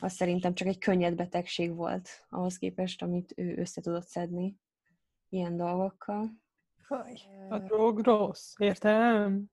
az 0.00 0.12
szerintem 0.12 0.54
csak 0.54 0.68
egy 0.68 0.78
könnyed 0.78 1.14
betegség 1.14 1.74
volt 1.74 2.26
ahhoz 2.28 2.58
képest, 2.58 3.02
amit 3.02 3.32
ő 3.36 3.56
össze 3.56 3.80
tudott 3.80 4.06
szedni 4.06 4.58
ilyen 5.28 5.56
dolgokkal. 5.56 6.30
Faj, 6.78 7.20
a 7.48 7.58
drog 7.58 7.98
rossz, 7.98 8.54
értem? 8.58 9.44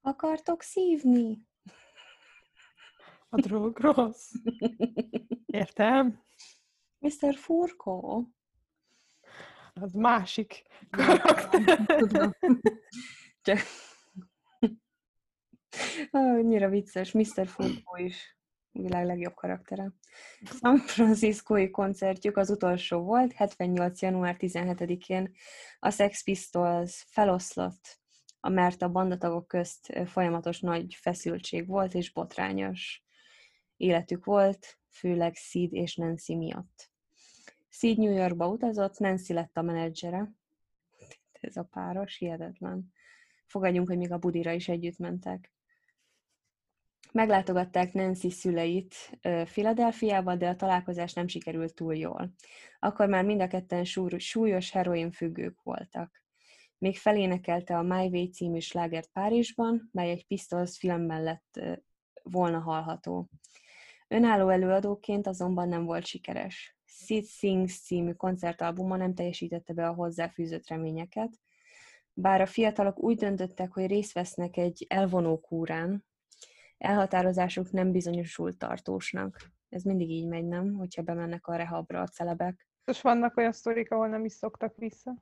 Akartok 0.00 0.62
szívni? 0.62 1.46
A 3.28 3.40
drog 3.40 3.78
rossz. 3.78 4.32
Értem? 5.46 6.22
Mr. 6.98 7.34
Furko? 7.34 8.24
Az 9.74 9.92
másik 9.92 10.62
Tudom. 11.86 12.30
Csak... 13.42 13.58
Annyira 16.10 16.68
vicces. 16.68 17.12
Mr. 17.12 17.46
Furko 17.46 17.96
is 17.96 18.38
világ 18.72 19.06
legjobb 19.06 19.34
karaktere. 19.34 19.92
San 20.44 20.76
Franciscoi 20.94 21.70
koncertjük 21.70 22.36
az 22.36 22.50
utolsó 22.50 23.02
volt, 23.02 23.32
78. 23.32 24.02
január 24.02 24.36
17-én 24.38 25.32
a 25.78 25.90
Sex 25.90 26.22
Pistols 26.22 27.04
feloszlott, 27.08 28.00
mert 28.40 28.82
a 28.82 28.90
bandatagok 28.90 29.46
közt 29.46 29.92
folyamatos 30.06 30.60
nagy 30.60 30.94
feszültség 30.94 31.66
volt, 31.66 31.94
és 31.94 32.12
botrányos 32.12 33.04
életük 33.76 34.24
volt, 34.24 34.78
főleg 34.88 35.34
Sid 35.34 35.72
és 35.72 35.96
Nancy 35.96 36.34
miatt. 36.34 36.90
Sid 37.68 37.98
New 37.98 38.12
Yorkba 38.12 38.48
utazott, 38.48 38.98
Nancy 38.98 39.32
lett 39.32 39.56
a 39.56 39.62
menedzsere. 39.62 40.32
Ez 41.40 41.56
a 41.56 41.62
páros, 41.62 42.16
hihetetlen. 42.16 42.92
Fogadjunk, 43.46 43.88
hogy 43.88 43.96
még 43.96 44.12
a 44.12 44.18
budira 44.18 44.52
is 44.52 44.68
együtt 44.68 44.98
mentek. 44.98 45.52
Meglátogatták 47.12 47.92
Nancy 47.92 48.30
szüleit 48.30 48.94
Filadelfiába, 49.44 50.36
de 50.36 50.48
a 50.48 50.56
találkozás 50.56 51.12
nem 51.12 51.28
sikerült 51.28 51.74
túl 51.74 51.96
jól. 51.96 52.32
Akkor 52.78 53.08
már 53.08 53.24
mind 53.24 53.40
a 53.40 53.46
ketten 53.46 53.84
súlyos 54.18 54.70
heroin 54.70 55.10
függők 55.10 55.62
voltak. 55.62 56.22
Még 56.78 56.96
felénekelte 56.96 57.78
a 57.78 57.82
My 57.82 58.06
Way 58.06 58.26
című 58.26 58.58
slágert 58.58 59.10
Párizsban, 59.12 59.88
mely 59.92 60.10
egy 60.10 60.26
Pistols 60.26 60.78
film 60.78 61.02
mellett 61.02 61.60
volna 62.22 62.58
hallható. 62.58 63.28
Önálló 64.08 64.48
előadóként 64.48 65.26
azonban 65.26 65.68
nem 65.68 65.84
volt 65.84 66.06
sikeres. 66.06 66.76
Sid 66.84 67.26
Sings 67.26 67.80
című 67.80 68.12
koncertalbuma 68.12 68.96
nem 68.96 69.14
teljesítette 69.14 69.72
be 69.72 69.88
a 69.88 69.94
hozzáfűzött 69.94 70.68
reményeket, 70.68 71.30
bár 72.12 72.40
a 72.40 72.46
fiatalok 72.46 73.02
úgy 73.02 73.16
döntöttek, 73.16 73.72
hogy 73.72 73.86
részt 73.86 74.12
vesznek 74.12 74.56
egy 74.56 74.86
elvonó 74.88 75.38
kúrán, 75.38 76.08
elhatározásuk 76.80 77.70
nem 77.70 77.92
bizonyosult 77.92 78.58
tartósnak. 78.58 79.36
Ez 79.68 79.82
mindig 79.82 80.10
így 80.10 80.26
megy, 80.26 80.46
nem? 80.46 80.74
Hogyha 80.74 81.02
bemennek 81.02 81.46
a 81.46 81.56
rehabra 81.56 82.00
a 82.00 82.06
celebek. 82.06 82.68
És 82.84 83.00
vannak 83.00 83.36
olyan 83.36 83.52
sztorik, 83.52 83.90
ahol 83.90 84.08
nem 84.08 84.24
is 84.24 84.32
szoktak 84.32 84.76
vissza. 84.76 85.16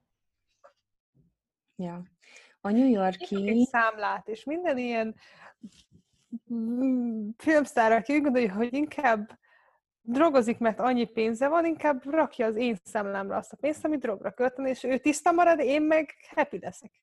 Ja. 1.76 2.02
A 2.60 2.70
New 2.70 2.88
Yorki... 2.88 3.48
Egy 3.48 3.66
számlát, 3.66 4.28
és 4.28 4.44
minden 4.44 4.78
ilyen 4.78 5.14
filmsztár, 7.36 7.92
aki 7.92 8.14
úgy 8.14 8.22
gondolja, 8.22 8.54
hogy 8.54 8.74
inkább 8.74 9.38
drogozik, 10.00 10.58
mert 10.58 10.80
annyi 10.80 11.04
pénze 11.04 11.48
van, 11.48 11.64
inkább 11.64 12.04
rakja 12.04 12.46
az 12.46 12.56
én 12.56 12.76
számlámra 12.84 13.36
azt 13.36 13.52
a 13.52 13.56
pénzt, 13.56 13.84
amit 13.84 14.00
drogra 14.00 14.30
költeni, 14.32 14.68
és 14.68 14.84
ő 14.84 14.98
tiszta 14.98 15.32
marad, 15.32 15.58
én 15.58 15.82
meg 15.82 16.14
happy 16.34 16.58
leszek. 16.58 17.02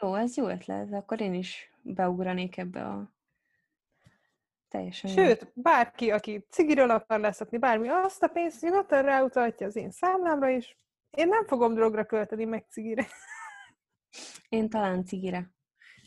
Jó, 0.00 0.14
ez 0.14 0.36
jó 0.36 0.48
ötlet, 0.48 0.92
akkor 0.92 1.20
én 1.20 1.34
is 1.34 1.72
beugranék 1.82 2.56
ebbe 2.56 2.84
a 2.84 3.12
Teljesen 4.70 5.10
Sőt, 5.10 5.40
jó. 5.42 5.62
bárki, 5.62 6.10
aki 6.10 6.46
cigiről 6.50 6.90
akar 6.90 7.20
leszokni, 7.20 7.58
bármi, 7.58 7.88
azt 7.88 8.22
a 8.22 8.28
pénzt 8.28 8.62
nyugodtan 8.62 9.02
ráutalhatja 9.02 9.66
az 9.66 9.76
én 9.76 9.90
számlámra 9.90 10.48
is. 10.48 10.76
Én 11.10 11.28
nem 11.28 11.46
fogom 11.46 11.74
drogra 11.74 12.06
költeni, 12.06 12.44
meg 12.44 12.66
cigire. 12.68 13.06
Én 14.48 14.68
talán 14.68 15.04
cigire. 15.04 15.50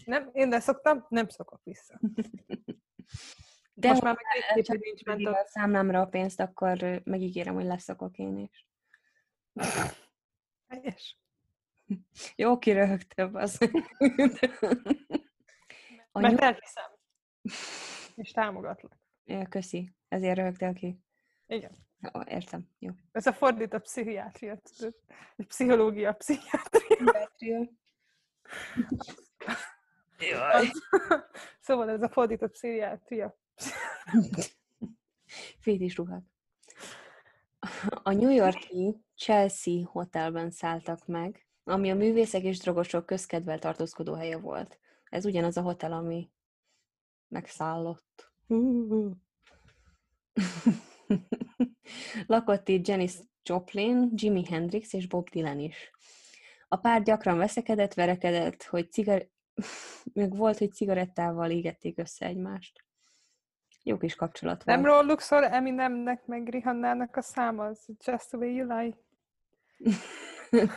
Nem, 0.05 0.29
én 0.33 0.49
de 0.49 0.59
szoktam, 0.59 1.05
nem 1.09 1.27
szokok 1.27 1.63
vissza. 1.63 1.99
De 3.73 3.87
Most 3.87 4.01
már 4.01 4.17
meg 4.55 4.63
csak 4.63 4.79
nincs 4.79 5.03
ment 5.03 5.25
a 5.27 5.45
számlámra 5.45 6.01
a 6.01 6.05
pénzt, 6.05 6.39
akkor 6.39 7.01
megígérem, 7.03 7.53
hogy 7.53 7.65
leszokok 7.65 8.17
én 8.17 8.37
is. 8.37 8.67
Helyes. 10.67 11.19
Jó, 12.35 12.57
kiröhögtem 12.57 13.35
az. 13.35 13.57
Mert 16.11 16.41
elhiszem. 16.41 16.91
És 18.15 18.31
támogatlak. 18.31 18.97
Ja, 19.25 19.47
köszi. 19.47 19.93
Ezért 20.07 20.37
rögtél 20.37 20.73
ki. 20.73 20.99
Igen. 21.47 21.71
Jó, 21.99 22.21
értem. 22.21 22.69
Jó. 22.79 22.91
Ez 23.11 23.25
a 23.25 23.33
fordított 23.33 23.81
pszichiátria, 23.81 24.57
tudod? 24.57 24.95
Pszichológia, 25.47 26.13
pszichiátria. 26.13 27.69
Jaj. 30.19 30.67
Szóval 31.59 31.89
ez 31.89 32.01
a 32.01 32.09
fordított 32.09 32.51
pszichiátria. 32.51 33.37
Fétis 35.59 35.95
ruhák. 35.95 36.23
A 38.03 38.11
New 38.11 38.29
Yorki 38.29 39.03
Chelsea 39.15 39.87
hotelben 39.87 40.51
szálltak 40.51 41.05
meg, 41.05 41.47
ami 41.63 41.91
a 41.91 41.95
művészek 41.95 42.43
és 42.43 42.59
drogosok 42.59 43.05
közkedvel 43.05 43.59
tartózkodó 43.59 44.13
helye 44.13 44.37
volt. 44.37 44.79
Ez 45.09 45.25
ugyanaz 45.25 45.57
a 45.57 45.61
hotel, 45.61 45.91
ami 45.91 46.29
megszállott. 47.33 48.31
Lakott 52.27 52.67
itt 52.67 52.87
Janis 52.87 53.13
Joplin, 53.43 54.11
Jimi 54.15 54.45
Hendrix 54.45 54.93
és 54.93 55.07
Bob 55.07 55.29
Dylan 55.29 55.59
is. 55.59 55.91
A 56.67 56.75
pár 56.75 57.01
gyakran 57.01 57.37
veszekedett, 57.37 57.93
verekedett, 57.93 58.63
hogy 58.63 58.91
cigar... 58.91 59.27
még 60.13 60.37
volt, 60.37 60.57
hogy 60.57 60.73
cigarettával 60.73 61.51
égették 61.51 61.97
össze 61.97 62.25
egymást. 62.25 62.83
Jó 63.83 63.97
kis 63.97 64.15
kapcsolat 64.15 64.63
volt. 64.63 64.77
Nem 64.77 64.85
róluk 64.85 65.19
szól 65.19 65.45
Eminemnek, 65.45 66.25
meg 66.25 66.49
Rihannának 66.49 67.15
a 67.15 67.21
száma, 67.21 67.65
az 67.65 67.85
Just 68.05 68.27
the 68.27 68.37
way 68.37 68.53
you 68.53 68.67
lie. 68.67 68.97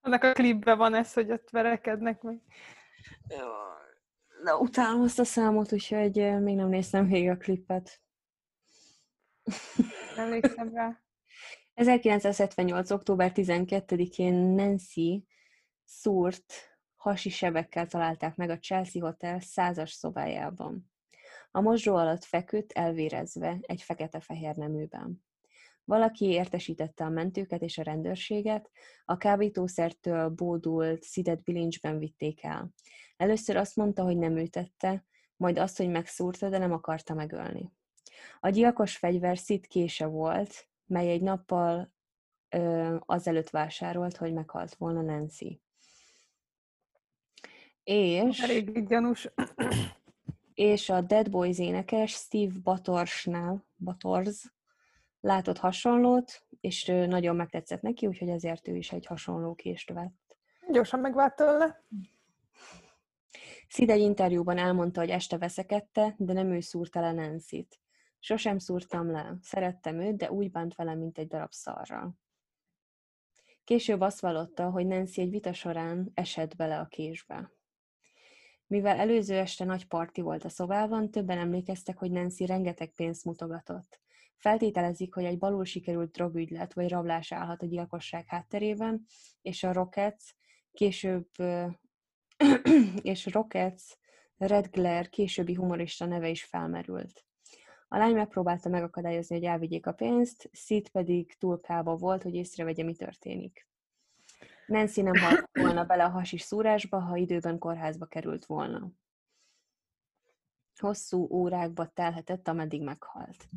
Annak 0.00 0.22
a 0.22 0.32
klipben 0.32 0.78
van 0.78 0.94
ez, 0.94 1.12
hogy 1.12 1.30
ott 1.30 1.50
verekednek 1.50 2.22
meg. 2.22 2.40
Na, 4.42 4.58
utálom 4.58 5.00
azt 5.00 5.18
a 5.18 5.24
számot, 5.24 5.72
úgyhogy 5.72 6.40
még 6.40 6.56
nem 6.56 6.68
néztem 6.68 7.06
végig 7.06 7.28
a 7.28 7.36
klippet. 7.36 8.00
Emlékszem 10.16 10.72
rá. 10.74 11.00
1978. 11.74 12.90
október 12.90 13.32
12-én 13.34 14.34
Nancy 14.34 15.26
szúrt 15.84 16.52
hasi 16.96 17.30
sebekkel 17.30 17.86
találták 17.86 18.36
meg 18.36 18.50
a 18.50 18.58
Chelsea 18.58 19.02
Hotel 19.02 19.40
százas 19.40 19.90
szobájában. 19.92 20.90
A 21.50 21.60
mosdó 21.60 21.94
alatt 21.94 22.24
feküdt, 22.24 22.72
elvérezve, 22.72 23.58
egy 23.60 23.82
fekete-fehér 23.82 24.56
neműben. 24.56 25.25
Valaki 25.86 26.24
értesítette 26.24 27.04
a 27.04 27.08
mentőket 27.08 27.62
és 27.62 27.78
a 27.78 27.82
rendőrséget, 27.82 28.70
a 29.04 29.16
kábítószertől 29.16 30.28
bódult, 30.28 31.02
szidet 31.02 31.42
bilincsben 31.42 31.98
vitték 31.98 32.44
el. 32.44 32.72
Először 33.16 33.56
azt 33.56 33.76
mondta, 33.76 34.02
hogy 34.02 34.16
nem 34.16 34.36
ütette, 34.36 35.04
majd 35.36 35.58
azt, 35.58 35.76
hogy 35.76 35.88
megszúrta, 35.88 36.48
de 36.48 36.58
nem 36.58 36.72
akarta 36.72 37.14
megölni. 37.14 37.72
A 38.40 38.48
gyilkos 38.48 38.96
fegyver 38.96 39.38
szit 39.38 39.66
kése 39.66 40.06
volt, 40.06 40.68
mely 40.86 41.10
egy 41.10 41.22
nappal 41.22 41.92
ö, 42.48 42.96
azelőtt 43.00 43.50
vásárolt, 43.50 44.16
hogy 44.16 44.32
meghalt 44.32 44.74
volna 44.74 45.02
Nancy. 45.02 45.60
És... 47.84 48.40
Elég 48.40 48.86
gyanús. 48.86 49.28
És 50.54 50.88
a 50.88 51.00
Dead 51.00 51.30
Boys 51.30 51.58
énekes 51.58 52.12
Steve 52.12 52.52
Batorsnál, 52.62 53.66
Bators, 53.76 54.55
látott 55.26 55.58
hasonlót, 55.58 56.46
és 56.60 56.84
nagyon 56.84 57.36
megtetszett 57.36 57.82
neki, 57.82 58.06
úgyhogy 58.06 58.28
ezért 58.28 58.68
ő 58.68 58.76
is 58.76 58.92
egy 58.92 59.06
hasonló 59.06 59.54
kést 59.54 59.92
vett. 59.92 60.36
Gyorsan 60.70 61.00
megvált 61.00 61.36
tőle. 61.36 61.84
Sid 63.68 63.90
egy 63.90 64.00
interjúban 64.00 64.58
elmondta, 64.58 65.00
hogy 65.00 65.10
este 65.10 65.38
veszekedte, 65.38 66.14
de 66.18 66.32
nem 66.32 66.52
ő 66.52 66.60
szúrta 66.60 67.00
le 67.00 67.12
Nancy-t. 67.12 67.80
Sosem 68.18 68.58
szúrtam 68.58 69.10
le. 69.10 69.36
Szerettem 69.42 70.00
őt, 70.00 70.16
de 70.16 70.30
úgy 70.30 70.50
bánt 70.50 70.74
velem, 70.74 70.98
mint 70.98 71.18
egy 71.18 71.26
darab 71.26 71.52
szarral. 71.52 72.18
Később 73.64 74.00
azt 74.00 74.20
vallotta, 74.20 74.70
hogy 74.70 74.86
Nancy 74.86 75.20
egy 75.20 75.30
vita 75.30 75.52
során 75.52 76.10
esett 76.14 76.56
bele 76.56 76.78
a 76.78 76.86
késbe. 76.86 77.50
Mivel 78.66 78.98
előző 78.98 79.36
este 79.36 79.64
nagy 79.64 79.86
parti 79.86 80.20
volt 80.20 80.44
a 80.44 80.48
szobában, 80.48 81.10
többen 81.10 81.38
emlékeztek, 81.38 81.98
hogy 81.98 82.10
Nancy 82.10 82.46
rengeteg 82.46 82.90
pénzt 82.90 83.24
mutogatott. 83.24 84.00
Feltételezik, 84.36 85.14
hogy 85.14 85.24
egy 85.24 85.38
balul 85.38 85.64
sikerült 85.64 86.10
drogügylet 86.10 86.74
vagy 86.74 86.88
rablás 86.88 87.32
állhat 87.32 87.62
a 87.62 87.66
gyilkosság 87.66 88.24
hátterében, 88.26 89.06
és 89.42 89.62
a 89.62 89.72
Rockets 89.72 90.24
később 90.72 91.28
és 93.02 93.26
Rockets 93.26 93.82
Red 94.36 94.66
Glare 94.70 95.08
későbbi 95.08 95.54
humorista 95.54 96.06
neve 96.06 96.28
is 96.28 96.44
felmerült. 96.44 97.24
A 97.88 97.96
lány 97.96 98.14
megpróbálta 98.14 98.68
megakadályozni, 98.68 99.36
hogy 99.36 99.44
elvigyék 99.44 99.86
a 99.86 99.92
pénzt, 99.92 100.48
Sid 100.52 100.88
pedig 100.88 101.36
túl 101.38 101.60
kába 101.60 101.96
volt, 101.96 102.22
hogy 102.22 102.34
észrevegye, 102.34 102.84
mi 102.84 102.94
történik. 102.94 103.68
Nancy 104.66 105.02
nem 105.02 105.16
halt 105.16 105.48
volna 105.52 105.84
bele 105.84 106.04
a 106.04 106.08
hasis 106.08 106.42
szúrásba, 106.42 107.00
ha 107.00 107.16
időben 107.16 107.58
kórházba 107.58 108.06
került 108.06 108.46
volna. 108.46 108.90
Hosszú 110.78 111.28
órákba 111.30 111.86
telhetett, 111.86 112.48
ameddig 112.48 112.82
meghalt. 112.82 113.48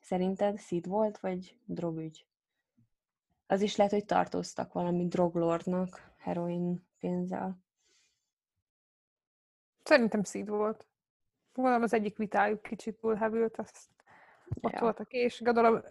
Szerinted 0.00 0.58
Sid 0.58 0.86
volt, 0.86 1.18
vagy 1.18 1.58
drogügy? 1.64 2.26
Az 3.46 3.60
is 3.60 3.76
lehet, 3.76 3.92
hogy 3.92 4.04
tartóztak 4.04 4.72
valami 4.72 5.06
droglordnak 5.06 6.14
heroin 6.18 6.88
pénzzel. 6.98 7.58
Szerintem 9.82 10.24
Sid 10.24 10.48
volt. 10.48 10.86
Gondolom 11.52 11.82
az 11.82 11.92
egyik 11.92 12.16
vitájuk 12.16 12.62
kicsit 12.62 12.96
túlhevült, 12.96 13.56
azt 13.56 13.88
ott 14.60 14.72
ja. 14.72 14.80
voltak, 14.80 15.12
és 15.12 15.40
gondolom 15.42 15.82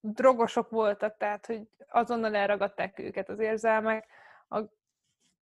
drogosok 0.00 0.70
voltak, 0.70 1.16
tehát 1.16 1.46
hogy 1.46 1.68
azonnal 1.88 2.34
elragadták 2.34 2.98
őket 2.98 3.28
az 3.28 3.38
érzelmek, 3.38 4.06
a, 4.48 4.60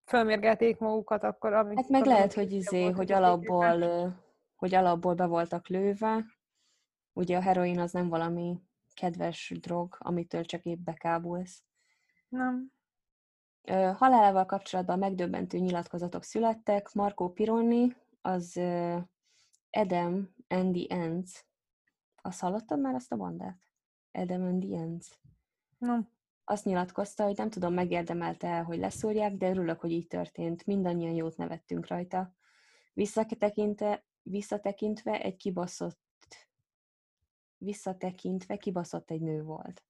fölmérgelték 0.05 0.77
magukat, 0.77 1.23
akkor 1.23 1.53
amit... 1.53 1.77
Hát 1.77 1.89
meg 1.89 2.05
lehet, 2.05 2.33
hogy 2.33 2.51
izé, 2.51 2.89
hogy 2.89 3.11
alapból, 3.11 4.13
hogy 4.55 4.75
alapból 4.75 5.13
be 5.13 5.25
voltak 5.25 5.67
lőve. 5.67 6.25
Ugye 7.13 7.37
a 7.37 7.41
heroin 7.41 7.79
az 7.79 7.91
nem 7.91 8.09
valami 8.09 8.61
kedves 8.93 9.53
drog, 9.61 9.95
amitől 9.99 10.45
csak 10.45 10.63
épp 10.63 10.79
bekábulsz. 10.79 11.63
Nem. 12.29 12.71
Halálával 13.95 14.45
kapcsolatban 14.45 14.99
megdöbbentő 14.99 15.57
nyilatkozatok 15.57 16.23
születtek. 16.23 16.93
Marco 16.93 17.29
Pironi, 17.29 17.95
az 18.21 18.57
Adam 19.69 20.33
and 20.47 20.75
the 20.75 20.95
Ants. 20.95 21.45
Azt 22.21 22.39
hallottad 22.39 22.79
már 22.79 22.93
azt 22.93 23.11
a 23.11 23.15
bandát? 23.15 23.57
Adam 24.11 24.41
and 24.41 24.63
the 24.63 24.77
Ants. 24.79 25.07
Nem. 25.77 26.09
Azt 26.45 26.65
nyilatkozta, 26.65 27.23
hogy 27.23 27.37
nem 27.37 27.49
tudom, 27.49 27.73
megérdemelte 27.73 28.47
el, 28.47 28.63
hogy 28.63 28.77
leszúrják, 28.77 29.35
de 29.35 29.49
örülök, 29.49 29.79
hogy 29.79 29.91
így 29.91 30.07
történt. 30.07 30.65
Mindannyian 30.65 31.13
jót 31.13 31.37
nevettünk 31.37 31.87
rajta. 31.87 32.33
Visszatekintve, 32.93 34.05
visszatekintve 34.21 35.21
egy 35.21 35.35
kibaszott 35.35 36.03
visszatekintve 37.57 38.57
kibaszott 38.57 39.11
egy 39.11 39.21
nő 39.21 39.43
volt. 39.43 39.83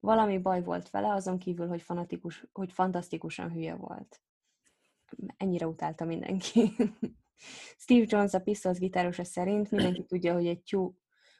Valami 0.00 0.38
baj 0.38 0.62
volt 0.62 0.90
vele, 0.90 1.12
azon 1.12 1.38
kívül, 1.38 1.68
hogy, 1.68 1.82
fanatikus, 1.82 2.46
hogy 2.52 2.72
fantasztikusan 2.72 3.52
hülye 3.52 3.74
volt. 3.74 4.22
Ennyire 5.36 5.66
utálta 5.66 6.04
mindenki. 6.04 6.72
Steve 7.82 8.04
Jones, 8.08 8.34
a 8.34 8.40
Pistols 8.40 8.78
gitárosa 8.78 9.24
szerint 9.24 9.70
mindenki 9.70 10.04
tudja, 10.04 10.34
hogy 10.34 10.46
egy 10.46 10.62
tyú, 10.62 10.96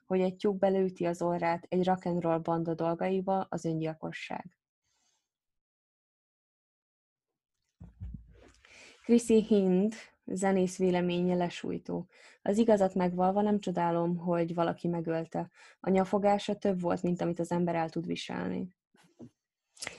hogy 0.07 0.20
egy 0.20 0.36
tyúk 0.36 0.59
belőti 0.59 1.05
az 1.05 1.22
orrát 1.22 1.66
egy 1.68 1.84
rock 1.84 2.05
and 2.05 2.22
roll 2.22 2.38
banda 2.38 2.74
dolgaiba, 2.74 3.46
az 3.50 3.64
öngyilkosság. 3.64 4.59
Chrissy 9.05 9.42
Hind, 9.42 9.94
zenész 10.24 10.78
véleménye 10.78 11.34
lesújtó. 11.34 12.07
Az 12.42 12.59
igazat 12.59 12.94
megvalva 12.94 13.40
nem 13.40 13.61
csodálom, 13.61 14.16
hogy 14.16 14.55
valaki 14.55 14.88
megölte. 14.88 15.50
A 15.80 15.90
nyafogása 15.90 16.55
több 16.55 16.80
volt, 16.80 17.02
mint 17.02 17.20
amit 17.20 17.38
az 17.38 17.50
ember 17.50 17.74
el 17.74 17.88
tud 17.88 18.07
viselni. 18.07 18.68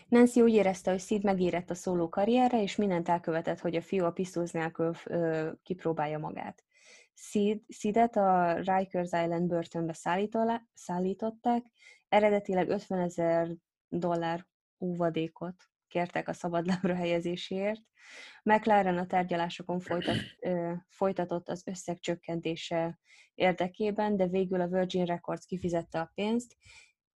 Nancy 0.08 0.42
úgy 0.42 0.54
érezte, 0.54 0.92
hogy 0.92 1.00
Sid 1.00 1.24
megérett 1.24 1.70
a 1.70 1.76
szóló 1.76 2.10
karrierre, 2.10 2.62
és 2.62 2.76
mindent 2.76 3.10
elkövetett, 3.10 3.60
hogy 3.60 3.76
a 3.76 3.82
fiú 3.82 4.06
a 4.06 4.12
pisztoz 4.12 4.52
nélkül 4.52 4.94
ö, 5.06 5.52
kipróbálja 5.64 6.20
magát. 6.20 6.64
Sid, 7.16 7.98
a 7.98 8.54
Rikers 8.54 9.12
Island 9.12 9.48
börtönbe 9.48 9.94
szállították, 10.74 11.64
eredetileg 12.10 12.70
50 12.70 13.00
ezer 13.00 13.56
dollár 13.88 14.48
óvadékot 14.80 15.56
kértek 15.88 16.28
a 16.28 16.34
szabadlábra 16.34 16.96
helyezéséért. 16.96 17.82
McLaren 18.44 18.98
a 18.98 19.06
tárgyalásokon 19.06 19.80
folytat, 19.80 20.18
folytatott 20.88 21.50
az 21.50 21.62
összeg 21.66 22.00
csökkentése 22.00 23.00
érdekében, 23.34 24.16
de 24.16 24.28
végül 24.28 24.62
a 24.62 24.68
Virgin 24.68 25.06
Records 25.06 25.46
kifizette 25.46 26.00
a 26.00 26.12
pénzt, 26.14 26.58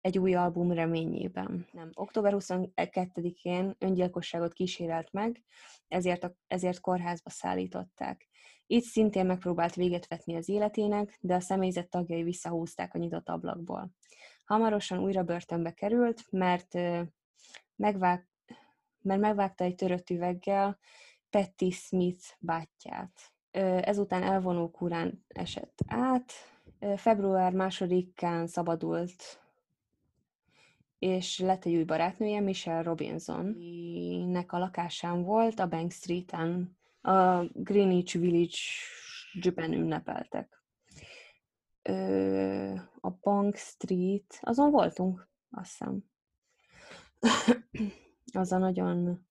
egy 0.00 0.18
új 0.18 0.34
album 0.34 0.72
reményében. 0.72 1.66
Nem. 1.72 1.90
Október 1.94 2.32
22-én 2.36 3.76
öngyilkosságot 3.78 4.52
kísérelt 4.52 5.12
meg, 5.12 5.44
ezért, 5.88 6.24
a, 6.24 6.34
ezért 6.46 6.80
kórházba 6.80 7.30
szállították. 7.30 8.27
Itt 8.70 8.84
szintén 8.84 9.26
megpróbált 9.26 9.74
véget 9.74 10.08
vetni 10.08 10.36
az 10.36 10.48
életének, 10.48 11.18
de 11.20 11.34
a 11.34 11.40
személyzet 11.40 11.90
tagjai 11.90 12.22
visszahúzták 12.22 12.94
a 12.94 12.98
nyitott 12.98 13.28
ablakból. 13.28 13.90
Hamarosan 14.44 14.98
újra 14.98 15.22
börtönbe 15.22 15.72
került, 15.72 16.24
mert, 16.30 16.74
megvág, 17.76 18.26
mert 19.02 19.20
megvágta 19.20 19.64
egy 19.64 19.74
törött 19.74 20.10
üveggel 20.10 20.78
Petty 21.30 21.70
Smith 21.70 22.24
bátyját. 22.38 23.32
Ezután 23.80 24.22
elvonó 24.22 24.70
kurán 24.70 25.24
esett 25.28 25.78
át, 25.86 26.32
február 26.96 27.52
másodikán 27.52 28.46
szabadult 28.46 29.40
és 30.98 31.38
lett 31.38 31.64
egy 31.64 31.74
új 31.74 31.84
barátnője, 31.84 32.40
Michelle 32.40 32.82
Robinson, 32.82 33.44
nek 34.26 34.52
a 34.52 34.58
lakásán 34.58 35.22
volt, 35.22 35.58
a 35.58 35.68
Bank 35.68 35.92
Street-en, 35.92 36.77
a 37.00 37.44
Greenwich 37.52 38.18
Village-ben 38.18 39.72
ünnepeltek. 39.72 40.62
Ö, 41.82 42.74
a 43.00 43.10
Bank 43.10 43.56
Street, 43.56 44.38
azon 44.40 44.70
voltunk, 44.70 45.28
azt 45.50 45.70
hiszem. 45.70 46.04
az 48.32 48.52
a 48.52 48.58
nagyon 48.58 49.26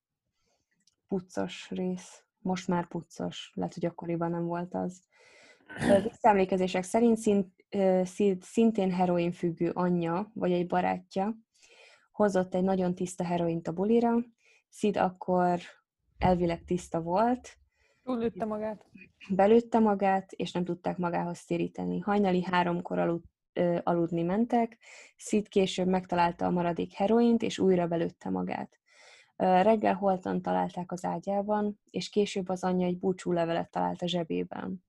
puccos 1.08 1.70
rész. 1.70 2.24
Most 2.40 2.68
már 2.68 2.88
puccos, 2.88 3.52
lehet, 3.54 3.74
hogy 3.74 3.86
akkoriban 3.86 4.32
nem 4.32 4.46
volt 4.46 4.74
az. 4.74 5.02
Visszaemlékezések 6.04 6.84
szerint 6.84 7.18
szint, 8.04 8.44
szintén 8.44 8.92
heroin 8.92 9.32
függő 9.32 9.70
anyja, 9.70 10.32
vagy 10.34 10.52
egy 10.52 10.68
barátja, 10.68 11.38
hozott 12.12 12.56
egy 12.56 12.64
nagyon 12.64 12.96
tiszta 12.96 13.24
heroint 13.24 13.68
a 13.68 13.72
bulira, 13.72 14.16
Sid 14.70 14.98
akkor 14.98 15.60
elvileg 16.18 16.64
tiszta 16.64 17.02
volt. 17.02 17.58
Túllőtte 18.04 18.46
magát. 18.46 18.86
Belőtte 19.30 19.80
magát, 19.80 20.32
és 20.32 20.52
nem 20.52 20.64
tudták 20.64 20.98
magához 20.98 21.46
téríteni. 21.46 22.00
Hajnali 22.00 22.44
háromkor 22.44 23.00
alud, 23.00 23.24
ö, 23.54 23.78
aludni 23.84 24.24
mentek, 24.24 24.78
Sid 25.16 25.48
később 25.48 25.88
megtalálta 25.88 26.46
a 26.46 26.52
maradék 26.52 26.94
heroint, 26.94 27.42
és 27.42 27.60
újra 27.60 27.88
belőtte 27.88 28.30
magát. 28.30 28.80
Ö, 29.36 29.62
reggel 29.62 29.94
holtan 29.94 30.42
találták 30.42 30.92
az 30.92 31.06
ágyában, 31.06 31.80
és 31.90 32.10
később 32.10 32.50
az 32.50 32.64
anyja 32.64 32.88
egy 32.88 33.00
búcsúlevelet 33.00 33.72
talált 33.72 34.02
a 34.02 34.08
zsebében. 34.08 34.84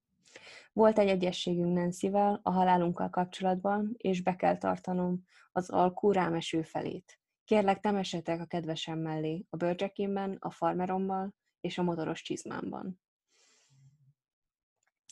Volt 0.73 0.99
egy 0.99 1.09
egyességünk 1.09 1.75
Nancyvel 1.75 2.41
a 2.43 2.51
halálunkkal 2.51 3.11
kapcsolatban, 3.11 3.95
és 3.97 4.23
be 4.23 4.37
kell 4.37 4.59
tartanom 4.59 5.25
az 5.53 5.71
alkú 5.71 6.13
rámeső 6.13 6.63
felét. 6.63 7.19
Kérlek, 7.49 7.81
temessetek 7.81 8.41
a 8.41 8.45
kedvesem 8.45 8.99
mellé, 8.99 9.47
a 9.51 9.57
bőrcsekémben, 9.57 10.37
a 10.41 10.51
farmerommal 10.51 11.35
és 11.61 11.79
a 11.79 11.83
motoros 11.83 12.23
csizmámban. 12.23 13.01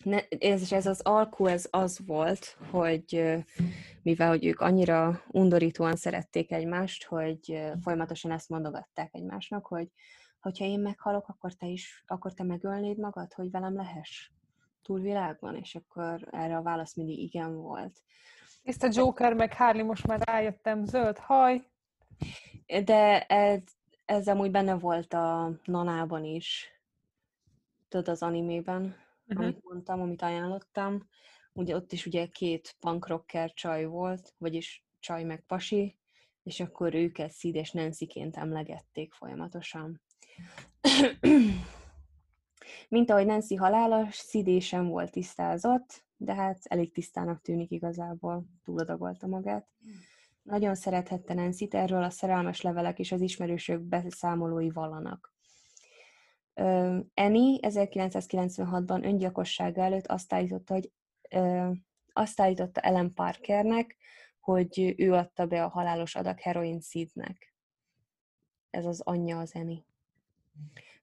Ne, 0.04 0.28
ez, 0.28 0.72
ez 0.72 0.86
az 0.86 1.00
alkú, 1.00 1.46
ez 1.46 1.68
az 1.70 2.06
volt, 2.06 2.56
hogy 2.70 3.36
mivel 4.02 4.28
hogy 4.28 4.44
ők 4.44 4.60
annyira 4.60 5.22
undorítóan 5.28 5.96
szerették 5.96 6.52
egymást, 6.52 7.04
hogy 7.04 7.62
folyamatosan 7.82 8.30
ezt 8.30 8.48
mondogatták 8.48 9.14
egymásnak, 9.14 9.66
hogy 9.66 9.88
hogyha 10.40 10.64
én 10.64 10.80
meghalok, 10.80 11.28
akkor 11.28 11.52
te 11.52 11.66
is, 11.66 12.04
akkor 12.06 12.34
te 12.34 12.42
megölnéd 12.42 12.98
magad, 12.98 13.32
hogy 13.32 13.50
velem 13.50 13.74
lehess 13.74 14.30
túlvilágban, 14.82 15.56
és 15.56 15.74
akkor 15.74 16.28
erre 16.30 16.56
a 16.56 16.62
válasz 16.62 16.94
mindig 16.94 17.18
igen 17.18 17.56
volt. 17.56 18.02
Ezt 18.62 18.88
Joker 18.90 19.34
meg 19.34 19.54
Harley 19.54 19.84
most 19.84 20.06
már 20.06 20.20
rájöttem, 20.20 20.84
zöld 20.84 21.18
haj. 21.18 21.74
De 22.84 23.26
ez, 23.26 23.62
ez 24.04 24.28
amúgy 24.28 24.50
benne 24.50 24.74
volt 24.74 25.12
a 25.12 25.52
Nanában 25.64 26.24
is, 26.24 26.70
tudod, 27.88 28.08
az 28.08 28.22
animében, 28.22 28.82
uh-huh. 29.26 29.44
amit 29.44 29.64
mondtam, 29.64 30.00
amit 30.00 30.22
ajánlottam. 30.22 31.08
Ugye 31.52 31.74
ott 31.74 31.92
is 31.92 32.06
ugye 32.06 32.26
két 32.26 32.76
punk 32.80 33.06
rocker 33.06 33.52
csaj 33.52 33.84
volt, 33.84 34.34
vagyis 34.38 34.84
csaj 35.00 35.24
meg 35.24 35.44
pasi, 35.46 35.96
és 36.42 36.60
akkor 36.60 36.94
őket 36.94 37.32
Sid 37.32 37.54
és 37.54 37.70
Nancy-ként 37.70 38.36
emlegették 38.36 39.12
folyamatosan. 39.12 40.00
Mint 42.88 43.10
ahogy 43.10 43.26
Nancy 43.26 43.54
halála, 43.54 44.08
Szidé 44.10 44.58
sem 44.58 44.88
volt 44.88 45.10
tisztázott, 45.10 46.04
de 46.16 46.34
hát 46.34 46.58
elég 46.62 46.92
tisztának 46.92 47.40
tűnik 47.40 47.70
igazából, 47.70 48.44
túladagolta 48.64 49.26
magát. 49.26 49.68
Nagyon 50.46 50.74
szerethette 50.74 51.34
nancy 51.34 51.68
erről 51.70 52.02
a 52.02 52.10
szerelmes 52.10 52.60
levelek 52.60 52.98
és 52.98 53.12
az 53.12 53.20
ismerősök 53.20 53.80
beszámolói 53.80 54.70
vallanak. 54.70 55.34
Annie 57.14 57.58
1996-ban 57.62 59.04
öngyilkossága 59.04 59.82
előtt 59.82 60.06
azt 60.06 60.32
állította, 60.32 60.74
hogy 60.74 60.92
azt 62.12 62.40
állította 62.40 62.80
Ellen 62.80 63.12
Parkernek, 63.14 63.96
hogy 64.40 64.94
ő 64.96 65.12
adta 65.12 65.46
be 65.46 65.64
a 65.64 65.68
halálos 65.68 66.14
adag 66.14 66.40
heroin 66.40 66.80
Sidnek. 66.80 67.54
Ez 68.70 68.84
az 68.84 69.00
anyja 69.00 69.38
az 69.38 69.54
Annie 69.54 69.84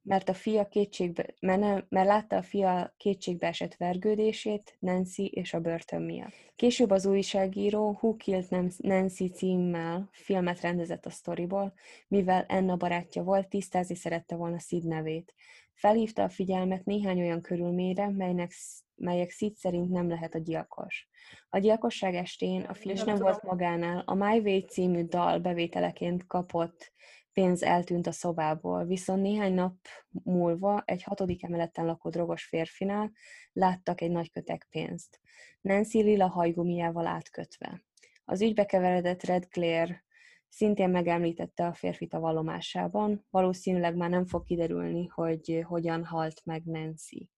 mert 0.04 0.30
a 0.30 0.34
fia 0.34 0.68
kétségbe, 0.68 1.26
mert, 1.40 1.60
nem, 1.60 1.86
mert 1.90 2.08
látta 2.08 2.36
a 2.36 2.42
fia 2.42 2.94
kétségbe 2.98 3.48
esett 3.48 3.76
vergődését 3.76 4.76
Nancy 4.80 5.26
és 5.26 5.54
a 5.54 5.60
börtön 5.60 6.02
miatt. 6.02 6.34
Később 6.56 6.90
az 6.90 7.06
újságíró 7.06 7.98
Who 8.02 8.16
Killed 8.16 8.48
Nancy 8.78 9.30
címmel 9.30 10.10
filmet 10.12 10.62
rendezett 10.62 11.06
a 11.06 11.10
sztoriból, 11.10 11.74
mivel 12.08 12.46
Enna 12.48 12.76
barátja 12.76 13.24
volt, 13.24 13.50
tisztázni 13.50 13.96
szerette 13.96 14.36
volna 14.36 14.60
Sid 14.60 14.88
nevét. 14.88 15.34
Felhívta 15.74 16.24
a 16.24 16.30
figyelmet 16.30 16.86
néhány 16.86 17.20
olyan 17.20 17.42
körülményre, 17.42 18.10
melynek, 18.10 18.52
melyek 18.96 19.30
Sid 19.30 19.56
szerint 19.56 19.90
nem 19.90 20.10
lehet 20.10 20.36
a 20.36 20.40
gyilkos. 20.40 21.08
A 21.50 21.58
gyilkosság 21.58 22.16
estén 22.16 22.62
a 22.62 22.74
fiú 22.74 22.94
nem 23.06 23.18
volt 23.18 23.44
magánál, 23.44 24.04
a 24.06 24.14
My 24.14 24.40
Way 24.40 24.60
című 24.60 25.04
dal 25.04 25.40
bevételeként 25.40 26.28
kapott 26.28 26.92
pénz 27.34 27.64
eltűnt 27.64 28.08
a 28.08 28.12
szobából, 28.12 28.86
viszont 28.86 29.22
néhány 29.22 29.54
nap 29.54 29.76
múlva 30.10 30.84
egy 30.86 31.04
hatodik 31.04 31.44
emeleten 31.44 31.86
lakó 31.86 32.10
drogos 32.10 32.44
férfinál 32.44 33.12
láttak 33.54 34.02
egy 34.02 34.12
nagy 34.12 34.32
kötek 34.32 34.68
pénzt. 34.70 35.20
Nancy 35.62 36.02
lila 36.02 36.28
hajgumiával 36.28 37.08
átkötve. 37.08 37.84
Az 38.26 38.42
ügybe 38.42 38.66
keveredett 38.66 39.24
Red 39.24 39.48
Claire 39.48 40.04
szintén 40.50 40.90
megemlítette 40.90 41.66
a 41.66 41.74
férfit 41.74 42.14
a 42.14 42.20
vallomásában, 42.20 43.26
valószínűleg 43.30 43.96
már 43.96 44.10
nem 44.10 44.26
fog 44.26 44.44
kiderülni, 44.44 45.06
hogy 45.06 45.64
hogyan 45.68 46.06
halt 46.06 46.42
meg 46.46 46.64
Nancy. 46.66 47.30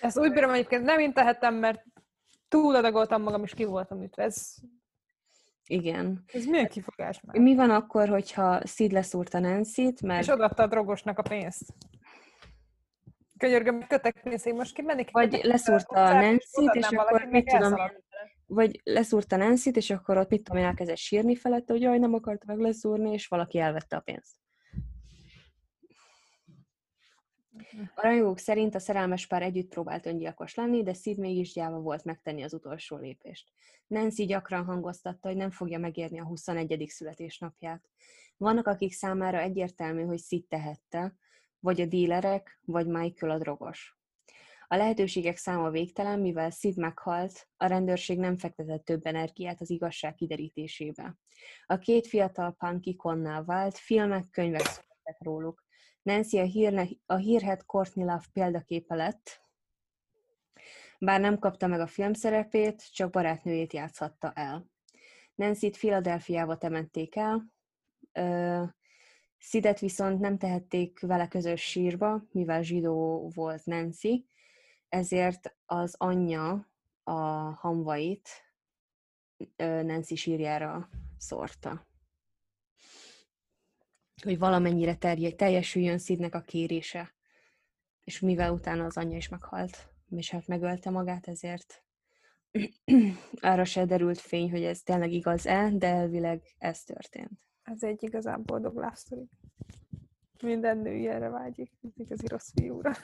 Ezt 0.00 0.18
úgy 0.18 0.32
bírom 0.32 0.50
egyébként 0.50 0.84
nem 0.84 0.98
én 0.98 1.12
tehetem, 1.12 1.54
mert 1.54 1.84
túladagoltam 2.48 3.22
magam, 3.22 3.42
és 3.42 3.54
ki 3.54 3.64
voltam 3.64 4.02
ütve. 4.02 4.22
Ez 4.22 4.54
igen. 5.66 6.24
Ez 6.32 6.44
milyen 6.44 6.68
kifogás 6.68 7.20
már? 7.20 7.38
Mi 7.38 7.54
van 7.54 7.70
akkor, 7.70 8.08
hogyha 8.08 8.66
Sid 8.66 8.92
leszúrta 8.92 9.38
Nancy-t, 9.38 10.02
mert... 10.02 10.22
És 10.22 10.28
odaadta 10.28 10.62
a 10.62 10.66
drogosnak 10.66 11.18
a 11.18 11.22
pénzt. 11.22 11.74
Könyörgöm, 13.38 13.86
kötek 13.86 14.20
pénzt, 14.22 14.46
én 14.46 14.54
most 14.54 14.74
kimennék. 14.74 15.10
Vagy 15.10 15.40
leszúrta 15.42 16.04
a 16.04 16.20
Nancy-t, 16.20 16.74
és 16.74 16.86
akkor 16.86 17.24
mit 17.24 17.44
tudom 17.44 17.74
vagy 18.54 18.80
leszúrta 18.84 19.36
nancy 19.36 19.70
és 19.72 19.90
akkor 19.90 20.16
ott 20.16 20.30
mit 20.30 20.42
tudom 20.42 20.60
én, 20.62 20.66
elkezdett 20.66 20.96
sírni 20.96 21.36
felette, 21.36 21.72
hogy 21.72 21.82
jaj, 21.82 21.98
nem 21.98 22.14
akarta 22.14 22.44
meg 22.46 22.58
leszúrni, 22.58 23.12
és 23.12 23.26
valaki 23.26 23.58
elvette 23.58 23.96
a 23.96 24.00
pénzt. 24.00 24.36
A 27.94 28.02
rajongók 28.02 28.38
szerint 28.38 28.74
a 28.74 28.78
szerelmes 28.78 29.26
pár 29.26 29.42
együtt 29.42 29.68
próbált 29.68 30.06
öngyilkos 30.06 30.54
lenni, 30.54 30.82
de 30.82 30.92
Sid 30.92 31.18
mégis 31.18 31.52
gyáva 31.52 31.78
volt 31.78 32.04
megtenni 32.04 32.42
az 32.42 32.54
utolsó 32.54 32.96
lépést. 32.96 33.52
Nancy 33.86 34.24
gyakran 34.24 34.64
hangoztatta, 34.64 35.28
hogy 35.28 35.36
nem 35.36 35.50
fogja 35.50 35.78
megérni 35.78 36.20
a 36.20 36.24
21. 36.24 36.84
születésnapját. 36.88 37.88
Vannak, 38.36 38.66
akik 38.66 38.92
számára 38.92 39.38
egyértelmű, 39.38 40.02
hogy 40.02 40.18
Sid 40.20 40.46
tehette, 40.46 41.16
vagy 41.60 41.80
a 41.80 41.86
dílerek, 41.86 42.60
vagy 42.64 42.86
Michael 42.86 43.32
a 43.32 43.38
drogos. 43.38 43.96
A 44.66 44.76
lehetőségek 44.76 45.36
száma 45.36 45.70
végtelen, 45.70 46.20
mivel 46.20 46.50
Sid 46.50 46.76
meghalt, 46.76 47.48
a 47.56 47.66
rendőrség 47.66 48.18
nem 48.18 48.36
fektetett 48.36 48.84
több 48.84 49.06
energiát 49.06 49.60
az 49.60 49.70
igazság 49.70 50.14
kiderítésébe. 50.14 51.16
A 51.66 51.78
két 51.78 52.06
fiatal 52.06 52.52
punk 52.52 52.86
ikonná 52.86 53.44
vált, 53.44 53.78
filmek, 53.78 54.30
könyvek 54.30 54.60
születtek 54.60 55.16
róluk. 55.18 55.64
Nancy 56.02 56.38
a, 56.38 56.44
hírne, 56.44 56.88
a 57.06 57.16
hírhet 57.16 57.66
Courtney 57.66 58.04
Love 58.04 58.24
példaképe 58.32 58.94
lett, 58.94 59.40
bár 60.98 61.20
nem 61.20 61.38
kapta 61.38 61.66
meg 61.66 61.80
a 61.80 61.86
filmszerepét, 61.86 62.92
csak 62.92 63.10
barátnőjét 63.10 63.72
játszhatta 63.72 64.32
el. 64.32 64.70
Nancy-t 65.34 65.76
Philadelphiába 65.76 66.58
temették 66.58 67.16
el, 67.16 67.52
Szidet 69.38 69.78
viszont 69.78 70.20
nem 70.20 70.38
tehették 70.38 71.00
vele 71.00 71.28
közös 71.28 71.62
sírba, 71.62 72.22
mivel 72.30 72.62
zsidó 72.62 73.28
volt 73.34 73.64
Nancy, 73.64 74.26
ezért 74.88 75.56
az 75.66 75.94
anyja 75.98 76.70
a 77.02 77.12
hamvait 77.54 78.28
Nancy 79.56 80.14
sírjára 80.14 80.88
szórta 81.18 81.86
hogy 84.24 84.38
valamennyire 84.38 84.94
terje, 84.94 85.32
teljesüljön 85.32 85.98
Szidnek 85.98 86.34
a 86.34 86.40
kérése. 86.40 87.14
És 88.04 88.20
mivel 88.20 88.52
utána 88.52 88.84
az 88.84 88.96
anyja 88.96 89.16
is 89.16 89.28
meghalt, 89.28 89.88
és 90.10 90.30
hát 90.30 90.46
megölte 90.46 90.90
magát, 90.90 91.28
ezért 91.28 91.84
arra 93.40 93.64
se 93.64 93.84
derült 93.84 94.18
fény, 94.18 94.50
hogy 94.50 94.64
ez 94.64 94.82
tényleg 94.82 95.12
igaz-e, 95.12 95.70
de 95.70 95.86
elvileg 95.86 96.42
ez 96.58 96.82
történt. 96.82 97.30
Ez 97.62 97.82
egy 97.82 98.02
igazán 98.02 98.42
boldog 98.44 98.74
love 98.74 99.26
Minden 100.42 100.78
nő 100.78 100.94
ilyenre 100.94 101.28
vágyik, 101.28 101.72
ez 101.82 101.90
igazi 101.96 102.26
rossz 102.26 102.50
fiúra. 102.54 102.92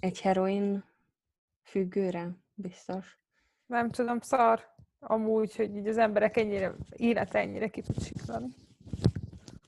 Egy 0.00 0.20
heroin 0.20 0.84
függőre, 1.62 2.30
biztos. 2.54 3.18
Nem 3.66 3.90
tudom, 3.90 4.20
szar 4.20 4.68
amúgy, 4.98 5.56
hogy 5.56 5.76
így 5.76 5.86
az 5.86 5.96
emberek 5.96 6.36
ennyire, 6.36 6.74
élete 6.90 7.38
ennyire 7.38 7.68
ki 7.68 7.82
siklani. 8.30 8.54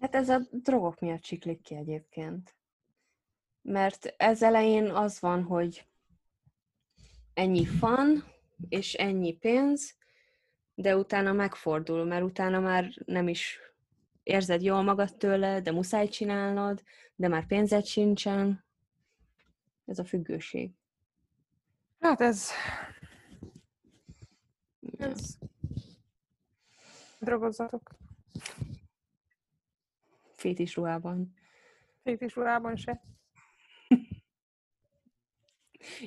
Hát 0.00 0.14
ez 0.14 0.28
a 0.28 0.40
drogok 0.50 1.00
miatt 1.00 1.24
siklik 1.24 1.62
ki 1.62 1.74
egyébként. 1.74 2.54
Mert 3.62 4.14
ez 4.16 4.42
elején 4.42 4.90
az 4.90 5.20
van, 5.20 5.42
hogy 5.42 5.86
ennyi 7.34 7.64
fan, 7.64 8.24
és 8.68 8.94
ennyi 8.94 9.32
pénz, 9.32 9.94
de 10.74 10.96
utána 10.96 11.32
megfordul, 11.32 12.04
mert 12.04 12.24
utána 12.24 12.60
már 12.60 12.92
nem 13.04 13.28
is 13.28 13.58
érzed 14.22 14.62
jól 14.62 14.82
magad 14.82 15.16
tőle, 15.16 15.60
de 15.60 15.72
muszáj 15.72 16.08
csinálnod, 16.08 16.82
de 17.14 17.28
már 17.28 17.46
pénzed 17.46 17.84
sincsen. 17.84 18.64
Ez 19.84 19.98
a 19.98 20.04
függőség. 20.04 20.70
Hát 22.00 22.20
ez 22.20 22.50
ez... 24.98 25.38
Drogozatok. 27.18 27.90
Fétis 30.42 30.76
ruhában. 30.76 31.34
Fétis 32.02 32.34
ruhában 32.34 32.76
se. 32.76 33.02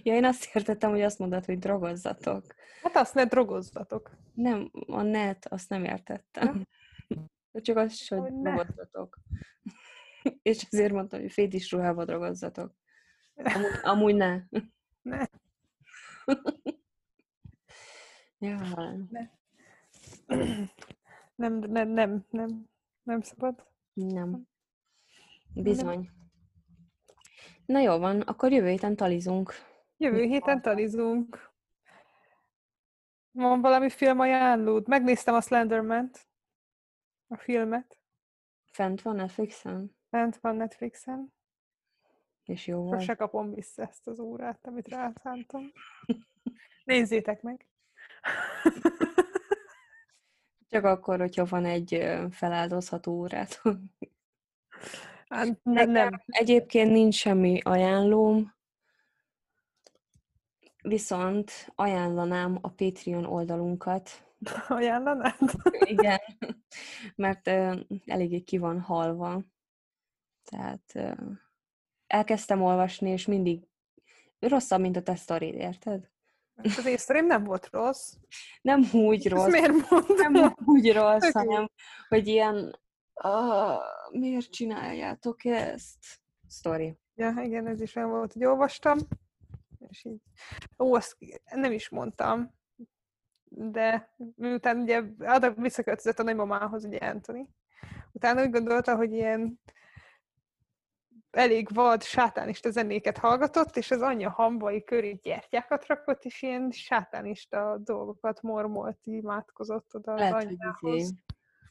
Ja, 0.04 0.14
én 0.14 0.26
azt 0.26 0.56
értettem, 0.56 0.90
hogy 0.90 1.02
azt 1.02 1.20
mondod, 1.20 1.46
hogy 1.46 1.60
drogozzatok. 1.60 2.56
Hát 2.82 2.96
azt 2.96 3.14
ne 3.14 3.26
drogozzatok. 3.26 4.12
Nem, 4.34 4.72
a 4.88 5.02
net, 5.02 5.46
azt 5.46 5.70
nem 5.70 5.84
értettem. 5.84 6.68
De 7.52 7.62
csak 7.62 7.78
azt, 7.78 8.10
hogy, 8.10 8.20
hogy 8.20 8.34
drogozzatok. 8.34 9.18
És 10.42 10.68
azért 10.72 10.94
mondtam, 10.94 11.20
hogy 11.20 11.32
fétis 11.32 11.72
ruhába 11.72 12.06
drogozzatok. 12.06 12.76
Amúgy, 13.36 13.80
amúgy 13.94 14.16
ne. 14.16 14.42
Ne. 15.02 15.26
Ja. 18.40 18.58
Ne. 19.10 19.30
Nem, 21.36 21.54
nem, 21.60 21.90
nem, 21.90 22.26
nem, 22.30 22.70
nem 23.04 23.22
szabad. 23.22 23.75
Nem. 23.96 24.48
Bizony. 25.54 25.96
Nem. 25.96 26.14
Na 27.66 27.80
jó 27.80 27.98
van, 27.98 28.22
akkor 28.22 28.52
jövő 28.52 28.70
héten 28.70 28.96
talizunk. 28.96 29.54
Jövő 29.98 30.24
héten 30.24 30.62
talizunk. 30.62 31.54
Van 33.32 33.62
valami 33.62 33.90
film 33.90 34.20
ajánlód? 34.20 34.88
Megnéztem 34.88 35.34
a 35.34 35.42
slenderman 35.42 36.10
A 37.28 37.38
filmet. 37.38 38.00
Fent 38.72 39.02
van 39.02 39.16
Netflixen? 39.16 39.98
Fent 40.10 40.38
van 40.38 40.56
Netflixen. 40.56 41.34
És 42.44 42.68
jó 42.68 42.82
volt? 42.82 43.00
Sose 43.00 43.16
kapom 43.16 43.54
vissza 43.54 43.82
ezt 43.82 44.08
az 44.08 44.20
órát, 44.20 44.68
amit 44.68 44.88
rászántam. 44.88 45.72
Nézzétek 46.84 47.42
meg! 47.42 47.68
Csak 50.76 50.84
akkor, 50.84 51.20
hogyha 51.20 51.46
van 51.46 51.66
egy 51.66 52.08
feláldozható 52.32 53.12
órát. 53.12 53.62
Hát, 55.28 55.60
nem, 55.64 55.90
nem. 55.90 56.24
Egyébként 56.26 56.92
nincs 56.92 57.16
semmi 57.16 57.60
ajánlóm, 57.64 58.54
viszont 60.82 61.72
ajánlanám 61.76 62.58
a 62.62 62.70
Patreon 62.70 63.26
oldalunkat. 63.26 64.10
Ajánlanád? 64.68 65.38
Igen, 65.80 66.20
mert 67.16 67.48
uh, 67.48 67.80
eléggé 68.06 68.40
ki 68.40 68.58
van 68.58 68.80
halva. 68.80 69.44
Tehát 70.44 71.18
elkezdtem 72.08 72.62
olvasni, 72.62 73.10
és 73.10 73.26
mindig 73.26 73.68
rosszabb, 74.40 74.80
mint 74.80 74.98
a 74.98 75.04
te 75.04 75.16
sztorid, 75.16 75.54
érted? 75.54 76.10
Hát 76.56 76.78
Az 76.78 76.86
én 76.86 76.98
sztorim 76.98 77.26
nem 77.26 77.44
volt 77.44 77.70
rossz. 77.72 78.14
Nem 78.62 78.90
úgy 78.94 79.26
Ezt 79.26 79.36
rossz, 79.36 79.52
miért 79.52 79.90
mondom? 79.90 80.32
nem 80.32 80.56
úgy 80.66 80.94
rossz, 80.94 81.20
Tök 81.20 81.34
jó. 81.34 81.42
hanem, 81.42 81.70
hogy 82.08 82.28
ilyen 82.28 82.80
ah, 83.14 83.82
miért 84.12 84.52
csináljátok 84.52 85.46
ezt? 85.46 85.98
Sztori. 86.48 86.98
Ja, 87.16 87.34
igen, 87.44 87.68
ez 87.68 87.82
is 87.82 87.96
olyan 87.96 88.10
volt, 88.10 88.34
hogy 88.34 88.46
olvastam. 88.46 88.98
És 89.90 90.06
így, 90.06 90.22
ó, 90.80 90.94
azt 90.96 91.18
nem 91.52 91.72
is 91.72 91.90
mondtam. 91.90 92.54
De 93.50 94.16
miután 94.36 94.78
ugye 94.78 95.04
adag 95.20 95.62
visszaköltözött 95.62 96.20
a 96.20 96.24
nagymamához, 96.24 96.86
ugye 96.86 96.98
Anthony. 96.98 97.50
Utána 98.12 98.44
úgy 98.44 98.52
gondolta, 98.52 98.96
hogy 98.96 99.12
ilyen 99.14 99.60
elég 101.36 101.68
vad, 101.74 102.04
sátánista 102.04 102.72
zenéket 102.72 103.18
hallgatott, 103.18 103.78
és 103.78 103.92
az 103.92 104.02
anyja 104.02 104.30
hambai 104.30 104.84
köré 104.84 105.20
gyertyákat 105.24 105.86
rakott, 105.86 106.24
és 106.24 106.42
ilyen 106.42 106.72
sátánista 106.72 107.78
dolgokat 107.78 108.42
mormolt, 108.42 108.98
imádkozott 109.04 109.96
oda 109.96 110.12
az 110.12 110.20
Lehet, 110.20 110.34
hogy 110.34 110.46
anyjához. 110.46 111.02
izé 111.02 111.14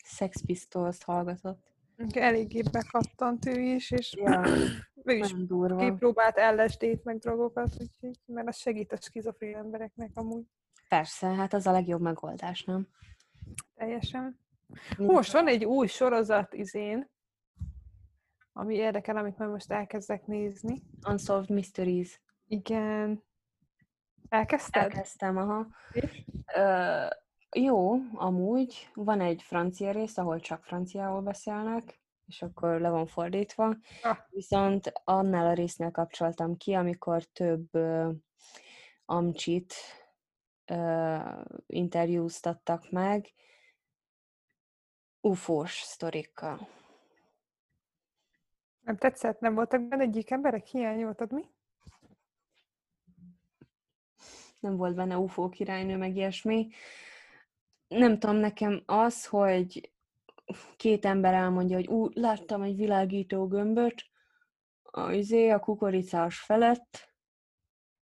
Sex 0.05 0.45
Pistols 0.47 1.05
hallgatott. 1.05 1.73
Eléggé 2.13 2.63
bekattant 2.73 3.47
ő 3.47 3.61
is, 3.61 3.91
és 3.91 4.15
Ja, 4.17 4.45
ő 5.05 5.15
is 5.15 5.35
kipróbált 5.79 6.41
LSD-t, 6.57 7.05
meg 7.05 7.19
drogokat, 7.19 7.69
úgyhogy, 7.81 8.19
mert 8.27 8.49
az 8.49 8.57
segít 8.57 8.93
a 8.93 8.97
skizofrén 8.97 9.57
embereknek 9.57 10.11
amúgy 10.15 10.45
Persze, 10.89 11.27
hát 11.27 11.53
az 11.53 11.67
a 11.67 11.73
legjobb 11.73 12.01
megoldás, 12.01 12.65
nem? 12.65 12.89
teljesen. 13.75 14.39
Most 14.99 15.33
van 15.33 15.47
egy 15.47 15.65
új 15.65 15.87
sorozat 15.87 16.55
izén, 16.55 17.11
ami 18.57 18.75
érdekel, 18.75 19.17
amit 19.17 19.39
majd 19.39 19.51
most 19.51 19.73
elkezdek 19.73 20.27
nézni. 20.27 20.83
Unsolved 21.09 21.51
Mysteries. 21.51 22.21
Igen. 22.47 23.23
Elkezdted? 24.29 24.83
Elkezdtem, 24.83 25.37
aha. 25.37 25.67
Ö, 26.55 27.07
jó, 27.57 27.95
amúgy. 28.15 28.91
Van 28.95 29.21
egy 29.21 29.43
francia 29.43 29.91
rész, 29.91 30.19
ahol 30.19 30.41
csak 30.41 30.65
franciául 30.65 31.21
beszélnek, 31.23 32.01
és 32.27 32.43
akkor 32.43 32.81
le 32.81 32.89
van 32.89 33.07
fordítva. 33.07 33.77
Ah. 34.03 34.19
Viszont 34.31 34.93
annál 35.05 35.47
a 35.47 35.53
résznél 35.53 35.91
kapcsoltam 35.91 36.57
ki, 36.57 36.73
amikor 36.73 37.25
több 37.25 37.75
ö, 37.75 38.11
amcsit 39.05 39.75
ö, 40.65 41.17
interjúztattak 41.67 42.91
meg 42.91 43.33
ufós 45.21 45.81
sztorikkal. 45.81 46.69
Nem 48.85 48.97
tetszett? 48.97 49.41
Nem 49.41 49.55
voltak 49.55 49.89
benne 49.89 50.03
egyik 50.03 50.31
emberek? 50.31 50.67
Hiányoltad 50.67 51.33
mi? 51.33 51.43
nem 54.65 54.77
volt 54.77 54.95
benne 54.95 55.19
UFO 55.19 55.49
királynő, 55.49 55.97
meg 55.97 56.17
ilyesmi. 56.17 56.69
Nem 57.89 58.19
tudom, 58.19 58.37
nekem 58.37 58.83
az, 58.87 59.27
hogy 59.27 59.93
két 60.77 61.05
ember 61.05 61.35
elmondja, 61.35 61.77
hogy 61.77 61.87
ú, 61.87 62.09
láttam 62.13 62.63
egy 62.63 62.77
világító 62.77 63.47
gömböt, 63.47 64.05
a, 64.83 65.13
izé, 65.13 65.49
a 65.49 65.59
kukoricás 65.59 66.39
felett, 66.39 67.15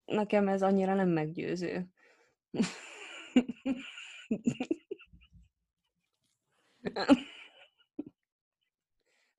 nekem 0.05 0.49
ez 0.49 0.63
annyira 0.63 0.95
nem 0.95 1.09
meggyőző. 1.09 1.87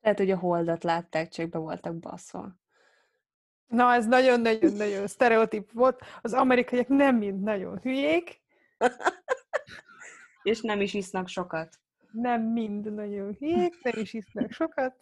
Lehet, 0.01 0.17
hogy 0.17 0.31
a 0.31 0.37
holdat 0.37 0.83
látták, 0.83 1.29
csak 1.29 1.49
be 1.49 1.57
voltak 1.57 1.95
baszva. 1.95 2.55
Na, 3.67 3.93
ez 3.93 4.05
nagyon-nagyon-nagyon 4.05 5.07
sztereotíp 5.07 5.71
volt. 5.71 6.01
Az 6.21 6.33
amerikaiak 6.33 6.87
nem 6.87 7.15
mind 7.15 7.41
nagyon 7.41 7.79
hülyék, 7.79 8.41
És 10.43 10.61
nem 10.61 10.81
is 10.81 10.93
isznak 10.93 11.27
sokat. 11.27 11.79
nem 12.11 12.41
mind 12.41 12.93
nagyon 12.93 13.35
hülyék, 13.39 13.83
nem 13.83 13.93
is 14.01 14.13
isznak 14.13 14.51
sokat. 14.51 14.95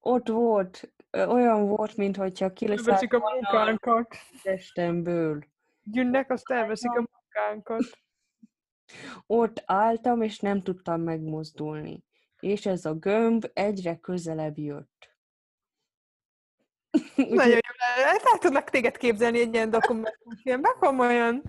Ott 0.00 0.28
volt, 0.28 0.92
olyan 1.12 1.66
volt, 1.66 1.96
mintha 1.96 2.52
kileszállt 2.52 3.12
a 3.12 3.18
munkánkat. 3.18 4.16
testemből. 4.42 5.44
Jönnek, 5.82 6.30
azt 6.30 6.50
elveszik 6.50 6.90
a 6.90 7.04
munkánkat. 7.10 7.98
Ott 9.26 9.62
álltam, 9.66 10.22
és 10.22 10.38
nem 10.38 10.60
tudtam 10.60 11.00
megmozdulni. 11.00 12.04
És 12.40 12.66
ez 12.66 12.84
a 12.84 12.94
gömb 12.94 13.50
egyre 13.52 13.96
közelebb 13.96 14.58
jött. 14.58 15.14
Nagyon 17.16 17.48
jó. 17.48 17.58
El, 17.96 18.04
el 18.04 18.38
tudlak 18.38 18.70
téged 18.70 18.96
képzelni 18.96 19.40
egy 19.40 19.54
ilyen 19.54 19.70
dokumentumfilmben, 19.70 20.72
komolyan. 20.78 21.42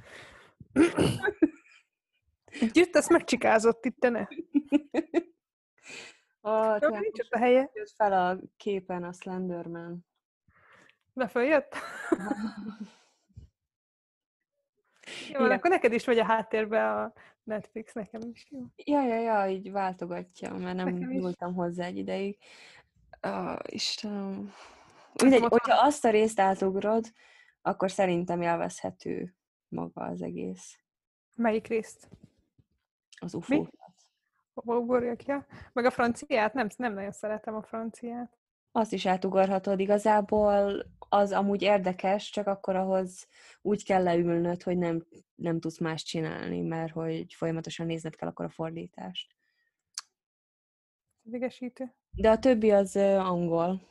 Gyűjt, 2.74 2.96
azt 2.96 3.10
megcsikázott 3.10 3.86
itt, 3.86 4.10
ne. 4.10 4.26
A, 6.42 6.78
Jó, 6.82 6.90
nincs 6.90 7.20
ott 7.20 7.32
a 7.32 7.38
helye. 7.38 7.70
jött 7.74 7.94
fel 7.96 8.14
a 8.14 8.40
képen 8.58 9.04
a 9.04 9.14
Slenderman. 9.14 10.06
Na, 11.14 11.28
följött? 11.28 11.76
Jó, 15.32 15.46
Igen. 15.46 15.58
akkor 15.58 15.70
neked 15.70 15.94
is 15.94 16.06
megy 16.06 16.20
a 16.20 16.26
háttérbe 16.26 16.92
a 16.94 17.14
Netflix, 17.44 17.94
nekem 17.94 18.22
is 18.34 18.48
jó. 18.50 18.60
Ja, 18.76 19.08
ja, 19.08 19.20
ja, 19.20 19.50
így 19.50 19.72
váltogatja, 19.72 20.54
mert 20.54 20.76
nem 20.76 20.88
nyúltam 20.88 21.54
hozzá 21.54 21.86
egy 21.86 21.98
ideig. 21.98 22.38
Ah, 23.20 23.60
Istenem. 23.66 24.54
Mindegy, 25.22 25.46
hogyha 25.48 25.86
azt 25.86 26.06
a 26.06 26.10
részt 26.10 26.40
átugrod, 26.40 27.06
akkor 27.62 27.92
szerintem 27.92 28.42
élvezhető 28.42 29.36
maga 29.68 30.02
az 30.02 30.22
egész. 30.22 30.80
Melyik 31.36 31.68
részt? 31.68 32.08
Az 33.20 33.34
UFO. 33.34 33.66
Ugorjak, 34.54 35.26
ja? 35.26 35.46
Meg 35.74 35.86
a 35.86 35.92
franciát? 35.92 36.54
Nem, 36.54 36.68
nem 36.78 36.94
nagyon 36.94 37.12
szeretem 37.12 37.56
a 37.56 37.62
franciát. 37.62 38.38
Azt 38.78 38.94
is 38.94 39.06
átugorhatod. 39.06 39.80
Igazából 39.80 40.86
az 41.10 41.32
amúgy 41.32 41.62
érdekes, 41.62 42.30
csak 42.30 42.48
akkor 42.48 42.76
ahhoz 42.76 43.28
úgy 43.62 43.84
kell 43.84 44.04
leülnöd, 44.04 44.64
hogy 44.64 44.78
nem, 44.78 45.08
nem 45.36 45.60
tudsz 45.60 45.80
más 45.80 46.04
csinálni, 46.04 46.62
mert 46.62 46.92
hogy 46.92 47.34
folyamatosan 47.34 47.86
nézned 47.86 48.16
kell 48.16 48.30
akkor 48.30 48.46
a 48.46 48.50
fordítást. 48.50 49.36
Idegesítő. 51.24 51.96
De 52.10 52.30
a 52.30 52.40
többi 52.40 52.72
az 52.72 52.96
angol. 52.96 53.82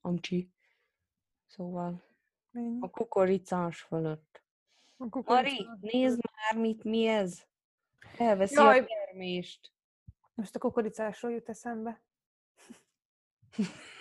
Amcsi. 0.00 0.50
Szóval 1.46 2.02
Ennyi. 2.52 2.78
a 2.80 2.90
kukoricás 2.90 3.80
fölött. 3.80 4.42
A. 4.96 5.22
Mari, 5.24 5.66
nézd 5.80 6.20
már, 6.32 6.62
mit 6.62 6.84
mi 6.84 7.06
ez. 7.06 7.42
Elveszi 8.18 8.54
Jaj. 8.54 8.78
a 8.78 8.84
termést. 8.84 9.72
Most 10.34 10.54
a 10.54 10.58
kukoricásról 10.58 11.32
jut 11.32 11.48
eszembe. 11.48 12.02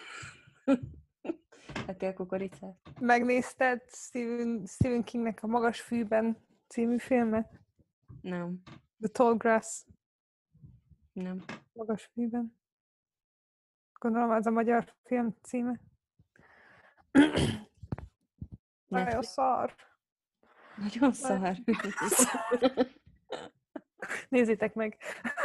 Ettél 1.88 2.14
kukoricát? 2.14 2.76
Megnézted 3.00 3.82
Stephen, 3.88 4.66
Stephen 4.66 5.04
Kingnek 5.04 5.44
a 5.44 5.48
Magas 5.48 5.82
fűben 5.82 6.38
című 6.68 6.98
filmet? 6.98 7.60
Nem, 8.22 8.62
The 9.00 9.08
Tall 9.12 9.36
Grass 9.36 9.84
nem. 11.14 11.44
Magas 11.74 12.10
fűben. 12.14 12.58
Gondolom 14.00 14.32
ez 14.32 14.46
a 14.46 14.52
magyar 14.52 14.94
film 15.04 15.36
címe. 15.42 15.80
Nagyon 18.88 19.22
szar. 19.22 19.76
Nagyon 20.78 21.12
szar. 21.14 21.58
Nézzétek 24.30 24.74
meg. 24.74 24.98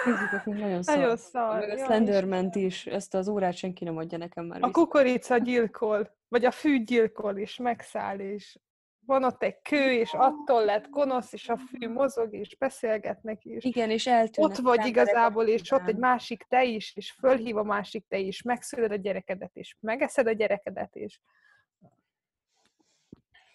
Nézzétek, 0.05 0.45
meg, 0.45 0.59
nagyon 0.59 0.83
szar. 0.83 0.97
Nagyon 0.97 1.17
szar. 1.17 1.59
Meg 1.59 1.79
a 1.79 1.85
Slenderment 1.85 2.55
is, 2.55 2.87
ezt 2.87 3.15
az 3.15 3.29
órát 3.29 3.55
senki 3.55 3.85
nem 3.85 3.97
adja 3.97 4.19
nekem 4.19 4.45
már 4.45 4.63
A 4.63 4.67
vissza. 4.67 4.79
kukorica 4.81 5.37
gyilkol, 5.39 6.17
vagy 6.29 6.45
a 6.45 6.51
fű 6.51 6.85
gyilkol, 6.85 7.37
és 7.39 7.57
megszáll, 7.57 8.19
és 8.19 8.59
van 9.07 9.25
ott 9.25 9.43
egy 9.43 9.63
kő, 9.63 9.93
és 9.93 10.13
attól 10.13 10.65
lett 10.65 10.89
gonosz, 10.89 11.33
és 11.33 11.49
a 11.49 11.57
fű 11.57 11.89
mozog, 11.89 12.35
és 12.35 12.57
beszélgetnek, 12.57 13.45
és 13.45 13.65
Igen, 13.65 13.91
és 13.91 14.07
eltűnnek. 14.07 14.51
ott 14.51 14.57
vagy 14.57 14.87
igazából, 14.87 15.47
és 15.47 15.71
ott 15.71 15.89
egy 15.89 15.97
másik 15.97 16.43
te 16.49 16.65
is, 16.65 16.97
és 16.97 17.11
fölhív 17.13 17.57
a 17.57 17.63
másik 17.63 18.05
te 18.09 18.19
is, 18.19 18.43
megszülöd 18.43 18.91
a 18.91 18.97
gyerekedet, 18.97 19.51
és 19.55 19.77
megeszed 19.81 20.27
a 20.27 20.33
gyerekedet, 20.33 20.97
és 20.97 21.21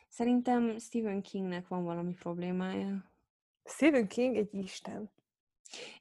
Szerintem 0.10 0.78
Stephen 0.80 1.22
Kingnek 1.22 1.68
van 1.68 1.84
valami 1.84 2.14
problémája. 2.14 3.12
Stephen 3.66 4.08
King 4.08 4.36
egy 4.36 4.54
isten. 4.54 5.12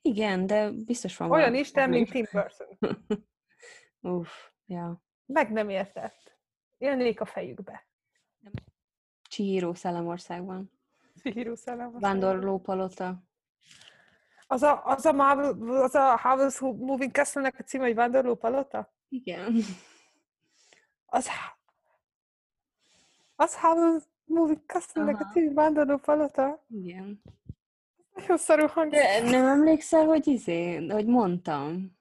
Igen, 0.03 0.47
de 0.47 0.71
biztos 0.71 1.17
van 1.17 1.31
Olyan 1.31 1.55
isten, 1.55 1.89
mint 1.89 2.11
Tim. 2.11 2.27
Burton. 2.33 3.07
Uff, 4.19 4.31
ja. 4.67 5.03
Meg 5.27 5.53
nem 5.53 5.69
értett. 5.69 6.37
Élnék 6.79 7.21
a 7.21 7.25
fejükbe. 7.25 7.87
Chihiro 9.29 9.75
Szellemországban. 9.75 10.71
Sihiro 11.23 11.57
szellem. 11.57 11.99
Vándorló 11.99 12.61
palota. 12.61 13.23
Az 14.47 14.63
a, 14.63 14.85
az 14.85 15.05
a, 15.05 15.13
Marvel, 15.13 15.83
az 15.83 15.95
a 15.95 16.19
House 16.19 16.67
Moving 16.67 17.13
Castle-nek 17.13 17.59
a 17.59 17.63
címe, 17.63 17.85
hogy 17.85 17.95
Vándorló 17.95 18.35
Palota? 18.35 18.93
Igen. 19.09 19.57
Az, 21.07 21.29
az 23.37 23.61
House 23.61 24.07
Moving 24.25 24.61
Castle-nek 24.67 25.21
a 25.21 25.23
Aha. 25.23 25.33
címe, 25.33 25.53
Vándorló 25.53 25.97
Palota? 25.97 26.65
Igen. 26.69 27.23
Nagyon 28.15 28.37
szarú 28.37 28.67
hangzik. 28.67 29.01
De 29.01 29.31
nem 29.31 29.47
emlékszel, 29.47 30.05
hogy 30.05 30.27
izé, 30.27 30.87
hogy 30.87 31.07
mondtam? 31.07 31.99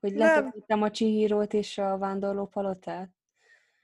Hogy 0.00 0.12
letöltöttem 0.12 0.82
a 0.82 0.90
Csihirót 0.90 1.52
és 1.52 1.78
a 1.78 1.98
Vándorló 1.98 2.46
Palotát? 2.46 3.08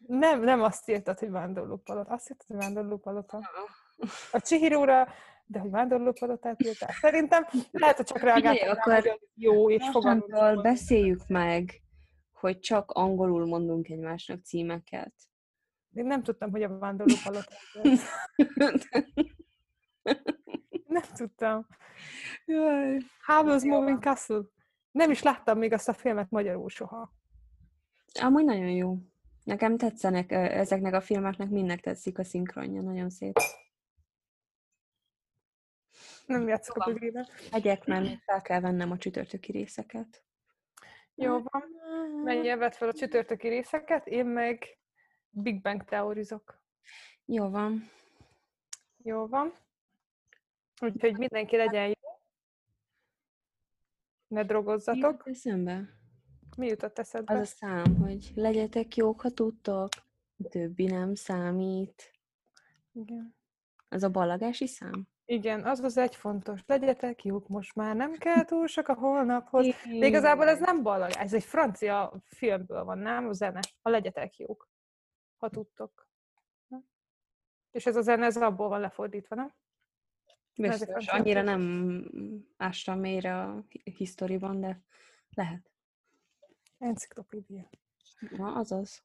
Nem, 0.06 0.40
nem 0.40 0.62
azt 0.62 0.88
írtad, 0.88 1.18
hogy 1.18 1.30
Vándorló 1.30 1.76
Palota. 1.76 2.12
Azt 2.12 2.30
írtad, 2.30 2.46
hogy 2.46 2.56
Vándorló 2.56 2.96
Palota. 2.96 3.40
A 4.32 4.40
Chihiróra, 4.40 5.08
de 5.46 5.58
hogy 5.58 5.70
Vándorló 5.70 6.12
Palotát 6.12 6.62
írtál. 6.62 6.90
Szerintem 7.00 7.46
lehet, 7.70 7.96
hogy 7.96 8.06
csak 8.06 8.20
reagáltam 8.20 8.92
rá, 8.92 9.00
hogy 9.00 9.20
jó, 9.34 9.70
és 9.70 9.90
Mostantól 9.92 10.62
beszéljük 10.62 11.26
meg, 11.26 11.82
hogy 12.32 12.58
csak 12.58 12.90
angolul 12.90 13.46
mondunk 13.46 13.88
egymásnak 13.88 14.44
címeket. 14.44 15.12
Én 15.94 16.06
nem 16.06 16.22
tudtam, 16.22 16.50
hogy 16.50 16.62
a 16.62 16.78
Vándorló 16.78 17.14
Palota. 17.24 17.52
Nem 20.86 21.02
tudtam. 21.14 21.66
Jaj. 22.44 22.98
Howl's 23.26 23.64
Moving 23.64 24.02
Castle. 24.02 24.42
Nem 24.90 25.10
is 25.10 25.22
láttam 25.22 25.58
még 25.58 25.72
azt 25.72 25.88
a 25.88 25.92
filmet 25.92 26.30
magyarul 26.30 26.68
soha. 26.68 27.12
Amúgy 28.20 28.44
nagyon 28.44 28.70
jó. 28.70 28.96
Nekem 29.44 29.76
tetszenek, 29.76 30.30
ezeknek 30.32 30.94
a 30.94 31.00
filmeknek 31.00 31.48
mindnek 31.48 31.80
tetszik 31.80 32.18
a 32.18 32.24
szinkronja, 32.24 32.82
nagyon 32.82 33.10
szép. 33.10 33.38
Nem 36.26 36.48
játszok 36.48 36.76
a 36.76 36.90
bugriben. 36.90 37.26
Megyek, 37.50 37.84
mert 37.84 38.02
még 38.02 38.18
fel 38.24 38.42
kell 38.42 38.60
vennem 38.60 38.90
a 38.90 38.98
csütörtöki 38.98 39.52
részeket. 39.52 40.24
Jó 41.14 41.30
van. 41.42 41.64
Menjél, 42.24 42.56
vedd 42.56 42.70
fel 42.70 42.88
a 42.88 42.92
csütörtöki 42.92 43.48
részeket, 43.48 44.06
én 44.06 44.26
meg 44.26 44.78
Big 45.30 45.60
Bang 45.62 45.84
teorizok. 45.84 46.60
Jó 47.24 47.50
van. 47.50 47.90
Jó 49.02 49.26
van. 49.26 49.52
Úgyhogy 50.80 51.18
mindenki 51.18 51.56
legyen 51.56 51.86
jó. 51.86 52.20
Ne 54.26 54.40
Mi 54.40 54.46
drogozzatok. 54.46 55.02
jutott 55.02 55.26
eszembe? 55.26 55.88
Mi 56.56 56.66
jutott 56.66 56.98
eszedbe? 56.98 57.34
Az 57.34 57.40
a 57.40 57.44
szám, 57.44 57.96
hogy 57.96 58.30
legyetek 58.34 58.96
jók, 58.96 59.20
ha 59.20 59.30
tudtok, 59.30 59.88
a 60.44 60.48
többi 60.48 60.86
nem 60.86 61.14
számít. 61.14 62.10
Igen. 62.92 63.34
Az 63.88 64.02
a 64.02 64.10
ballagási 64.10 64.66
szám? 64.66 65.08
Igen, 65.24 65.64
az 65.64 65.80
az 65.80 65.96
egy 65.96 66.16
fontos. 66.16 66.60
Legyetek 66.66 67.24
jók, 67.24 67.48
most 67.48 67.74
már 67.74 67.96
nem 67.96 68.12
kell 68.12 68.44
túl 68.44 68.66
sok 68.66 68.88
a 68.88 68.94
holnaphoz. 68.94 69.66
De 69.98 70.06
igazából 70.06 70.48
ez 70.48 70.58
nem 70.58 70.82
ballag, 70.82 71.10
ez 71.10 71.34
egy 71.34 71.44
francia 71.44 72.22
filmből 72.24 72.84
van, 72.84 72.98
nem? 72.98 73.28
A 73.28 73.32
zene. 73.32 73.60
A 73.82 73.88
legyetek 73.88 74.36
jók, 74.36 74.69
ha 75.40 75.48
tudtok. 75.50 76.08
Na? 76.66 76.82
És 77.70 77.86
ez 77.86 77.96
a 77.96 78.00
zene, 78.02 78.24
ez 78.26 78.36
abból 78.36 78.68
van 78.68 78.80
lefordítva, 78.80 79.34
nem? 79.34 79.52
Biztos, 80.54 81.06
annyira 81.06 81.42
nem 81.42 82.04
ástam 82.56 82.98
mélyre 82.98 83.42
a 83.42 83.64
hi- 83.68 83.96
hisztoriban, 83.96 84.60
de 84.60 84.80
lehet. 85.34 85.70
Enciklopédia. 86.78 87.68
Na, 88.30 88.54
azaz. 88.54 89.02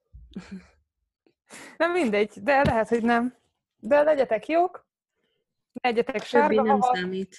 Nem 1.77 1.91
mindegy, 1.91 2.43
de 2.43 2.63
lehet, 2.63 2.87
hogy 2.87 3.03
nem. 3.03 3.35
De 3.79 4.01
legyetek 4.03 4.47
jók, 4.47 4.87
ne 5.71 5.89
egyetek 5.89 6.15
Többi 6.15 6.25
sárga 6.25 6.61
nem 6.61 6.79
havat. 6.79 6.95
számít. 6.95 7.35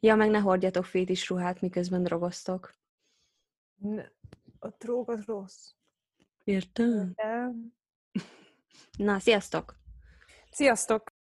Ja, 0.00 0.14
meg 0.14 0.30
ne 0.30 0.38
hordjatok 0.38 0.84
fétis 0.84 1.28
ruhát, 1.28 1.60
miközben 1.60 2.02
drogoztok. 2.02 2.74
Ne- 3.74 4.10
A 4.58 4.68
drog 4.68 5.10
az 5.10 5.24
rossz. 5.24 5.72
Értem? 6.44 7.12
De... 7.14 7.50
Na, 8.98 9.18
sziasztok! 9.18 9.76
Sziasztok! 10.50 11.13